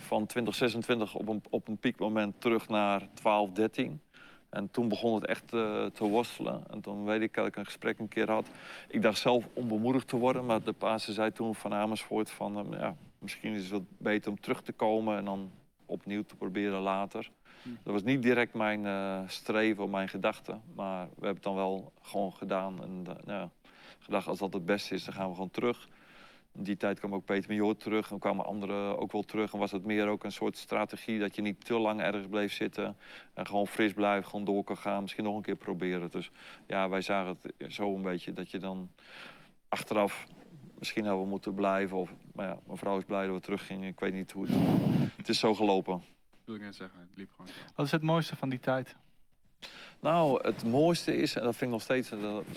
van 0.08 0.26
2026 0.26 1.16
op 1.16 1.28
een, 1.28 1.42
op 1.50 1.68
een 1.68 1.78
piekmoment 1.78 2.42
terug 2.42 2.68
naar 2.68 3.08
12, 3.14 3.52
13. 3.52 4.02
En 4.58 4.72
toen 4.72 4.88
begon 4.88 5.16
het 5.16 5.26
echt 5.26 5.54
uh, 5.54 5.86
te 5.86 6.04
worstelen. 6.04 6.64
En 6.70 6.82
toen 6.82 7.06
weet 7.06 7.22
ik 7.22 7.34
dat 7.34 7.48
ik 7.48 7.56
een 7.56 7.66
gesprek 7.66 8.00
een 8.00 8.08
keer 8.08 8.32
had. 8.32 8.48
Ik 8.88 9.02
dacht 9.02 9.18
zelf 9.18 9.48
onbemoedigd 9.54 10.08
te 10.08 10.18
worden, 10.18 10.46
maar 10.46 10.64
de 10.64 10.74
paase 10.74 11.14
zei 11.14 11.32
toen 11.32 11.56
van 11.56 11.74
Amersfoort 11.74 12.30
van... 12.30 12.74
Uh, 12.74 12.80
ja, 12.80 12.96
misschien 13.20 13.54
is 13.54 13.72
het 13.72 13.84
beter 13.98 14.32
om 14.32 14.40
terug 14.40 14.62
te 14.62 14.72
komen 14.72 15.18
en 15.18 15.26
dan 15.26 15.52
opnieuw 15.86 16.24
te 16.24 16.36
proberen 16.36 16.80
later. 16.80 17.30
Hm. 17.64 17.70
Dat 17.84 17.94
was 17.94 18.04
niet 18.04 18.22
direct 18.22 18.54
mijn 18.54 18.86
uh, 18.86 19.20
streven 19.28 19.84
of 19.84 19.90
mijn 19.90 20.10
gedachte, 20.10 20.58
maar 20.76 21.06
we 21.06 21.26
hebben 21.26 21.34
het 21.34 21.44
dan 21.44 21.56
wel 21.56 21.92
gewoon 22.02 22.34
gedaan. 22.34 22.84
En 22.84 23.06
ja, 23.26 23.50
gedacht, 24.00 24.28
als 24.28 24.40
dat 24.40 24.54
het 24.54 24.66
beste 24.66 24.94
is, 24.94 25.04
dan 25.04 25.14
gaan 25.14 25.28
we 25.28 25.34
gewoon 25.34 25.50
terug. 25.50 25.88
In 26.58 26.64
die 26.64 26.78
tijd 26.78 27.00
kwam 27.00 27.14
ook 27.14 27.26
Peter 27.26 27.56
Major 27.56 27.76
terug 27.76 28.12
en 28.12 28.20
kwamen 28.20 28.46
anderen 28.46 28.98
ook 29.00 29.12
wel 29.12 29.24
terug. 29.24 29.54
En 29.54 29.60
was 29.60 29.72
het 29.72 29.86
meer 29.86 30.08
ook 30.08 30.24
een 30.24 30.32
soort 30.32 30.58
strategie 30.58 31.20
dat 31.20 31.36
je 31.36 31.42
niet 31.42 31.66
te 31.66 31.80
lang 31.80 32.02
ergens 32.02 32.28
bleef 32.28 32.54
zitten. 32.54 32.98
En 33.34 33.48
gewoon 33.48 33.68
fris 33.68 33.94
blijft, 33.94 34.28
gewoon 34.28 34.46
door 34.46 34.64
kan 34.64 34.78
gaan. 34.78 35.02
Misschien 35.02 35.24
nog 35.24 35.36
een 35.36 35.42
keer 35.42 35.56
proberen. 35.56 36.12
Dus 36.12 36.32
ja, 36.68 36.90
wij 36.90 37.02
zagen 37.02 37.38
het 37.58 37.74
zo 37.74 37.96
een 37.96 38.02
beetje 38.02 38.34
dat 38.34 38.52
je 38.52 38.58
dan 38.58 38.90
achteraf 39.70 40.28
misschien 40.78 41.06
hadden 41.06 41.24
we 41.24 41.30
moeten 41.30 41.54
blijven. 41.54 41.98
Of, 41.98 42.14
maar 42.34 42.48
ja, 42.48 42.60
mijn 42.66 42.78
vrouw 42.78 42.98
is 42.98 43.04
blij 43.04 43.26
dat 43.26 43.36
we 43.36 43.42
teruggingen. 43.42 43.88
Ik 43.88 44.00
weet 44.00 44.14
niet 44.14 44.32
hoe 44.32 44.46
het... 44.48 44.56
het 45.18 45.30
is 45.30 45.40
zo 45.40 45.54
gelopen. 45.54 46.04
Wil 46.46 46.56
ik 46.56 46.62
net 46.62 46.76
zeggen, 46.76 47.00
het 47.00 47.18
liep 47.18 47.32
gewoon. 47.32 47.52
Wat 47.76 47.86
is 47.86 47.92
het 47.92 48.02
mooiste 48.02 48.36
van 48.36 48.50
die 48.50 48.60
tijd? 48.60 48.96
Nou, 50.00 50.48
het 50.48 50.64
mooiste 50.64 51.18
is, 51.18 51.36
en 51.36 51.44
dat 51.44 51.56
vind 51.56 51.62
ik 51.62 51.70
nog 51.70 51.82
steeds... 51.82 52.12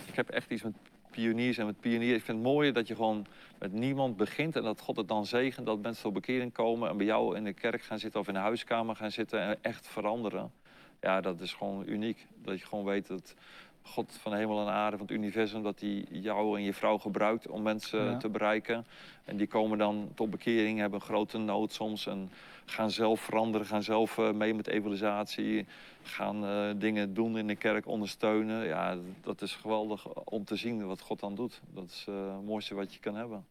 ik 0.06 0.14
heb 0.14 0.30
echt 0.30 0.50
iets 0.50 0.62
met 0.62 0.74
pioniers 1.10 1.58
en 1.58 1.66
met 1.66 1.80
pioniers. 1.80 2.16
Ik 2.16 2.24
vind 2.24 2.38
het 2.38 2.46
mooi 2.46 2.72
dat 2.72 2.88
je 2.88 2.94
gewoon 2.94 3.26
met 3.58 3.72
niemand 3.72 4.16
begint 4.16 4.56
en 4.56 4.62
dat 4.62 4.80
God 4.80 4.96
het 4.96 5.08
dan 5.08 5.26
zegent. 5.26 5.66
Dat 5.66 5.82
mensen 5.82 6.02
tot 6.02 6.12
bekering 6.12 6.52
komen 6.52 6.88
en 6.88 6.96
bij 6.96 7.06
jou 7.06 7.36
in 7.36 7.44
de 7.44 7.52
kerk 7.52 7.82
gaan 7.82 7.98
zitten 7.98 8.20
of 8.20 8.28
in 8.28 8.34
de 8.34 8.40
huiskamer 8.40 8.96
gaan 8.96 9.10
zitten 9.10 9.40
en 9.40 9.58
echt 9.60 9.86
veranderen. 9.86 10.52
Ja, 11.00 11.20
dat 11.20 11.40
is 11.40 11.52
gewoon 11.52 11.82
uniek. 11.86 12.26
Dat 12.42 12.60
je 12.60 12.66
gewoon 12.66 12.84
weet 12.84 13.06
dat 13.06 13.34
God 13.82 14.12
van 14.12 14.34
hemel 14.34 14.60
en 14.60 14.72
aarde, 14.72 14.96
van 14.96 15.06
het 15.06 15.16
universum, 15.16 15.62
dat 15.62 15.80
hij 15.80 16.06
jou 16.10 16.58
en 16.58 16.64
je 16.64 16.74
vrouw 16.74 16.98
gebruikt 16.98 17.48
om 17.48 17.62
mensen 17.62 18.18
te 18.18 18.28
bereiken. 18.28 18.86
En 19.24 19.36
die 19.36 19.46
komen 19.46 19.78
dan 19.78 20.10
tot 20.14 20.30
bekering, 20.30 20.78
hebben 20.78 21.00
een 21.00 21.06
grote 21.06 21.38
nood 21.38 21.72
soms 21.72 22.06
en 22.06 22.30
gaan 22.64 22.90
zelf 22.90 23.20
veranderen, 23.20 23.66
gaan 23.66 23.82
zelf 23.82 24.18
uh, 24.18 24.32
mee 24.32 24.54
met 24.54 24.66
evangelisatie, 24.66 25.66
gaan 26.02 26.44
uh, 26.44 26.70
dingen 26.76 27.14
doen 27.14 27.38
in 27.38 27.46
de 27.46 27.56
kerk, 27.56 27.86
ondersteunen. 27.86 28.66
Ja, 28.66 28.98
dat 29.20 29.42
is 29.42 29.54
geweldig 29.54 30.08
om 30.08 30.44
te 30.44 30.56
zien 30.56 30.86
wat 30.86 31.00
God 31.00 31.20
dan 31.20 31.34
doet. 31.34 31.60
Dat 31.70 31.84
is 31.84 32.06
uh, 32.08 32.34
het 32.34 32.44
mooiste 32.44 32.74
wat 32.74 32.94
je 32.94 33.00
kan 33.00 33.14
hebben. 33.14 33.46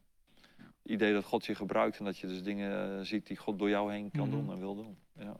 Het 0.57 0.91
idee 0.91 1.13
dat 1.13 1.23
God 1.23 1.45
je 1.45 1.55
gebruikt 1.55 1.99
en 1.99 2.05
dat 2.05 2.17
je 2.17 2.27
dus 2.27 2.43
dingen 2.43 3.05
ziet 3.05 3.27
die 3.27 3.37
God 3.37 3.59
door 3.59 3.69
jou 3.69 3.93
heen 3.93 4.11
kan 4.11 4.27
mm 4.27 4.33
-hmm. 4.33 4.45
doen 4.45 4.53
en 4.53 4.59
wil 4.59 4.75
doen. 4.75 4.97
Ja. 5.17 5.35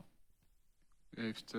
U 1.10 1.22
heeft 1.22 1.54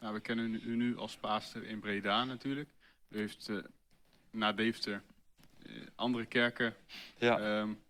nou, 0.00 0.14
we 0.14 0.20
kennen 0.20 0.60
u 0.64 0.76
nu 0.76 0.96
als 0.96 1.16
paaster 1.16 1.64
in 1.64 1.80
Breda 1.80 2.24
natuurlijk. 2.24 2.68
U 3.08 3.18
heeft 3.18 3.48
uh, 3.48 3.64
na 4.30 4.52
Deventer 4.52 5.02
uh, 5.66 5.86
andere 5.94 6.26
kerken 6.26 6.74
ja. 7.18 7.60
Um, 7.60 7.82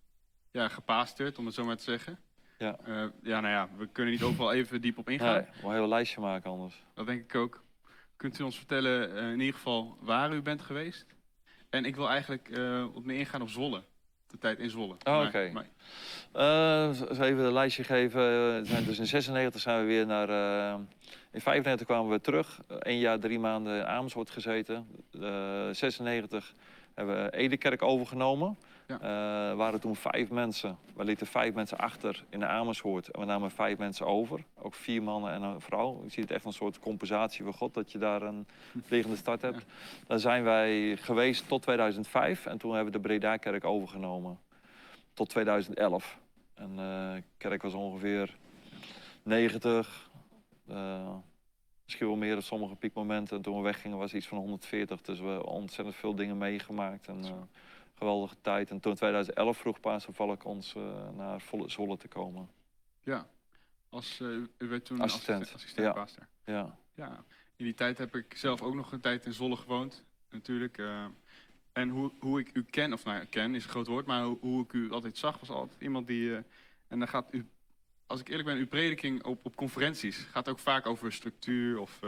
ja, 0.50 0.68
gepaasterd, 0.68 1.38
om 1.38 1.46
het 1.46 1.54
zo 1.54 1.64
maar 1.64 1.76
te 1.76 1.82
zeggen. 1.82 2.18
Ja. 2.58 2.78
Uh, 2.88 3.06
ja, 3.22 3.40
nou 3.40 3.52
ja, 3.52 3.68
we 3.76 3.86
kunnen 3.86 4.12
niet 4.12 4.22
overal 4.22 4.52
even 4.52 4.80
diep 4.80 4.98
op 4.98 5.08
ingaan. 5.08 5.34
Nee, 5.34 5.46
we 5.60 5.66
een 5.66 5.72
heel 5.72 5.88
lijstje 5.88 6.20
maken 6.20 6.50
anders. 6.50 6.82
Dat 6.94 7.06
denk 7.06 7.22
ik 7.22 7.34
ook. 7.34 7.62
Kunt 8.16 8.38
u 8.38 8.42
ons 8.42 8.56
vertellen 8.56 9.16
in 9.16 9.40
ieder 9.40 9.54
geval 9.54 9.98
waar 10.00 10.34
u 10.34 10.42
bent 10.42 10.62
geweest? 10.62 11.06
En 11.70 11.84
ik 11.84 11.96
wil 11.96 12.08
eigenlijk 12.08 12.48
wat 12.92 13.04
meer 13.04 13.18
ingaan 13.18 13.42
op 13.42 13.48
Zwolle. 13.48 13.84
De 14.34 14.40
tijd 14.40 14.58
in 14.58 14.70
Zwolle. 14.70 14.96
Oh, 15.04 15.18
oké. 15.26 15.26
Okay. 15.26 15.66
Uh, 16.36 17.20
even 17.20 17.44
een 17.44 17.52
lijstje 17.52 17.84
geven. 17.84 18.64
Dus 18.86 18.98
in 18.98 19.06
96 19.06 19.60
zijn 19.60 19.80
we 19.80 19.86
weer 19.86 20.06
naar 20.06 20.28
in 21.34 21.40
95 21.40 21.86
kwamen 21.86 22.10
we 22.10 22.20
terug. 22.20 22.60
Eén 22.68 22.98
jaar, 22.98 23.18
drie 23.18 23.38
maanden 23.38 23.76
in 23.76 23.84
Amersfoort 23.86 24.30
gezeten. 24.30 24.86
Uh, 25.12 25.68
96 25.72 26.54
hebben 26.94 27.24
we 27.24 27.36
Edekerk 27.36 27.82
overgenomen. 27.82 28.58
Ja. 29.00 29.50
Uh, 29.50 29.56
waren 29.56 29.80
toen 29.80 29.96
vijf 29.96 30.30
mensen. 30.30 30.78
We 30.94 31.04
lieten 31.04 31.26
vijf 31.26 31.54
mensen 31.54 31.78
achter 31.78 32.24
in 32.28 32.38
de 32.38 32.46
Amersfoort. 32.46 33.08
En 33.08 33.20
we 33.20 33.26
namen 33.26 33.50
vijf 33.50 33.78
mensen 33.78 34.06
over. 34.06 34.44
Ook 34.58 34.74
vier 34.74 35.02
mannen 35.02 35.32
en 35.32 35.42
een 35.42 35.60
vrouw. 35.60 36.02
Ik 36.04 36.12
zie 36.12 36.22
het 36.22 36.32
echt 36.32 36.44
een 36.44 36.52
soort 36.52 36.78
compensatie 36.78 37.44
voor 37.44 37.54
God 37.54 37.74
dat 37.74 37.92
je 37.92 37.98
daar 37.98 38.22
een 38.22 38.46
vliegende 38.86 39.16
start 39.16 39.42
hebt. 39.42 39.58
Ja. 39.58 39.64
Daar 40.06 40.18
zijn 40.18 40.44
wij 40.44 40.96
geweest 40.96 41.48
tot 41.48 41.62
2005. 41.62 42.46
En 42.46 42.58
toen 42.58 42.74
hebben 42.74 42.92
we 42.92 42.98
de 42.98 43.08
Breda-kerk 43.08 43.64
overgenomen. 43.64 44.38
Tot 45.12 45.28
2011. 45.28 46.18
En 46.54 46.70
uh, 46.70 46.76
de 47.14 47.22
kerk 47.36 47.62
was 47.62 47.74
ongeveer 47.74 48.36
90, 49.22 50.10
uh, 50.70 51.16
misschien 51.84 52.06
wel 52.06 52.16
meer 52.16 52.36
op 52.36 52.42
sommige 52.42 52.74
piekmomenten. 52.74 53.36
En 53.36 53.42
toen 53.42 53.56
we 53.56 53.62
weggingen 53.62 53.98
was 53.98 54.14
iets 54.14 54.26
van 54.26 54.38
140. 54.38 55.00
Dus 55.00 55.20
we 55.20 55.26
hebben 55.26 55.46
ontzettend 55.46 55.96
veel 55.96 56.14
dingen 56.14 56.38
meegemaakt. 56.38 57.08
En, 57.08 57.48
geweldige 57.94 58.36
tijd. 58.40 58.70
En 58.70 58.80
toen 58.80 58.90
in 58.90 58.96
2011 58.96 59.58
vroeg 59.58 59.80
Paas 59.80 60.06
ik 60.06 60.44
ons 60.44 60.74
uh, 60.74 61.08
naar 61.16 61.42
Zwolle 61.66 61.96
te 61.96 62.08
komen. 62.08 62.50
Ja, 63.02 63.26
als, 63.88 64.20
u 64.20 64.68
werd 64.68 64.84
toen 64.84 65.00
assistent, 65.00 65.52
assistent, 65.52 65.94
assistent 65.94 66.26
ja. 66.44 66.54
ja. 66.54 66.78
ja. 66.94 67.24
In 67.56 67.64
die 67.64 67.74
tijd 67.74 67.98
heb 67.98 68.16
ik 68.16 68.36
zelf 68.36 68.62
ook 68.62 68.74
nog 68.74 68.92
een 68.92 69.00
tijd 69.00 69.26
in 69.26 69.32
Zwolle 69.32 69.56
gewoond. 69.56 70.04
Natuurlijk. 70.30 70.82
en 71.72 71.88
hoe, 71.88 72.12
hoe 72.18 72.40
ik 72.40 72.50
u 72.52 72.64
ken, 72.64 72.92
of 72.92 73.04
nou 73.04 73.24
ken 73.24 73.54
is 73.54 73.64
een 73.64 73.70
groot 73.70 73.86
woord, 73.86 74.06
maar 74.06 74.24
hoe, 74.24 74.38
hoe 74.40 74.62
ik 74.62 74.72
u 74.72 74.90
altijd 74.90 75.16
zag, 75.16 75.40
was 75.40 75.50
altijd 75.50 75.80
iemand 75.80 76.06
die... 76.06 76.34
en 76.88 76.98
dan 76.98 77.08
gaat 77.08 77.26
u 77.30 77.48
als 78.06 78.20
ik 78.20 78.28
eerlijk 78.28 78.48
ben, 78.48 78.56
uw 78.56 78.66
prediking 78.66 79.24
op, 79.24 79.46
op 79.46 79.56
conferenties 79.56 80.16
gaat 80.16 80.48
ook 80.48 80.58
vaak 80.58 80.86
over 80.86 81.12
structuur 81.12 81.78
of... 81.78 82.00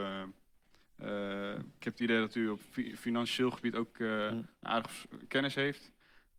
ik 0.99 1.85
heb 1.85 1.93
het 1.93 2.01
idee 2.01 2.19
dat 2.19 2.35
u 2.35 2.49
op 2.49 2.61
financieel 2.95 3.51
gebied 3.51 3.75
ook 3.75 3.99
uh, 3.99 4.33
aardig 4.63 5.07
kennis 5.29 5.55
heeft. 5.55 5.93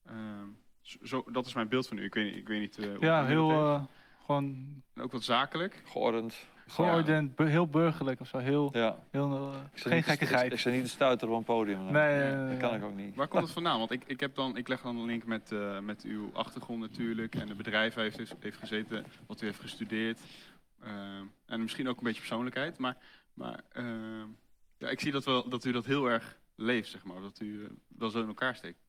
Ehm, 0.05 0.47
zo, 0.81 1.23
dat 1.31 1.45
is 1.45 1.53
mijn 1.53 1.67
beeld 1.67 1.87
van 1.87 1.97
u. 1.97 2.03
Ik 2.03 2.13
weet, 2.13 2.35
ik 2.35 2.47
weet 2.47 2.59
niet. 2.59 2.77
Uh, 2.77 2.99
ja, 2.99 3.25
heel 3.25 3.87
gewoon. 4.25 4.55
Ook 4.95 5.11
wat 5.11 5.23
zakelijk. 5.23 5.81
Geordend. 5.85 6.47
Geordend, 6.67 7.33
ja. 7.37 7.45
heel 7.45 7.67
burgerlijk 7.67 8.19
of 8.19 8.27
zo. 8.27 8.37
Heel, 8.37 8.69
ja. 8.73 8.99
heel, 9.11 9.31
uh, 9.31 9.55
geen 9.73 10.03
gekkigheid. 10.03 10.53
Ik, 10.53 10.59
ik, 10.59 10.65
ik 10.65 10.73
niet 10.73 10.83
de 10.83 10.89
stuiter 10.89 11.29
op 11.29 11.37
een 11.37 11.43
podium. 11.43 11.91
Nee, 11.91 12.33
nee, 12.33 12.49
dat 12.49 12.57
kan 12.57 12.75
ik 12.75 12.83
ook 12.83 12.95
niet. 12.95 13.15
Waar 13.15 13.27
komt 13.27 13.43
het 13.43 13.51
vandaan? 13.51 13.79
Want 13.79 13.91
ik, 13.91 14.03
ik, 14.05 14.19
heb 14.19 14.35
dan, 14.35 14.57
ik 14.57 14.67
leg 14.67 14.81
dan 14.81 14.97
een 14.97 15.05
link 15.05 15.25
met, 15.25 15.51
met 15.81 16.03
uw 16.03 16.29
achtergrond 16.33 16.79
natuurlijk. 16.79 17.35
En 17.35 17.47
de 17.47 17.55
bedrijf 17.55 17.93
heeft, 17.93 18.35
heeft 18.39 18.57
gezeten, 18.57 19.05
wat 19.27 19.41
u 19.41 19.45
heeft 19.45 19.59
gestudeerd. 19.59 20.19
Ehm, 20.83 21.25
en 21.45 21.61
misschien 21.61 21.87
ook 21.87 21.97
een 21.97 22.03
beetje 22.03 22.19
persoonlijkheid. 22.19 22.77
Maar, 22.77 22.97
maar 23.33 23.63
ehm, 23.71 24.27
ja, 24.77 24.89
ik 24.89 24.99
zie 24.99 25.11
dat, 25.11 25.25
wel, 25.25 25.49
dat 25.49 25.65
u 25.65 25.71
dat 25.71 25.85
heel 25.85 26.05
erg 26.05 26.37
leeft, 26.55 26.89
zeg 26.89 27.03
maar. 27.03 27.21
Dat 27.21 27.39
u 27.39 27.77
wel 27.87 28.09
zo 28.09 28.21
in 28.21 28.27
elkaar 28.27 28.55
steekt. 28.55 28.79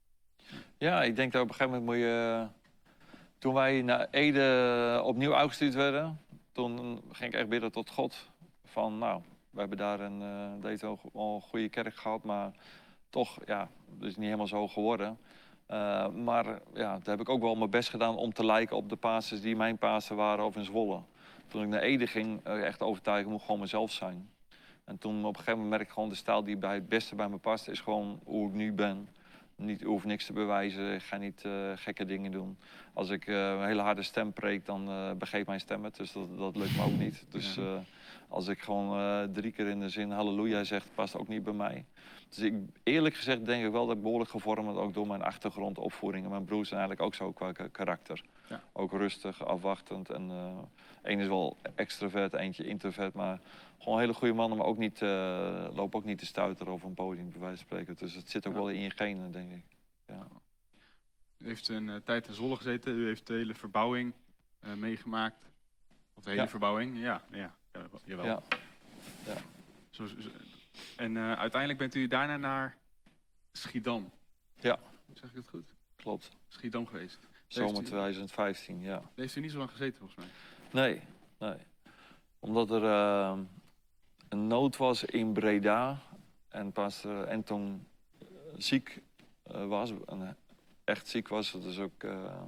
Ja, 0.79 1.03
ik 1.03 1.17
denk 1.17 1.33
dat 1.33 1.43
op 1.43 1.49
een 1.49 1.55
gegeven 1.55 1.79
moment 1.79 1.97
moet 1.97 2.07
je... 2.07 2.47
Toen 3.39 3.55
wij 3.55 3.83
naar 3.83 4.09
Ede 4.11 5.01
opnieuw 5.05 5.35
uitgestuurd 5.35 5.75
werden, 5.75 6.21
toen 6.53 7.03
ging 7.13 7.33
ik 7.33 7.39
echt 7.39 7.49
bidden 7.49 7.73
tot 7.73 7.91
God. 7.91 8.31
Van 8.65 8.99
nou, 8.99 9.23
we 9.51 9.61
hebben 9.61 9.79
daar 9.79 10.01
een, 10.01 10.21
uh, 10.63 10.89
al 11.13 11.35
een 11.35 11.41
goede 11.41 11.69
kerk 11.69 11.97
gehad, 11.97 12.25
maar 12.25 12.53
toch, 13.11 13.39
ja, 13.47 13.69
het 13.95 14.03
is 14.05 14.17
niet 14.17 14.25
helemaal 14.25 14.47
zo 14.47 14.69
geworden. 14.69 15.19
Maar 16.25 16.45
ja, 16.75 16.99
daar 16.99 17.01
heb 17.03 17.21
ik 17.21 17.29
ook 17.29 17.41
wel 17.41 17.55
mijn 17.55 17.71
best 17.71 17.89
gedaan 17.89 18.17
om 18.17 18.33
te 18.33 18.45
lijken 18.45 18.77
op 18.77 18.89
de 18.89 18.97
pastors 18.97 19.41
die 19.41 19.57
mijn 19.57 19.79
pasen 19.79 20.17
waren 20.17 20.45
of 20.45 20.57
in 20.57 20.65
Zwolle. 20.65 21.01
Toen 21.47 21.63
ik 21.63 21.69
naar 21.69 21.81
Ede 21.81 22.07
ging, 22.07 22.45
echt 22.45 22.83
overtuigen, 22.83 23.31
moet 23.31 23.43
gewoon 23.43 23.61
mezelf 23.61 23.93
zijn. 23.93 24.31
En 24.89 24.99
toen 24.99 25.19
op 25.19 25.25
een 25.25 25.35
gegeven 25.35 25.53
moment 25.53 25.71
merk 25.71 25.83
ik 25.83 25.95
gewoon 25.95 26.09
de 26.09 26.15
stijl 26.15 26.45
die 26.45 26.57
bij 26.57 26.75
het 26.75 26.89
beste 26.89 27.15
bij 27.15 27.29
me 27.29 27.37
past, 27.37 27.69
is 27.69 27.81
gewoon 27.81 28.21
hoe 28.25 28.49
ik 28.49 28.55
nu 28.55 28.73
ben 28.73 29.09
niet, 29.57 29.83
hoef 29.83 30.05
niks 30.05 30.27
te 30.27 30.33
bewijzen. 30.33 30.95
Ik 30.95 31.03
ga 31.03 31.17
niet 31.17 31.43
uh, 31.47 31.73
gekke 31.75 32.05
dingen 32.05 32.31
doen. 32.31 32.59
Als 32.93 33.11
ik 33.11 33.27
uh, 33.27 33.51
een 33.51 33.67
hele 33.67 33.83
harde 33.83 34.03
stem 34.03 34.33
preek, 34.33 34.67
dan 34.67 34.89
uh, 34.89 35.13
begeeft 35.13 35.47
mijn 35.47 35.61
stem 35.61 35.85
het. 35.85 35.97
Dus 35.97 36.13
dat, 36.13 36.39
dat 36.39 36.57
lukt 36.57 36.77
me 36.77 36.83
ook 36.83 36.99
niet. 36.99 37.25
Dus 37.31 37.59
als 38.29 38.49
ik 38.49 38.61
gewoon 38.61 39.33
drie 39.33 39.53
keer 39.53 39.67
in 39.67 39.81
de 39.81 39.89
zin 39.89 40.11
halleluja 40.11 40.65
zeg, 40.65 40.85
past 40.95 41.17
ook 41.17 41.29
niet 41.29 41.43
bij 41.43 41.53
mij. 41.53 41.85
Dus 42.29 42.39
ik, 42.39 42.55
eerlijk 42.83 43.15
gezegd 43.15 43.45
denk 43.45 43.65
ik 43.65 43.73
wel 43.73 43.87
dat 43.87 43.97
ik 43.97 44.03
behoorlijk 44.03 44.31
gevormd 44.31 44.77
ook 44.77 44.95
door 44.95 45.07
mijn 45.07 45.23
achtergrond, 45.23 45.79
opvoeding. 45.79 46.25
En 46.25 46.31
mijn 46.31 46.45
broers 46.45 46.69
zijn 46.69 46.81
eigenlijk 46.81 47.09
ook 47.09 47.15
zo 47.15 47.33
qua 47.33 47.69
karakter. 47.73 48.23
Ja. 48.49 48.63
Ook 48.73 48.93
rustig, 48.93 49.45
afwachtend. 49.45 50.11
En 50.11 50.31
één 51.03 51.21
is 51.21 51.27
wel 51.27 51.57
extrovert, 51.75 52.33
eentje 52.33 52.65
introvert. 52.65 53.15
Maar 53.15 53.41
gewoon 53.79 53.99
hele 53.99 54.15
goede 54.15 54.35
mannen, 54.35 54.59
maar 54.59 54.67
ook 54.67 54.79
niet, 54.79 55.01
uh, 55.01 55.69
lopen 55.75 55.99
ook 55.99 56.05
niet 56.05 56.19
te 56.19 56.27
stuiteren 56.27 56.73
over 56.73 56.89
een 56.89 56.95
podium, 56.95 57.31
bij 57.31 57.41
wijze 57.41 57.57
van 57.57 57.67
spreken. 57.67 57.97
Dus 57.97 58.15
het 58.15 58.31
zit 58.31 58.47
ook 58.47 58.55
wel 58.55 58.71
in 58.71 58.81
je 58.81 58.91
genen, 58.91 59.33
denk 59.33 59.53
ik. 59.53 59.65
Ja. 60.07 60.27
U 61.39 61.47
heeft 61.47 61.69
een 61.69 61.89
uh, 61.89 61.97
tijd 61.97 62.27
in 62.29 62.35
Zwolle 62.35 62.57
gezeten, 62.57 62.95
u 62.95 63.07
heeft 63.07 63.27
de 63.27 63.35
hele 63.35 63.55
verbouwing 63.55 64.13
meegemaakt. 64.77 65.51
Of 66.15 66.23
de 66.23 66.31
hele 66.31 66.43
ja. 66.43 66.49
verbouwing, 66.49 66.99
ja, 66.99 67.23
ja, 67.31 67.55
ja 67.73 67.89
jawel. 68.05 68.25
Ja. 68.25 68.43
ja. 69.27 69.37
Zo, 69.91 70.07
zo, 70.07 70.15
en 70.97 71.19
uiteindelijk 71.19 71.79
bent 71.79 71.95
u 71.95 72.09
daarna 72.09 72.37
naar 72.37 72.77
Schiedam. 73.53 74.11
Ja. 74.61 74.79
Zeg 75.15 75.31
ik 75.31 75.37
het 75.37 75.49
goed? 75.49 75.75
Klopt. 75.97 76.31
Schiedam 76.49 76.87
geweest. 76.87 77.28
Zomer 77.49 77.85
2015, 77.85 78.81
ja. 78.81 79.03
Heeft 79.15 79.37
u 79.37 79.41
niet 79.41 79.51
zo 79.51 79.59
lang 79.59 79.71
gezeten, 79.71 79.99
volgens 79.99 80.19
mij. 80.19 80.29
Nee, 80.83 81.01
nee. 81.39 81.59
Omdat 82.39 82.71
er 82.71 82.83
een 84.29 84.47
nood 84.47 84.77
was 84.77 85.05
in 85.05 85.33
Breda. 85.33 85.99
En 86.49 86.73
pastor 86.73 87.29
Anton 87.29 87.87
uh, 88.23 88.29
ziek 88.57 89.03
uh, 89.53 89.67
was, 89.67 89.93
en 90.07 90.37
echt 90.85 91.09
ziek 91.09 91.29
was, 91.29 91.53
dus 91.53 91.79
ook 91.79 92.03
uh, 92.03 92.43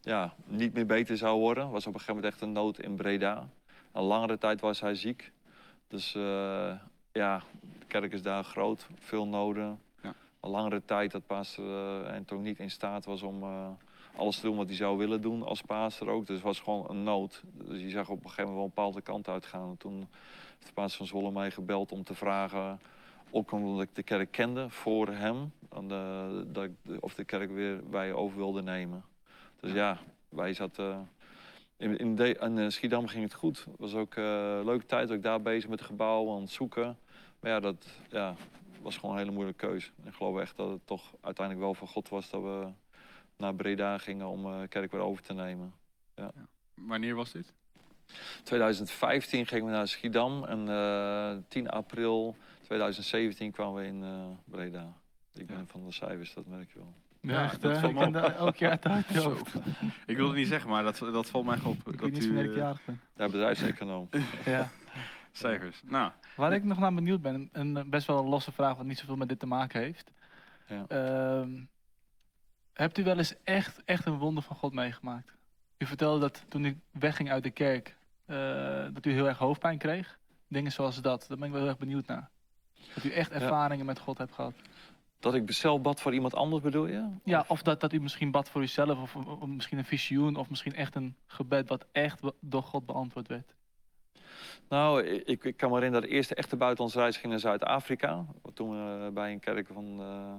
ja, 0.00 0.34
niet 0.46 0.74
meer 0.74 0.86
beter 0.86 1.16
zou 1.16 1.38
worden. 1.38 1.70
Was 1.70 1.86
op 1.86 1.94
een 1.94 2.00
gegeven 2.00 2.14
moment 2.14 2.32
echt 2.32 2.42
een 2.42 2.52
nood 2.52 2.78
in 2.78 2.96
Breda. 2.96 3.48
Een 3.92 4.02
langere 4.02 4.38
tijd 4.38 4.60
was 4.60 4.80
hij 4.80 4.94
ziek. 4.94 5.32
Dus 5.88 6.12
ja, 7.12 7.42
de 7.60 7.86
kerk 7.86 8.12
is 8.12 8.22
daar 8.22 8.44
groot, 8.44 8.86
veel 8.94 9.26
noden. 9.26 9.80
Ja. 10.02 10.14
Een 10.40 10.50
langere 10.50 10.84
tijd 10.84 11.10
dat 11.10 11.26
pastor 11.26 12.06
Anton 12.06 12.42
niet 12.42 12.58
in 12.58 12.70
staat 12.70 13.04
was 13.04 13.22
om 13.22 13.44
alles 14.18 14.36
te 14.36 14.46
doen 14.46 14.56
wat 14.56 14.66
hij 14.66 14.76
zou 14.76 14.98
willen 14.98 15.20
doen 15.20 15.42
als 15.42 15.62
pastor 15.62 16.08
ook. 16.08 16.26
Dus 16.26 16.36
het 16.36 16.44
was 16.44 16.60
gewoon 16.60 16.86
een 16.88 17.02
nood. 17.02 17.42
Dus 17.52 17.80
je 17.80 17.88
zag 17.88 18.08
op 18.08 18.24
een 18.24 18.30
gegeven 18.30 18.44
moment 18.44 18.56
wel 18.56 18.64
een 18.64 18.72
bepaalde 18.74 19.00
kant 19.00 19.28
uitgaan. 19.28 19.70
En 19.70 19.76
toen 19.76 20.08
de 20.58 20.72
paas 20.72 20.96
van 20.96 21.06
Zwolle 21.06 21.30
mij 21.30 21.50
gebeld 21.50 21.92
om 21.92 22.04
te 22.04 22.14
vragen... 22.14 22.80
ook 23.30 23.52
omdat 23.52 23.82
ik 23.82 23.94
de 23.94 24.02
kerk 24.02 24.30
kende 24.30 24.70
voor 24.70 25.08
hem... 25.08 25.52
De, 25.86 26.44
dat 26.46 26.64
ik 26.64 26.72
of 27.00 27.14
de 27.14 27.24
kerk 27.24 27.50
weer 27.50 27.82
bij 27.90 28.12
over 28.12 28.36
wilde 28.36 28.62
nemen. 28.62 29.04
Dus 29.60 29.72
ja, 29.72 29.98
wij 30.28 30.52
zaten... 30.52 31.10
In, 31.76 31.98
in, 31.98 32.16
in 32.40 32.56
uh, 32.56 32.68
Schiedam 32.68 33.06
ging 33.06 33.22
het 33.24 33.34
goed. 33.34 33.58
Het 33.58 33.78
was 33.78 33.94
ook 33.94 34.16
een 34.16 34.64
leuke 34.64 34.86
tijd, 34.86 35.12
ook 35.12 35.22
daar 35.22 35.42
bezig 35.42 35.68
met 35.68 35.78
het 35.78 35.88
gebouw, 35.88 36.34
aan 36.34 36.40
het 36.40 36.50
zoeken. 36.50 36.98
Maar 37.40 37.50
ja, 37.50 37.60
dat 37.60 37.86
ja, 38.08 38.34
was 38.82 38.96
gewoon 38.96 39.14
een 39.14 39.20
hele 39.20 39.32
moeilijke 39.32 39.66
keuze. 39.66 39.90
Ik 40.04 40.14
geloof 40.14 40.38
echt 40.38 40.56
dat 40.56 40.70
het 40.70 40.80
toch 40.84 41.14
uiteindelijk 41.20 41.66
wel 41.66 41.74
van 41.74 41.88
God 41.88 42.08
was 42.08 42.30
dat 42.30 42.42
we 42.42 42.66
naar 43.38 43.54
Breda 43.54 43.98
gingen 43.98 44.26
om 44.26 44.46
uh, 44.46 44.60
kerk 44.68 44.92
weer 44.92 45.00
over 45.00 45.22
te 45.22 45.34
nemen. 45.34 45.74
Ja. 46.14 46.30
Ja. 46.34 46.46
Wanneer 46.74 47.14
was 47.14 47.32
dit? 47.32 47.52
2015 48.42 49.46
gingen 49.46 49.64
we 49.64 49.70
naar 49.70 49.88
Schiedam 49.88 50.44
en 50.44 50.66
uh, 50.66 51.30
eh, 51.30 51.38
10 51.48 51.70
april 51.70 52.36
2017 52.62 53.52
kwamen 53.52 53.82
we 53.82 53.86
in 53.86 54.02
uh, 54.02 54.26
Breda. 54.44 54.92
Ik 55.34 55.46
ben 55.46 55.66
van 55.66 55.84
de 55.84 55.92
cijfers, 55.92 56.34
dat 56.34 56.46
merk 56.46 56.72
je 56.72 56.78
wel. 56.78 56.94
Ja, 57.20 57.44
echt, 57.44 57.62
dat 57.62 57.78
valt 57.78 57.94
me 57.94 58.18
elk 58.18 58.56
jaar 58.56 58.78
uit 58.80 59.06
Ik 60.06 60.16
wilde 60.16 60.34
niet 60.34 60.48
zeggen, 60.48 60.70
maar 60.70 60.82
dat, 60.82 60.98
dat 60.98 61.28
valt 61.28 61.44
mij 61.44 61.58
op. 61.64 61.76
Ik 61.76 61.84
dat 61.84 62.00
weet 62.00 62.12
niet 62.12 62.26
wanneer 62.26 62.44
ik 62.44 62.56
jarig 62.56 62.84
ben. 62.84 63.00
Ja, 63.16 63.26
bedrijfseconoom. 63.26 64.08
ja. 64.44 64.70
Cijfers. 65.32 65.82
Nou. 65.84 66.12
Waar 66.36 66.52
ik 66.52 66.64
nog 66.64 66.78
naar 66.78 66.94
benieuwd 66.94 67.22
ben, 67.22 67.48
een 67.52 67.90
best 67.90 68.06
wel 68.06 68.18
een 68.18 68.28
losse 68.28 68.52
vraag 68.52 68.76
wat 68.76 68.86
niet 68.86 68.98
zoveel 68.98 69.16
met 69.16 69.28
dit 69.28 69.38
te 69.38 69.46
maken 69.46 69.80
heeft. 69.80 70.10
Ja. 70.66 70.84
Uh, 71.42 71.60
hebt 72.78 72.98
u 72.98 73.04
wel 73.04 73.16
eens 73.16 73.34
echt, 73.44 73.84
echt 73.84 74.06
een 74.06 74.18
wonder 74.18 74.42
van 74.42 74.56
God 74.56 74.72
meegemaakt? 74.72 75.36
U 75.78 75.86
vertelde 75.86 76.20
dat 76.20 76.44
toen 76.48 76.64
u 76.64 76.80
wegging 76.90 77.30
uit 77.30 77.42
de 77.42 77.50
kerk, 77.50 77.96
uh, 78.26 78.36
dat 78.92 79.06
u 79.06 79.12
heel 79.12 79.26
erg 79.28 79.38
hoofdpijn 79.38 79.78
kreeg. 79.78 80.18
Dingen 80.48 80.72
zoals 80.72 81.00
dat. 81.00 81.24
Daar 81.28 81.38
ben 81.38 81.46
ik 81.46 81.52
wel 81.52 81.60
heel 81.60 81.70
erg 81.70 81.78
benieuwd 81.78 82.06
naar. 82.06 82.28
Dat 82.94 83.04
u 83.04 83.10
echt 83.10 83.30
ervaringen 83.30 83.86
met 83.86 83.98
God 83.98 84.18
hebt 84.18 84.32
gehad. 84.32 84.54
Dat 85.18 85.34
ik 85.34 85.52
zelf 85.52 85.80
bad 85.80 86.00
voor 86.00 86.14
iemand 86.14 86.34
anders 86.34 86.62
bedoel 86.62 86.86
je? 86.86 87.08
Ja, 87.24 87.44
of 87.48 87.62
dat, 87.62 87.80
dat 87.80 87.92
u 87.92 88.00
misschien 88.00 88.30
bad 88.30 88.50
voor 88.50 88.62
uzelf, 88.62 89.00
of, 89.00 89.16
of, 89.16 89.46
misschien 89.46 89.78
een 89.78 89.84
visioen, 89.84 90.36
of 90.36 90.48
misschien 90.48 90.74
echt 90.74 90.94
een 90.94 91.16
gebed 91.26 91.68
wat 91.68 91.86
echt 91.92 92.20
door 92.40 92.62
God 92.62 92.86
beantwoord 92.86 93.28
werd. 93.28 93.54
Nou, 94.68 95.02
ik, 95.02 95.44
ik 95.44 95.56
kan 95.56 95.68
me 95.68 95.74
herinneren 95.74 95.92
dat 96.02 96.10
de 96.10 96.16
eerste 96.16 96.34
echte 96.34 96.56
buitenlandse 96.56 96.98
reis 96.98 97.16
ging 97.16 97.32
naar 97.32 97.40
Zuid-Afrika. 97.40 98.26
Toen 98.54 98.70
we 98.70 99.10
bij 99.10 99.32
een 99.32 99.40
kerk 99.40 99.66
van 99.66 100.00
uh, 100.00 100.34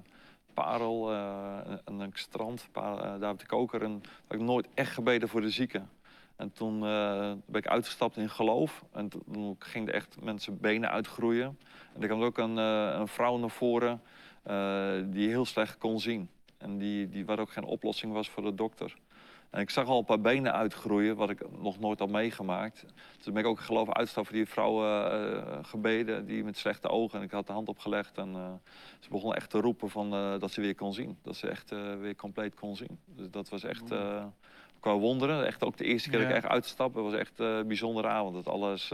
Parel, 0.54 1.14
uh, 1.14 1.58
een, 1.86 2.00
een 2.00 2.12
strand, 2.14 2.68
daar 3.20 3.32
op 3.32 3.40
de 3.40 3.46
koker. 3.46 3.82
En 3.82 4.02
dat 4.28 4.40
ik 4.40 4.46
nooit 4.46 4.68
echt 4.74 4.94
gebeden 4.94 5.30
voor 5.30 5.42
de 5.42 5.50
zieken. 5.50 5.90
En 6.36 6.52
toen 6.52 6.76
uh, 6.76 7.32
ben 7.46 7.62
ik 7.62 7.68
uitgestapt 7.68 8.18
in 8.18 8.30
geloof. 8.30 8.84
En 8.92 9.10
toen 9.10 9.56
ging 9.60 9.88
er 9.88 9.94
echt 9.94 10.22
mensen 10.22 10.60
benen 10.60 10.90
uitgroeien. 10.90 11.60
En 11.94 12.02
er 12.02 12.08
kwam 12.08 12.24
ook 12.24 12.38
een, 12.38 12.58
een 12.58 13.08
vrouw 13.08 13.38
naar 13.38 13.50
voren 13.50 14.02
die 15.12 15.28
heel 15.28 15.46
slecht 15.46 15.78
kon 15.78 16.00
zien. 16.00 16.30
En 16.58 16.78
die, 16.78 17.10
die, 17.10 17.26
waar 17.26 17.40
ook 17.40 17.52
geen 17.52 17.64
oplossing 17.64 18.14
was 18.14 18.30
voor 18.30 18.44
de 18.44 18.56
dokter. 18.56 18.96
En 19.50 19.62
ik 19.62 19.70
zag 19.70 19.88
al 19.88 20.00
een 20.00 20.06
paar 20.06 20.22
benen 20.22 20.54
uitgroeien, 20.54 21.16
wat 21.16 21.30
ik 21.30 21.60
nog 21.62 21.80
nooit 21.80 22.00
had 22.00 22.10
meegemaakt. 22.10 22.86
Toen 23.20 23.34
ben 23.34 23.44
ik 23.44 23.50
ook 23.50 23.60
geloof 23.60 23.88
uitgestapt 23.88 24.28
voor 24.28 24.36
die 24.36 24.46
vrouw 24.46 24.78
gebeden, 25.62 26.26
die 26.26 26.44
met 26.44 26.58
slechte 26.58 26.90
ogen. 26.90 27.20
En 27.20 27.26
ik 27.26 27.32
had 27.32 27.48
de 27.48 27.54
hand 27.54 27.68
opgelegd 27.68 28.18
en 28.18 28.62
ze 29.00 29.10
begon 29.10 29.36
echt 29.36 29.50
te 29.50 29.60
roepen 29.60 29.90
van, 29.90 30.10
dat 30.40 30.52
ze 30.52 30.62
weer 30.62 30.76
kon 30.76 30.94
zien. 30.94 31.18
Dat 31.22 31.36
ze 31.36 31.48
echt 31.48 31.70
weer 32.00 32.16
compleet 32.16 32.56
kon 32.56 32.76
zien. 32.76 33.00
Dus 33.06 33.30
dat 33.30 33.50
was 33.50 33.64
echt 33.64 33.94
qua 34.80 34.98
wonderen. 34.98 35.46
Echt 35.46 35.64
ook 35.64 35.78
de 35.78 35.84
eerste 35.84 36.10
keer 36.10 36.20
dat 36.20 36.30
ik 36.30 36.36
echt 36.36 36.48
uitstapte, 36.48 37.02
was 37.02 37.14
echt 37.14 37.40
een 37.40 37.68
bijzondere 37.68 38.08
avond. 38.08 38.36
Dat 38.36 38.48
alles 38.48 38.92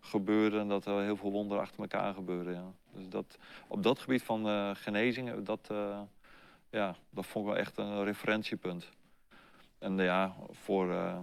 gebeurde 0.00 0.58
en 0.58 0.68
dat 0.68 0.86
er 0.86 1.02
heel 1.02 1.16
veel 1.16 1.30
wonderen 1.30 1.62
achter 1.62 1.80
elkaar 1.80 2.14
gebeurden. 2.14 2.54
Ja. 2.54 2.72
Dus 2.92 3.08
dat, 3.08 3.38
op 3.68 3.82
dat 3.82 3.98
gebied 3.98 4.22
van 4.22 4.76
genezingen, 4.76 5.44
dat, 5.44 5.70
ja, 6.70 6.96
dat 7.10 7.26
vond 7.26 7.46
ik 7.46 7.52
wel 7.52 7.60
echt 7.60 7.78
een 7.78 8.04
referentiepunt. 8.04 8.88
En 9.82 9.96
ja, 9.96 10.34
voor 10.50 11.16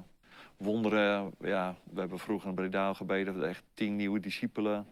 wonderen, 0.57 1.31
ja, 1.39 1.75
we 1.83 1.99
hebben 1.99 2.19
vroeger 2.19 2.49
in 2.49 2.55
Breda 2.55 2.93
gebeden 2.93 3.33
dat 3.33 3.43
er 3.43 3.49
echt 3.49 3.63
tien 3.73 3.95
nieuwe 3.95 4.19
discipelen 4.19 4.87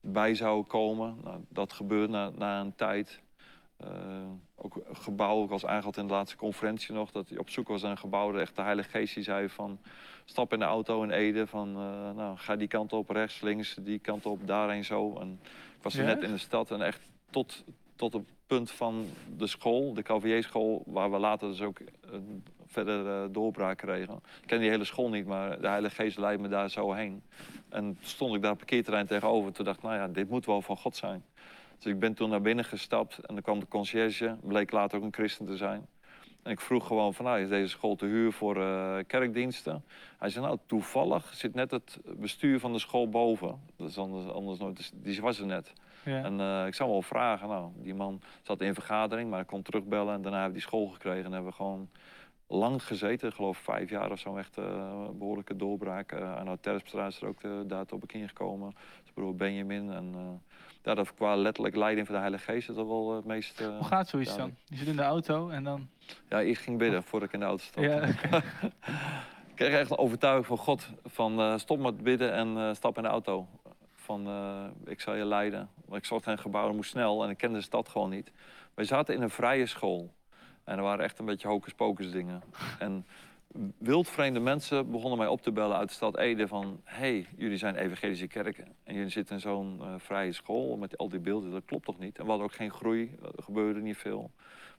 bij 0.00 0.34
zouden 0.34 0.66
komen. 0.66 1.16
Nou, 1.24 1.44
dat 1.48 1.72
gebeurde 1.72 2.12
na, 2.12 2.30
na 2.30 2.60
een 2.60 2.74
tijd. 2.74 3.20
ook 4.54 4.76
een 4.76 4.96
gebouw, 4.96 5.44
ik 5.44 5.50
was 5.50 5.64
eigenlijk 5.64 5.98
in 5.98 6.06
de 6.06 6.12
laatste 6.12 6.36
conferentie 6.36 6.94
nog, 6.94 7.10
dat 7.10 7.28
hij 7.28 7.38
op 7.38 7.50
zoek 7.50 7.68
was 7.68 7.82
naar 7.82 7.90
een 7.90 7.98
gebouw. 7.98 8.34
Echt 8.34 8.56
de 8.56 8.62
Heilige 8.62 8.90
Geest 8.90 9.14
die 9.14 9.24
zei 9.24 9.48
van, 9.48 9.78
stap 10.24 10.52
in 10.52 10.58
de 10.58 10.64
auto 10.64 11.02
in 11.02 11.10
Ede, 11.10 11.46
van 11.46 11.72
nou, 12.16 12.36
ga 12.36 12.56
die 12.56 12.68
kant 12.68 12.92
op, 12.92 13.10
rechts, 13.10 13.40
links, 13.40 13.76
die 13.80 13.98
kant 13.98 14.26
op, 14.26 14.46
daarheen 14.46 14.84
zo. 14.84 15.16
En 15.20 15.40
ik 15.76 15.82
was 15.82 15.94
er 15.94 16.04
net 16.04 16.22
in 16.22 16.32
de 16.32 16.38
stad 16.38 16.70
en 16.70 16.82
echt 16.82 17.00
tot, 17.30 17.64
tot 18.02 18.12
het 18.12 18.22
punt 18.46 18.70
van 18.70 19.06
de 19.36 19.46
school, 19.46 19.94
de 19.94 20.02
KVJ-school, 20.02 20.82
waar 20.86 21.10
we 21.10 21.18
later 21.18 21.48
dus 21.48 21.62
ook 21.62 21.78
verder 22.66 23.06
uh, 23.06 23.28
doorbraak 23.32 23.78
kregen. 23.78 24.14
Ik 24.14 24.46
ken 24.46 24.60
die 24.60 24.70
hele 24.70 24.84
school 24.84 25.08
niet, 25.08 25.26
maar 25.26 25.60
de 25.60 25.68
Heilige 25.68 25.94
Geest 25.94 26.18
leidde 26.18 26.42
me 26.42 26.48
daar 26.48 26.70
zo 26.70 26.92
heen. 26.92 27.22
En 27.68 27.98
stond 28.00 28.34
ik 28.34 28.42
daar 28.42 28.56
parkeerterrein 28.56 29.06
tegenover. 29.06 29.52
Toen 29.52 29.64
dacht 29.64 29.76
ik, 29.76 29.82
nou 29.82 29.96
ja, 29.96 30.08
dit 30.08 30.28
moet 30.28 30.46
wel 30.46 30.62
van 30.62 30.76
God 30.76 30.96
zijn. 30.96 31.24
Dus 31.78 31.92
ik 31.92 31.98
ben 31.98 32.14
toen 32.14 32.30
naar 32.30 32.40
binnen 32.40 32.64
gestapt 32.64 33.18
en 33.18 33.34
dan 33.34 33.42
kwam 33.42 33.60
de 33.60 33.68
conciërge, 33.68 34.36
bleek 34.42 34.70
later 34.70 34.98
ook 34.98 35.04
een 35.04 35.14
christen 35.14 35.46
te 35.46 35.56
zijn. 35.56 35.86
En 36.42 36.50
ik 36.50 36.60
vroeg 36.60 36.86
gewoon 36.86 37.14
van, 37.14 37.24
nou, 37.24 37.40
is 37.40 37.48
deze 37.48 37.68
school 37.68 37.96
te 37.96 38.06
huur 38.06 38.32
voor 38.32 38.56
uh, 38.56 38.96
kerkdiensten? 39.06 39.84
Hij 40.18 40.28
zei, 40.28 40.44
nou, 40.44 40.58
toevallig 40.66 41.34
zit 41.34 41.54
net 41.54 41.70
het 41.70 41.98
bestuur 42.04 42.60
van 42.60 42.72
de 42.72 42.78
school 42.78 43.08
boven. 43.08 43.60
Dat 43.76 43.88
is 43.88 43.98
anders, 43.98 44.32
anders 44.32 44.58
nooit, 44.58 44.92
die 44.94 45.20
was 45.20 45.38
er 45.38 45.46
net. 45.46 45.72
Ja. 46.04 46.22
En 46.22 46.40
uh, 46.40 46.66
ik 46.66 46.74
zou 46.74 46.90
wel 46.90 47.02
vragen, 47.02 47.48
nou, 47.48 47.70
die 47.74 47.94
man 47.94 48.20
zat 48.42 48.60
in 48.60 48.74
vergadering, 48.74 49.30
maar 49.30 49.40
ik 49.40 49.46
kon 49.46 49.62
terugbellen. 49.62 50.14
En 50.14 50.22
daarna 50.22 50.40
hebben 50.40 50.54
we 50.54 50.58
die 50.58 50.68
school 50.68 50.86
gekregen 50.86 51.24
en 51.24 51.32
hebben 51.32 51.50
we 51.50 51.56
gewoon 51.56 51.88
lang 52.46 52.82
gezeten. 52.82 53.28
Ik 53.28 53.34
geloof 53.34 53.58
vijf 53.58 53.90
jaar 53.90 54.10
of 54.10 54.18
zo, 54.18 54.36
echt 54.36 54.58
uh, 54.58 54.64
behoorlijke 55.18 55.56
doorbraak. 55.56 56.12
Uh, 56.12 56.36
aan 56.36 56.60
Terpstraat 56.60 57.12
is 57.12 57.20
er 57.20 57.28
ook 57.28 57.42
uh, 57.42 57.52
daar 57.66 57.84
op 57.90 58.00
bekend 58.00 58.28
gekomen. 58.28 58.72
Zijn 59.02 59.14
broer 59.14 59.36
Benjamin. 59.36 59.92
En 59.92 60.40
ja, 60.82 60.94
dat 60.94 61.14
qua 61.14 61.36
letterlijk 61.36 61.76
leiding 61.76 62.06
van 62.06 62.14
de 62.14 62.20
Heilige 62.20 62.44
Geest 62.44 62.68
is 62.68 62.74
dat 62.74 62.86
wel 62.86 63.14
het 63.14 63.24
meest... 63.24 63.58
Hoe 63.58 63.84
gaat 63.84 64.08
zoiets 64.08 64.36
dan? 64.36 64.54
Je 64.64 64.76
zit 64.76 64.86
in 64.86 64.96
de 64.96 65.02
auto 65.02 65.48
en 65.48 65.64
dan... 65.64 65.88
Ja, 66.28 66.40
ik 66.40 66.58
ging 66.58 66.78
bidden 66.78 67.02
voordat 67.02 67.28
ik 67.28 67.34
in 67.34 67.40
de 67.40 67.46
auto 67.46 67.64
stapte. 67.64 67.90
Ja, 67.90 68.00
ik 69.50 69.54
kreeg 69.54 69.72
echt 69.72 69.90
een 69.90 69.98
overtuiging 69.98 70.46
van 70.46 70.58
God. 70.58 70.88
Van 71.04 71.60
stop 71.60 71.78
met 71.78 72.02
bidden 72.02 72.32
en 72.32 72.76
stap 72.76 72.96
in 72.96 73.02
de 73.02 73.08
auto. 73.08 73.48
Van 74.02 74.28
ik 74.84 75.00
zal 75.00 75.14
je 75.14 75.24
leiden. 75.24 75.68
Want 75.84 75.96
ik 75.96 76.04
zocht 76.04 76.40
gebouw, 76.40 76.72
moest 76.72 76.90
snel 76.90 77.24
en 77.24 77.30
ik 77.30 77.36
kende 77.36 77.58
de 77.58 77.64
stad 77.64 77.88
gewoon 77.88 78.10
niet. 78.10 78.32
Wij 78.74 78.84
zaten 78.84 79.14
in 79.14 79.22
een 79.22 79.30
vrije 79.30 79.66
school. 79.66 80.12
En 80.64 80.76
er 80.76 80.82
waren 80.82 81.04
echt 81.04 81.18
een 81.18 81.24
beetje 81.24 81.48
hocus 81.48 81.72
pocus 81.72 82.10
dingen. 82.10 82.42
En 82.78 83.06
wildvreemde 83.78 84.40
mensen 84.40 84.90
begonnen 84.90 85.18
mij 85.18 85.26
op 85.26 85.42
te 85.42 85.52
bellen 85.52 85.76
uit 85.76 85.88
de 85.88 85.94
stad 85.94 86.16
Ede 86.16 86.48
van... 86.48 86.80
hey, 86.84 87.26
jullie 87.36 87.56
zijn 87.56 87.76
evangelische 87.76 88.26
kerken 88.26 88.66
en 88.84 88.94
jullie 88.94 89.10
zitten 89.10 89.34
in 89.34 89.40
zo'n 89.40 89.78
uh, 89.80 89.94
vrije 89.98 90.32
school 90.32 90.76
met 90.76 90.98
al 90.98 91.08
die 91.08 91.20
beelden. 91.20 91.50
Dat 91.50 91.64
klopt 91.64 91.84
toch 91.84 91.98
niet? 91.98 92.18
En 92.18 92.24
we 92.24 92.28
hadden 92.28 92.46
ook 92.46 92.54
geen 92.54 92.70
groei, 92.70 93.16
er 93.36 93.42
gebeurde 93.42 93.80
niet 93.80 93.96
veel. 93.96 94.30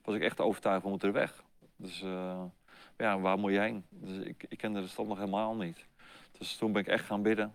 Was 0.04 0.14
ik 0.14 0.22
echt 0.22 0.40
overtuigd, 0.40 0.82
we 0.82 0.88
moeten 0.88 1.08
er 1.08 1.14
weg. 1.14 1.42
Dus 1.76 2.02
uh, 2.02 2.42
ja, 2.96 3.20
waar 3.20 3.38
moet 3.38 3.52
je 3.52 3.58
heen? 3.58 3.84
Dus 3.88 4.26
ik, 4.26 4.44
ik 4.48 4.58
kende 4.58 4.80
de 4.80 4.88
stad 4.88 5.06
nog 5.06 5.18
helemaal 5.18 5.54
niet. 5.54 5.84
Dus 6.38 6.56
toen 6.56 6.72
ben 6.72 6.82
ik 6.82 6.88
echt 6.88 7.04
gaan 7.04 7.22
bidden. 7.22 7.52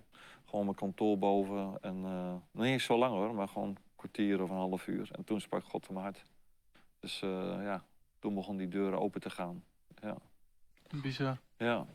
Gewoon 0.50 0.66
mijn 0.66 0.78
kantoor 0.78 1.18
boven. 1.18 1.78
En 1.82 1.98
uh, 1.98 2.34
niet 2.52 2.66
eens 2.66 2.84
zo 2.84 2.98
lang 2.98 3.14
hoor, 3.14 3.34
maar 3.34 3.48
gewoon 3.48 3.68
een 3.68 3.78
kwartier 3.96 4.42
of 4.42 4.50
een 4.50 4.56
half 4.56 4.88
uur. 4.88 5.10
En 5.12 5.24
toen 5.24 5.42
sprak 5.42 5.64
God 5.64 5.88
in 5.88 5.94
mijn 5.94 6.06
hart. 6.06 6.26
Dus 7.00 7.20
ja, 7.20 7.84
toen 8.20 8.34
begon 8.34 8.58
die 8.58 8.68
deuren 8.68 9.00
open 9.00 9.22
te 9.22 9.30
gaan. 9.30 9.64
Ja. 10.02 10.18
Bizar. 11.02 11.38
Ja. 11.58 11.86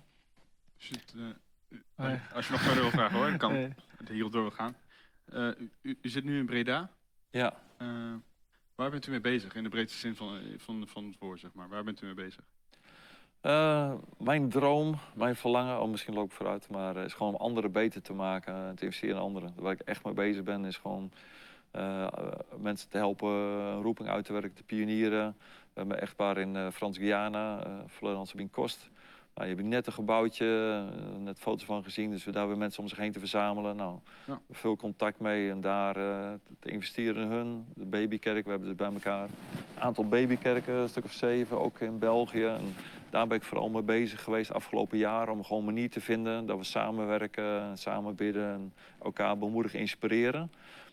uh, 1.15 2.35
Als 2.35 2.47
je 2.47 2.53
nog 2.53 2.61
verder 2.61 2.83
wil 2.83 2.91
vragen 2.91 3.17
hoor, 3.17 3.29
dan 3.29 3.39
kan 3.39 3.53
nee. 3.59 3.75
hierdoor 4.09 4.53
gaan. 4.53 4.77
Uh, 5.33 5.51
u, 5.83 5.99
u, 6.03 6.09
zit 6.09 6.25
nu 6.25 6.39
in 6.39 6.47
Breda. 6.47 6.91
Ja. 7.31 7.61
Uh, 7.79 8.15
waar 8.75 8.91
bent 8.91 9.07
u 9.07 9.11
mee 9.11 9.21
bezig? 9.21 9.55
In 9.55 9.63
de 9.63 9.69
breedste 9.69 9.99
zin 9.99 10.17
van, 10.17 10.41
van, 10.57 10.89
van 10.89 11.05
het 11.05 11.19
woord, 11.19 11.41
zeg 11.41 11.53
maar. 11.53 11.69
Waar 11.69 11.85
bent 11.85 12.03
u 12.03 12.05
mee 12.07 12.15
bezig? 12.15 12.45
Mijn 14.16 14.49
droom, 14.49 14.99
mijn 15.14 15.36
verlangen, 15.36 15.80
oh, 15.80 15.88
misschien 15.88 16.14
loop 16.14 16.24
ik 16.24 16.32
vooruit, 16.32 16.68
maar 16.70 16.97
is 16.97 17.12
gewoon 17.12 17.34
om 17.34 17.40
anderen 17.40 17.72
beter 17.72 18.03
te 18.03 18.12
maken, 18.12 18.74
te 18.74 18.84
investeren 18.84 19.16
in 19.16 19.22
anderen. 19.22 19.55
Waar 19.57 19.72
ik 19.72 19.80
echt 19.80 20.05
mee 20.05 20.14
bezig 20.14 20.42
ben, 20.42 20.64
is 20.64 20.76
gewoon 20.76 21.11
mensen 22.57 22.88
te 22.88 22.97
helpen, 22.97 23.30
een 23.30 23.82
roeping 23.82 24.09
uit 24.09 24.24
te 24.24 24.32
werken, 24.32 24.55
te 24.55 24.62
pionieren, 24.62 25.36
we 25.74 25.80
hebben 25.80 25.97
een 25.97 26.03
echtpaar 26.03 26.38
in 26.38 26.72
Frans-Guyana, 26.72 27.66
uh, 27.66 27.72
Florence 27.88 28.30
Sabine 28.30 28.49
Kost. 28.49 28.90
Nou, 29.34 29.49
je 29.49 29.55
hebt 29.55 29.66
net 29.66 29.86
een 29.86 29.92
gebouwtje, 29.92 30.82
net 31.18 31.38
foto's 31.38 31.64
van 31.64 31.82
gezien, 31.82 32.11
dus 32.11 32.24
we 32.24 32.30
daar 32.30 32.49
weer 32.49 32.57
mensen 32.57 32.82
om 32.82 32.88
zich 32.88 32.99
heen 32.99 33.12
te 33.12 33.18
verzamelen. 33.18 33.76
Nou, 33.76 33.99
ja. 34.26 34.40
veel 34.51 34.76
contact 34.76 35.20
mee 35.20 35.51
en 35.51 35.61
daar 35.61 35.95
te 36.59 36.70
investeren 36.70 37.22
in 37.22 37.30
hun. 37.30 37.66
De 37.74 37.84
babykerk, 37.84 38.45
we 38.45 38.51
hebben 38.51 38.68
dus 38.68 38.76
bij 38.76 38.92
elkaar 38.92 39.24
een 39.24 39.82
aantal 39.82 40.09
babykerken, 40.09 40.74
een 40.74 40.88
stuk 40.88 41.05
of 41.05 41.12
zeven, 41.12 41.61
ook 41.61 41.80
in 41.80 41.99
België. 41.99 42.45
En 42.45 42.74
daar 43.15 43.27
ben 43.27 43.37
ik 43.37 43.45
vooral 43.45 43.69
mee 43.69 43.83
bezig 43.83 44.23
geweest 44.23 44.49
de 44.49 44.55
afgelopen 44.55 44.99
jaren 44.99 45.33
om 45.33 45.45
gewoon 45.45 45.59
een 45.59 45.75
manier 45.75 45.91
te 45.91 46.01
vinden 46.01 46.47
dat 46.47 46.59
we 46.59 46.65
samenwerken, 46.65 47.79
samen 47.79 48.15
bidden 48.15 48.53
en 48.53 48.75
elkaar 49.03 49.39
bemoedigen, 49.39 49.79
inspireren. 49.79 50.53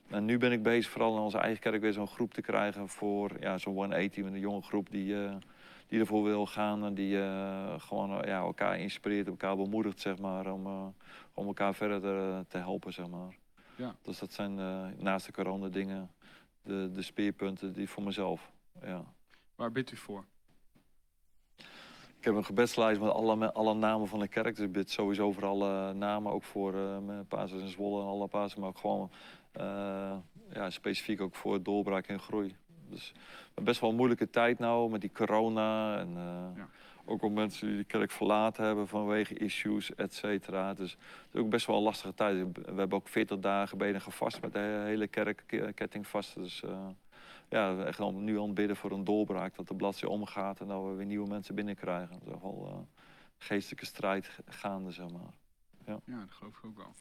En 0.10 0.26
nu 0.26 0.38
ben 0.38 0.52
ik 0.52 0.64
bezig 0.64 0.92
vooral 0.92 1.16
in 1.16 1.22
onze 1.22 1.38
eigen 1.38 1.60
kerk 1.60 1.82
weer 1.82 1.94
zo'n 1.94 2.08
groep 2.08 2.34
te 2.34 2.42
krijgen 2.42 2.90
voor 2.90 3.32
ja, 3.40 3.58
zo'n 3.58 3.74
180, 3.74 4.26
een 4.26 4.40
jonge 4.40 4.62
groep 4.62 4.90
die, 4.90 5.14
uh, 5.14 5.36
die 5.88 6.00
ervoor 6.00 6.24
wil 6.24 6.46
gaan 6.46 6.86
en 6.86 6.94
die 6.94 7.16
uh, 7.16 7.74
gewoon 7.80 8.12
uh, 8.12 8.28
ja, 8.28 8.40
elkaar 8.40 8.80
inspireert, 8.80 9.28
elkaar 9.28 9.56
bemoedigt, 9.56 10.00
zeg 10.00 10.18
maar, 10.18 10.52
om, 10.52 10.94
om 11.34 11.48
elkaar 11.48 11.76
verder 11.76 12.02
te, 12.02 12.46
te, 12.48 12.58
helpen, 12.58 12.94
zeg 12.94 13.08
maar. 13.08 13.38
Ja. 13.76 13.96
Dus 14.02 14.20
dat 14.20 14.34
zijn 14.34 14.56
naast 14.98 15.26
de 15.26 15.32
corona 15.32 15.68
dingen 15.68 16.12
de, 16.64 16.90
de 16.94 17.02
speerpunten 17.02 17.74
die 17.74 17.90
voor 17.90 18.04
mezelf. 18.04 18.52
Ja. 18.84 19.04
Waar 19.56 19.72
bidt 19.72 19.92
u 19.92 19.96
voor? 19.96 20.26
Ik 22.22 22.28
heb 22.28 22.36
een 22.36 22.46
gebedslijst 22.46 23.02
met 23.02 23.10
alle, 23.10 23.54
alle 23.54 23.74
namen 23.74 24.08
van 24.08 24.20
de 24.20 24.28
kerk. 24.28 24.56
Dus 24.56 24.66
ik 24.66 24.72
bid 24.72 24.92
sowieso 24.92 25.32
voor 25.32 25.46
alle 25.46 25.94
namen, 25.94 26.32
ook 26.32 26.44
voor 26.44 26.74
uh, 26.74 26.98
mijn 27.06 27.28
Pazers 27.28 27.62
in 27.62 27.68
Zwolle 27.68 28.02
en 28.02 28.08
alle 28.08 28.28
Pazers, 28.28 28.56
maar 28.56 28.70
ook 28.70 28.78
gewoon 28.78 29.10
uh, 29.58 30.14
ja, 30.54 30.70
specifiek 30.70 31.22
ook 31.22 31.36
voor 31.36 31.64
doorbraak 31.64 32.08
en 32.08 32.20
groei. 32.20 32.56
Dus 32.90 33.14
best 33.54 33.80
wel 33.80 33.90
een 33.90 33.96
moeilijke 33.96 34.30
tijd 34.30 34.60
nou 34.60 34.90
met 34.90 35.02
die 35.02 35.12
corona. 35.14 35.98
En 35.98 36.10
uh, 36.10 36.58
ja. 36.58 36.68
ook 37.06 37.24
om 37.24 37.34
mensen 37.34 37.68
die 37.68 37.78
de 37.78 37.84
kerk 37.84 38.12
verlaten 38.12 38.66
hebben 38.66 38.88
vanwege 38.88 39.34
issues, 39.34 39.96
et 39.96 40.14
cetera. 40.14 40.74
Dus 40.74 40.92
het 40.92 41.34
is 41.34 41.40
ook 41.40 41.50
best 41.50 41.66
wel 41.66 41.78
een 41.78 41.84
lastige 41.84 42.14
tijd. 42.14 42.36
We 42.54 42.62
hebben 42.66 42.98
ook 42.98 43.08
40 43.08 43.40
dagen 43.40 43.78
benen 43.78 44.02
gevast 44.02 44.42
met 44.42 44.54
de 44.54 44.84
hele 44.86 45.08
kerkketting 45.08 46.08
vast. 46.08 46.36
Dus 46.36 46.62
uh, 46.66 46.88
ja, 47.52 47.84
echt 47.84 48.00
al, 48.00 48.14
nu 48.14 48.40
aan 48.40 48.54
bidden 48.54 48.76
voor 48.76 48.92
een 48.92 49.04
doorbraak. 49.04 49.56
Dat 49.56 49.68
de 49.68 49.76
bladzijde 49.76 50.16
omgaat 50.16 50.60
en 50.60 50.68
dat 50.68 50.84
we 50.84 50.90
weer 50.94 51.06
nieuwe 51.06 51.28
mensen 51.28 51.56
binnenkrijgen. 51.56 52.20
Dat 52.24 52.36
is 52.36 52.42
wel 52.42 52.88
geestelijke 53.38 53.86
strijd 53.86 54.40
gaande, 54.46 54.92
zeg 54.92 55.10
maar. 55.10 55.34
Ja. 55.86 56.00
ja, 56.06 56.20
dat 56.20 56.32
geloof 56.32 56.58
ik 56.58 56.66
ook 56.66 56.78
wel. 56.78 56.94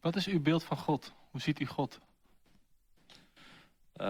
Wat 0.00 0.16
is 0.16 0.26
uw 0.26 0.40
beeld 0.40 0.64
van 0.64 0.76
God? 0.76 1.14
Hoe 1.30 1.40
ziet 1.40 1.60
u 1.60 1.66
God? 1.66 2.00
Uh, 3.96 4.06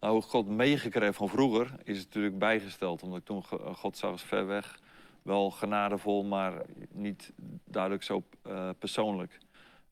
nou, 0.00 0.12
hoe 0.12 0.22
God 0.22 0.48
meegekregen 0.48 1.14
van 1.14 1.28
vroeger 1.28 1.74
is 1.84 2.04
natuurlijk 2.04 2.38
bijgesteld. 2.38 3.02
Omdat 3.02 3.18
ik 3.18 3.24
toen 3.24 3.44
God 3.74 3.96
zag 3.96 4.10
als 4.10 4.22
ver 4.22 4.46
weg. 4.46 4.80
Wel 5.22 5.50
genadevol, 5.50 6.24
maar 6.24 6.62
niet 6.90 7.32
duidelijk 7.64 8.02
zo 8.02 8.22
uh, 8.46 8.70
persoonlijk. 8.78 9.38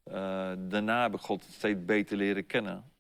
Uh, 0.04 0.14
daarna 0.58 1.02
heb 1.02 1.14
ik 1.14 1.20
God 1.20 1.42
steeds 1.42 1.84
beter 1.84 2.16
leren 2.16 2.46
kennen. 2.46 2.90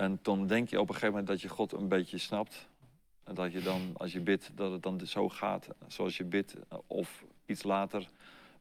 En 0.00 0.18
dan 0.22 0.46
denk 0.46 0.68
je 0.68 0.80
op 0.80 0.88
een 0.88 0.94
gegeven 0.94 1.10
moment 1.10 1.26
dat 1.26 1.40
je 1.40 1.48
God 1.48 1.72
een 1.72 1.88
beetje 1.88 2.18
snapt. 2.18 2.68
En 3.24 3.34
dat 3.34 3.52
je 3.52 3.62
dan, 3.62 3.80
als 3.96 4.12
je 4.12 4.20
bidt, 4.20 4.50
dat 4.54 4.72
het 4.72 4.82
dan 4.82 5.00
zo 5.00 5.28
gaat 5.28 5.68
zoals 5.86 6.16
je 6.16 6.24
bidt. 6.24 6.56
Of 6.86 7.24
iets 7.46 7.62
later, 7.62 8.08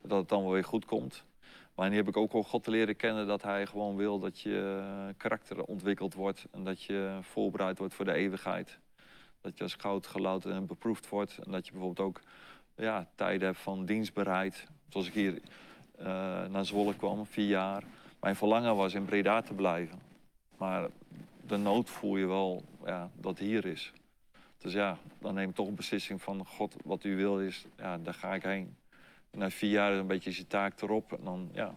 dat 0.02 0.20
het 0.20 0.30
dan 0.30 0.44
wel 0.44 0.52
weer 0.52 0.64
goed 0.64 0.86
komt. 0.86 1.24
Maar 1.76 1.90
nu 1.90 1.96
heb 1.96 2.08
ik 2.08 2.18
ook 2.18 2.34
al 2.34 2.44
God 2.44 2.64
te 2.64 2.72
leren 2.72 2.96
kennen 2.96 3.28
dat 3.28 3.42
hij 3.42 3.66
gewoon 3.66 3.96
wil 3.96 4.20
dat 4.20 4.40
je 4.40 4.82
eh, 4.84 5.14
karakter 5.18 5.64
ontwikkeld 5.64 6.14
wordt. 6.14 6.46
En 6.52 6.64
dat 6.64 6.84
je 6.84 7.18
voorbereid 7.22 7.78
wordt 7.78 7.94
voor 7.94 8.06
de 8.06 8.14
eeuwigheid. 8.14 8.80
Dat 9.42 9.58
je 9.58 9.64
als 9.64 9.76
goud 9.76 10.08
gelouterd 10.08 10.54
en 10.54 10.66
beproefd 10.66 11.10
wordt. 11.10 11.38
En 11.38 11.52
dat 11.52 11.66
je 11.66 11.72
bijvoorbeeld 11.72 12.08
ook 12.08 12.22
ja, 12.76 13.10
tijden 13.16 13.48
hebt 13.48 13.60
van 13.60 13.86
dienstbereid. 13.86 14.68
Zoals 14.90 15.08
ik 15.08 15.14
hier 15.14 15.42
uh, 16.00 16.06
naar 16.46 16.66
Zwolle 16.66 16.96
kwam, 16.96 17.26
vier 17.26 17.48
jaar. 17.48 17.84
Mijn 18.20 18.36
verlangen 18.36 18.76
was 18.76 18.94
in 18.94 19.06
Breda 19.06 19.42
te 19.42 19.54
blijven. 19.54 20.00
Maar 20.58 20.90
de 21.50 21.58
nood 21.58 21.89
voel 21.89 22.18
je 22.18 22.26
wel 22.26 22.64
ja, 22.86 23.10
dat 23.16 23.38
hier 23.38 23.66
is. 23.66 23.93
Dus 24.58 24.74
ja, 24.74 24.97
dan 25.20 25.34
neem 25.34 25.50
ik 25.50 25.56
toch 25.56 25.68
een 25.68 25.76
beslissing 25.76 26.22
van 26.22 26.45
God, 26.45 26.76
wat 26.86 27.04
u 27.04 27.16
wil 27.16 27.41
is, 27.41 27.66
ja, 27.78 27.97
daar 27.97 28.14
ga 28.14 28.34
ik 28.34 28.43
heen 28.43 28.76
na 29.32 29.50
vier 29.50 29.70
jaar 29.70 29.93
een 29.93 30.08
beetje 30.08 30.36
je 30.36 30.47
taak 30.47 30.82
erop. 30.82 31.14
En 31.14 31.24
dan 31.24 31.50
ja, 31.54 31.76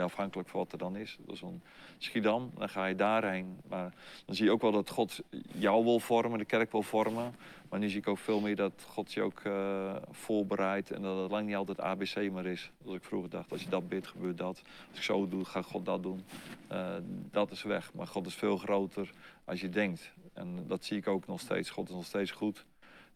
je 0.00 0.06
afhankelijk 0.06 0.48
van 0.48 0.60
wat 0.60 0.72
er 0.72 0.78
dan 0.78 0.96
is. 0.96 1.16
Dat 1.20 1.34
is 1.34 1.40
een 1.40 1.62
Schiedam, 1.98 2.50
dan 2.54 2.68
ga 2.68 2.86
je 2.86 2.94
daarheen. 2.94 3.60
Maar 3.68 3.94
dan 4.26 4.34
zie 4.34 4.44
je 4.44 4.50
ook 4.50 4.62
wel 4.62 4.72
dat 4.72 4.90
God 4.90 5.20
jou 5.52 5.84
wil 5.84 6.00
vormen, 6.00 6.38
de 6.38 6.44
kerk 6.44 6.72
wil 6.72 6.82
vormen. 6.82 7.34
Maar 7.68 7.80
nu 7.80 7.88
zie 7.88 7.98
ik 7.98 8.08
ook 8.08 8.18
veel 8.18 8.40
meer 8.40 8.56
dat 8.56 8.72
God 8.88 9.12
je 9.12 9.22
ook 9.22 9.40
uh, 9.44 9.96
voorbereidt 10.10 10.90
en 10.90 11.02
dat 11.02 11.22
het 11.22 11.30
lang 11.30 11.46
niet 11.46 11.56
altijd 11.56 11.80
ABC 11.80 12.30
maar 12.32 12.46
is. 12.46 12.70
Zoals 12.82 12.96
ik 12.96 13.04
vroeger 13.04 13.30
dacht, 13.30 13.52
als 13.52 13.62
je 13.62 13.68
dat 13.68 13.88
bidt, 13.88 14.06
gebeurt 14.06 14.38
dat. 14.38 14.62
Als 14.88 14.98
ik 14.98 15.02
zo 15.02 15.28
doe, 15.28 15.44
gaat 15.44 15.64
God 15.64 15.84
dat 15.84 16.02
doen. 16.02 16.24
Uh, 16.72 16.94
dat 17.30 17.50
is 17.50 17.62
weg. 17.62 17.94
Maar 17.94 18.06
God 18.06 18.26
is 18.26 18.34
veel 18.34 18.56
groter 18.56 19.10
als 19.44 19.60
je 19.60 19.68
denkt. 19.68 20.12
En 20.32 20.64
dat 20.66 20.84
zie 20.84 20.96
ik 20.96 21.06
ook 21.06 21.26
nog 21.26 21.40
steeds. 21.40 21.70
God 21.70 21.88
is 21.88 21.94
nog 21.94 22.04
steeds 22.04 22.30
goed. 22.30 22.64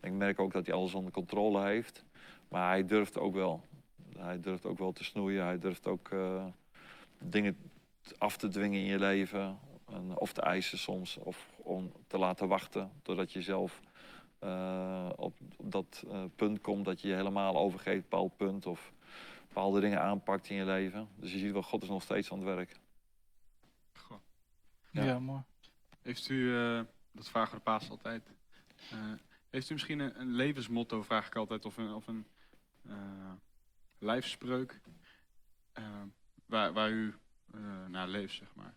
Ik 0.00 0.12
merk 0.12 0.40
ook 0.40 0.52
dat 0.52 0.66
hij 0.66 0.74
alles 0.74 0.94
onder 0.94 1.12
controle 1.12 1.64
heeft. 1.64 2.04
Maar 2.48 2.68
hij 2.68 2.84
durft 2.84 3.18
ook 3.18 3.34
wel. 3.34 3.62
Hij 4.18 4.40
durft 4.40 4.66
ook 4.66 4.78
wel 4.78 4.92
te 4.92 5.04
snoeien. 5.04 5.44
Hij 5.44 5.58
durft 5.58 5.86
ook 5.86 6.10
uh, 6.10 6.44
dingen 7.18 7.70
af 8.18 8.36
te 8.36 8.48
dwingen 8.48 8.80
in 8.80 8.86
je 8.86 8.98
leven. 8.98 9.58
En, 9.86 10.18
of 10.18 10.32
te 10.32 10.40
eisen 10.40 10.78
soms. 10.78 11.16
Of 11.16 11.50
om 11.56 11.92
te 12.06 12.18
laten 12.18 12.48
wachten 12.48 12.92
totdat 13.02 13.32
je 13.32 13.42
zelf 13.42 13.80
uh, 14.40 15.08
op, 15.16 15.34
op, 15.56 15.70
dat 15.70 16.04
uh, 16.06 16.24
punt 16.36 16.60
komt 16.60 16.84
dat 16.84 17.00
je 17.00 17.08
je 17.08 17.14
helemaal 17.14 17.56
overgeeft, 17.56 17.96
een 17.96 18.08
bepaald 18.08 18.36
punt. 18.36 18.66
Of 18.66 18.92
bepaalde 19.48 19.80
dingen 19.80 20.00
aanpakt 20.00 20.48
in 20.48 20.56
je 20.56 20.64
leven. 20.64 21.08
Dus 21.16 21.32
je 21.32 21.38
ziet 21.38 21.52
wel, 21.52 21.62
God 21.62 21.82
is 21.82 21.88
nog 21.88 22.02
steeds 22.02 22.32
aan 22.32 22.38
het 22.38 22.46
werk. 22.46 22.80
Goh. 23.92 24.18
Ja. 24.90 25.04
ja, 25.04 25.18
mooi. 25.18 25.42
Heeft 26.02 26.28
u, 26.28 26.34
uh, 26.34 26.80
dat 27.12 27.28
vragen 27.28 27.56
de 27.56 27.62
paas 27.62 27.90
altijd, 27.90 28.30
heeft 29.50 29.70
u 29.70 29.72
misschien 29.72 29.98
een, 29.98 30.20
een, 30.20 30.34
levensmotto, 30.34 31.02
vraag 31.02 31.26
ik 31.26 31.36
altijd, 31.36 31.64
of 31.64 31.76
een, 31.76 31.92
of 31.92 32.06
een 32.06 32.26
lijfspreuk 33.98 34.80
waar, 36.47 36.90
u 36.90 37.14
naar 37.88 38.09
leeft, 38.09 38.34
zeg 38.34 38.49
maar? 38.55 38.74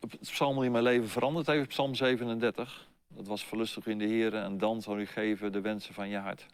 het 0.00 0.20
psalm 0.20 0.60
die 0.60 0.70
mijn 0.70 0.84
leven 0.84 1.08
veranderd 1.08 1.46
heeft, 1.46 1.68
psalm 1.68 1.94
37. 1.94 2.88
Dat 3.08 3.26
was 3.26 3.44
verlustig 3.44 3.86
in 3.86 3.98
de 3.98 4.04
Heer 4.04 4.34
en 4.34 4.58
dan 4.58 4.82
zal 4.82 4.98
u 4.98 5.06
geven 5.06 5.52
de 5.52 5.60
wensen 5.60 5.94
van 5.94 6.08
je 6.08 6.16
hart. 6.16 6.46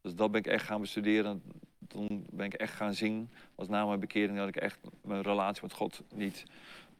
Dus 0.00 0.14
dat 0.14 0.30
ben 0.30 0.40
ik 0.40 0.46
echt 0.46 0.66
gaan 0.66 0.80
bestuderen. 0.80 1.42
Toen 1.88 2.26
ben 2.30 2.46
ik 2.46 2.54
echt 2.54 2.74
gaan 2.74 2.94
zien. 2.94 3.30
was 3.54 3.68
na 3.68 3.86
mijn 3.86 4.00
bekering 4.00 4.38
dat 4.38 4.48
ik 4.48 4.56
echt 4.56 4.78
mijn 5.02 5.22
relatie 5.22 5.62
met 5.62 5.72
God 5.72 6.02
niet 6.14 6.44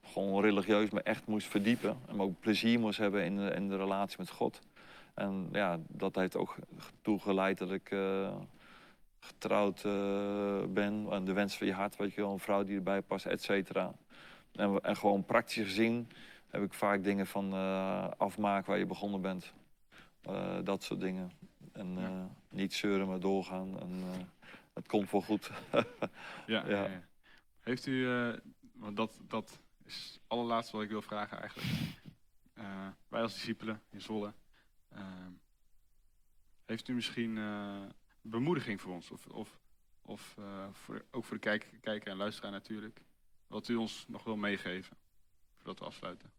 gewoon 0.03 0.43
religieus, 0.43 0.91
maar 0.91 1.03
echt 1.03 1.27
moest 1.27 1.47
verdiepen. 1.47 1.97
En 2.07 2.21
ook 2.21 2.41
plezier 2.41 2.81
moest 2.81 2.99
hebben 2.99 3.25
in 3.25 3.37
de, 3.37 3.51
in 3.51 3.69
de 3.69 3.77
relatie 3.77 4.17
met 4.19 4.31
God. 4.31 4.61
En 5.15 5.49
ja, 5.53 5.79
dat 5.89 6.15
heeft 6.15 6.37
ook 6.37 6.57
toegeleid 7.03 7.59
dat 7.59 7.71
ik 7.71 7.91
uh, 7.91 8.35
getrouwd 9.25 9.85
uh, 9.85 10.65
ben. 10.69 11.07
En 11.11 11.25
de 11.25 11.33
wens 11.33 11.57
van 11.57 11.67
je 11.67 11.73
hart, 11.73 11.97
wat 11.97 12.15
je 12.15 12.21
wel, 12.21 12.33
een 12.33 12.39
vrouw 12.39 12.65
die 12.65 12.77
erbij 12.77 13.03
past, 13.03 13.27
et 13.27 13.43
cetera. 13.43 13.93
En, 14.53 14.81
en, 14.81 14.97
gewoon 14.97 15.25
praktisch 15.25 15.65
gezien 15.65 16.09
heb 16.49 16.63
ik 16.63 16.73
vaak 16.73 17.05
dingen 17.05 17.27
van 17.27 17.55
uh, 17.55 18.11
afmaken 18.17 18.71
waar 18.71 18.79
je 18.79 18.87
begonnen 18.87 19.21
bent. 19.21 19.53
Uh, 20.29 20.59
dat 20.65 20.83
soort 20.83 21.01
dingen. 21.01 21.31
En 21.73 21.99
niet 22.49 22.75
zeuren, 22.75 23.07
maar 23.07 23.21
doorgaan. 23.21 23.81
En 23.81 24.03
het 24.75 24.87
komt 24.87 25.11
wel 25.11 25.21
goed. 25.21 25.51
ja, 26.47 26.69
ja. 26.69 26.85
ja, 26.85 27.03
Heeft 27.61 27.87
u, 27.87 28.09
want 28.73 28.97
dat, 28.97 29.19
dat 29.29 29.59
is 29.85 30.11
het 30.13 30.21
allerlaatste 30.27 30.77
wat 30.77 30.85
ik 30.85 30.91
wil 30.91 31.03
vragen 31.03 31.41
eigenlijk. 31.41 31.69
wij 33.09 33.23
als 33.23 33.35
discipelen 33.35 33.83
in 33.91 34.01
Zwolle. 34.01 34.33
heeft 36.65 36.89
u 36.89 36.95
misschien 36.95 37.39
bemoediging 38.31 38.81
voor 38.81 38.93
ons? 38.93 39.11
Of, 39.11 39.27
of, 39.27 39.59
of 40.03 40.37
voor, 40.73 41.05
ook 41.11 41.25
voor 41.25 41.37
de 41.37 41.43
kijker, 41.43 41.69
kijker 41.81 42.11
en 42.11 42.17
luisteraar 42.17 42.53
natuurlijk? 42.53 43.01
wat 43.55 43.69
u 43.69 43.75
ons 43.75 44.05
nog 44.09 44.25
wil 44.25 44.37
meegeven, 44.37 44.97
voordat 45.57 45.79
we 45.79 45.85
afsluiten? 45.85 46.31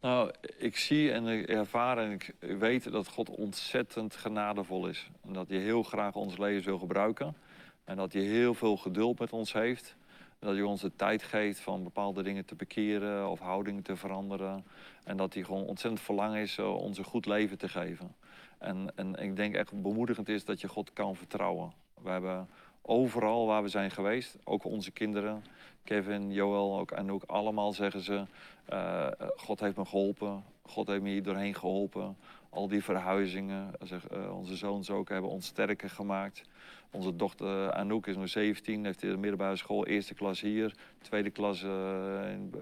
Nou, 0.00 0.32
ik 0.58 0.76
zie 0.76 1.12
en 1.12 1.26
ik 1.26 1.48
ervaar 1.48 1.98
en 1.98 2.10
ik 2.10 2.34
weet 2.38 2.92
dat 2.92 3.08
God 3.08 3.30
ontzettend 3.30 4.16
genadevol 4.16 4.86
is. 4.86 5.10
En 5.22 5.32
dat 5.32 5.48
hij 5.48 5.58
heel 5.58 5.82
graag 5.82 6.14
ons 6.14 6.38
leven 6.38 6.64
wil 6.64 6.78
gebruiken. 6.78 7.36
En 7.84 7.96
dat 7.96 8.12
hij 8.12 8.22
heel 8.22 8.54
veel 8.54 8.76
geduld 8.76 9.18
met 9.18 9.32
ons 9.32 9.52
heeft. 9.52 9.96
En 10.38 10.46
dat 10.46 10.54
hij 10.54 10.62
ons 10.62 10.80
de 10.80 10.96
tijd 10.96 11.22
geeft 11.22 11.60
van 11.60 11.82
bepaalde 11.82 12.22
dingen 12.22 12.44
te 12.44 12.54
bekeren 12.54 13.28
of 13.28 13.38
houdingen 13.38 13.82
te 13.82 13.96
veranderen. 13.96 14.66
En 15.04 15.16
dat 15.16 15.34
hij 15.34 15.42
gewoon 15.42 15.64
ontzettend 15.64 16.02
verlangen 16.02 16.40
is 16.40 16.58
uh, 16.58 16.74
ons 16.74 16.98
een 16.98 17.04
goed 17.04 17.26
leven 17.26 17.58
te 17.58 17.68
geven. 17.68 18.14
En, 18.58 18.92
en 18.94 19.14
ik 19.14 19.36
denk 19.36 19.54
echt 19.54 19.82
bemoedigend 19.82 20.28
is 20.28 20.44
dat 20.44 20.60
je 20.60 20.68
God 20.68 20.92
kan 20.92 21.16
vertrouwen. 21.16 21.72
We 22.02 22.10
hebben 22.10 22.48
overal 22.82 23.46
waar 23.46 23.62
we 23.62 23.68
zijn 23.68 23.90
geweest, 23.90 24.36
ook 24.44 24.64
onze 24.64 24.90
kinderen, 24.90 25.44
Kevin, 25.84 26.32
Joel 26.32 26.78
ook, 26.78 26.90
en 26.90 27.10
ook 27.10 27.22
allemaal 27.26 27.72
zeggen 27.72 28.00
ze, 28.00 28.24
uh, 28.72 29.06
God 29.36 29.60
heeft 29.60 29.76
me 29.76 29.84
geholpen, 29.84 30.44
God 30.62 30.86
heeft 30.86 31.02
me 31.02 31.08
hier 31.08 31.22
doorheen 31.22 31.54
geholpen. 31.54 32.16
Al 32.50 32.68
die 32.68 32.84
verhuizingen, 32.84 33.70
zeg, 33.82 34.12
uh, 34.12 34.36
onze 34.36 34.56
zoons 34.56 34.90
ook, 34.90 35.08
hebben 35.08 35.30
ons 35.30 35.46
sterker 35.46 35.90
gemaakt. 35.90 36.42
Onze 36.90 37.16
dochter 37.16 37.72
Anouk 37.72 38.06
is 38.06 38.16
nu 38.16 38.28
17, 38.28 38.84
heeft 38.84 39.02
in 39.02 39.10
de 39.10 39.16
middelbare 39.16 39.56
school 39.56 39.86
eerste 39.86 40.14
klas 40.14 40.40
hier, 40.40 40.74
tweede 41.00 41.30
klas 41.30 41.64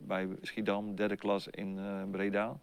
bij 0.02 0.28
Schiedam, 0.42 0.94
derde 0.94 1.16
klas 1.16 1.48
in 1.48 1.78
Breda. 2.10 2.56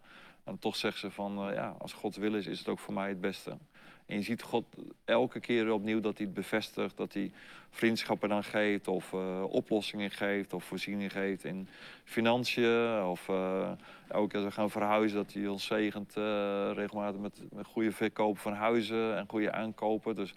En 0.44 0.60
toch 0.60 0.76
zegt 0.76 0.98
ze 0.98 1.12
van, 1.12 1.54
ja, 1.54 1.76
als 1.80 1.94
God 1.94 2.16
wil 2.16 2.36
is, 2.36 2.48
is 2.48 2.60
het 2.60 2.68
ook 2.68 2.80
voor 2.80 2.94
mij 2.94 3.10
het 3.10 3.22
beste. 3.22 3.58
En 4.06 4.16
je 4.16 4.22
ziet 4.22 4.42
God 4.42 4.66
elke 5.06 5.40
keer 5.40 5.72
opnieuw 5.72 6.00
dat 6.00 6.18
hij 6.18 6.26
het 6.26 6.36
bevestigt, 6.36 6.98
dat 6.98 7.14
hij 7.14 7.32
vriendschappen 7.70 8.30
dan 8.30 8.44
geeft, 8.44 8.88
of 8.88 9.12
uh, 9.14 9.44
oplossingen 9.44 10.12
geeft, 10.12 10.54
of 10.54 10.64
voorzieningen 10.64 11.10
geeft 11.10 11.44
in 11.44 11.68
financiën. 12.04 13.04
Of 13.04 13.28
uh, 13.28 13.72
elke 14.08 14.28
keer 14.28 14.40
als 14.40 14.50
we 14.50 14.52
gaan 14.52 14.70
verhuizen, 14.70 15.18
dat 15.18 15.34
hij 15.34 15.48
ons 15.48 15.66
zegent 15.66 16.18
uh, 16.18 16.72
regelmatig 16.74 17.22
met, 17.22 17.42
met 17.52 17.66
goede 17.66 17.92
verkoop 17.92 18.38
van 18.38 18.54
huizen 18.54 19.18
en 19.18 19.30
goede 19.30 19.52
aankopen. 19.52 20.16
Dus 20.16 20.34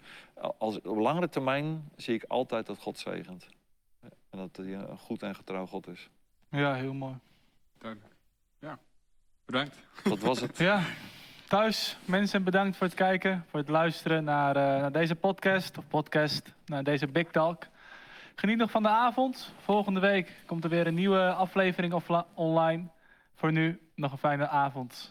als, 0.57 0.81
op 0.81 0.97
langere 0.97 1.29
termijn 1.29 1.89
zie 1.95 2.15
ik 2.15 2.23
altijd 2.23 2.65
dat 2.65 2.77
God 2.77 2.97
zegent. 2.97 3.47
En 4.29 4.37
dat 4.37 4.55
hij 4.55 4.73
een 4.73 4.97
goed 4.97 5.23
en 5.23 5.35
getrouw 5.35 5.65
God 5.65 5.87
is. 5.87 6.09
Ja, 6.49 6.73
heel 6.73 6.93
mooi. 6.93 7.15
Duidelijk. 7.77 8.16
Bedankt. 9.47 9.75
Dat 10.03 10.19
was 10.19 10.41
het. 10.41 10.57
ja. 10.57 10.81
Thuis, 11.47 11.97
mensen, 12.05 12.43
bedankt 12.43 12.77
voor 12.77 12.87
het 12.87 12.95
kijken, 12.95 13.45
voor 13.49 13.59
het 13.59 13.69
luisteren 13.69 14.23
naar, 14.23 14.55
uh, 14.55 14.61
naar 14.61 14.91
deze 14.91 15.15
podcast, 15.15 15.77
of 15.77 15.87
podcast, 15.87 16.53
naar 16.65 16.83
deze 16.83 17.07
Big 17.07 17.27
Talk. 17.31 17.63
Geniet 18.35 18.57
nog 18.57 18.71
van 18.71 18.83
de 18.83 18.89
avond. 18.89 19.53
Volgende 19.63 19.99
week 19.99 20.31
komt 20.45 20.63
er 20.63 20.69
weer 20.69 20.87
een 20.87 20.93
nieuwe 20.93 21.33
aflevering 21.33 21.93
online. 22.33 22.87
Voor 23.35 23.51
nu 23.51 23.79
nog 23.95 24.11
een 24.11 24.17
fijne 24.17 24.47
avond. 24.47 25.05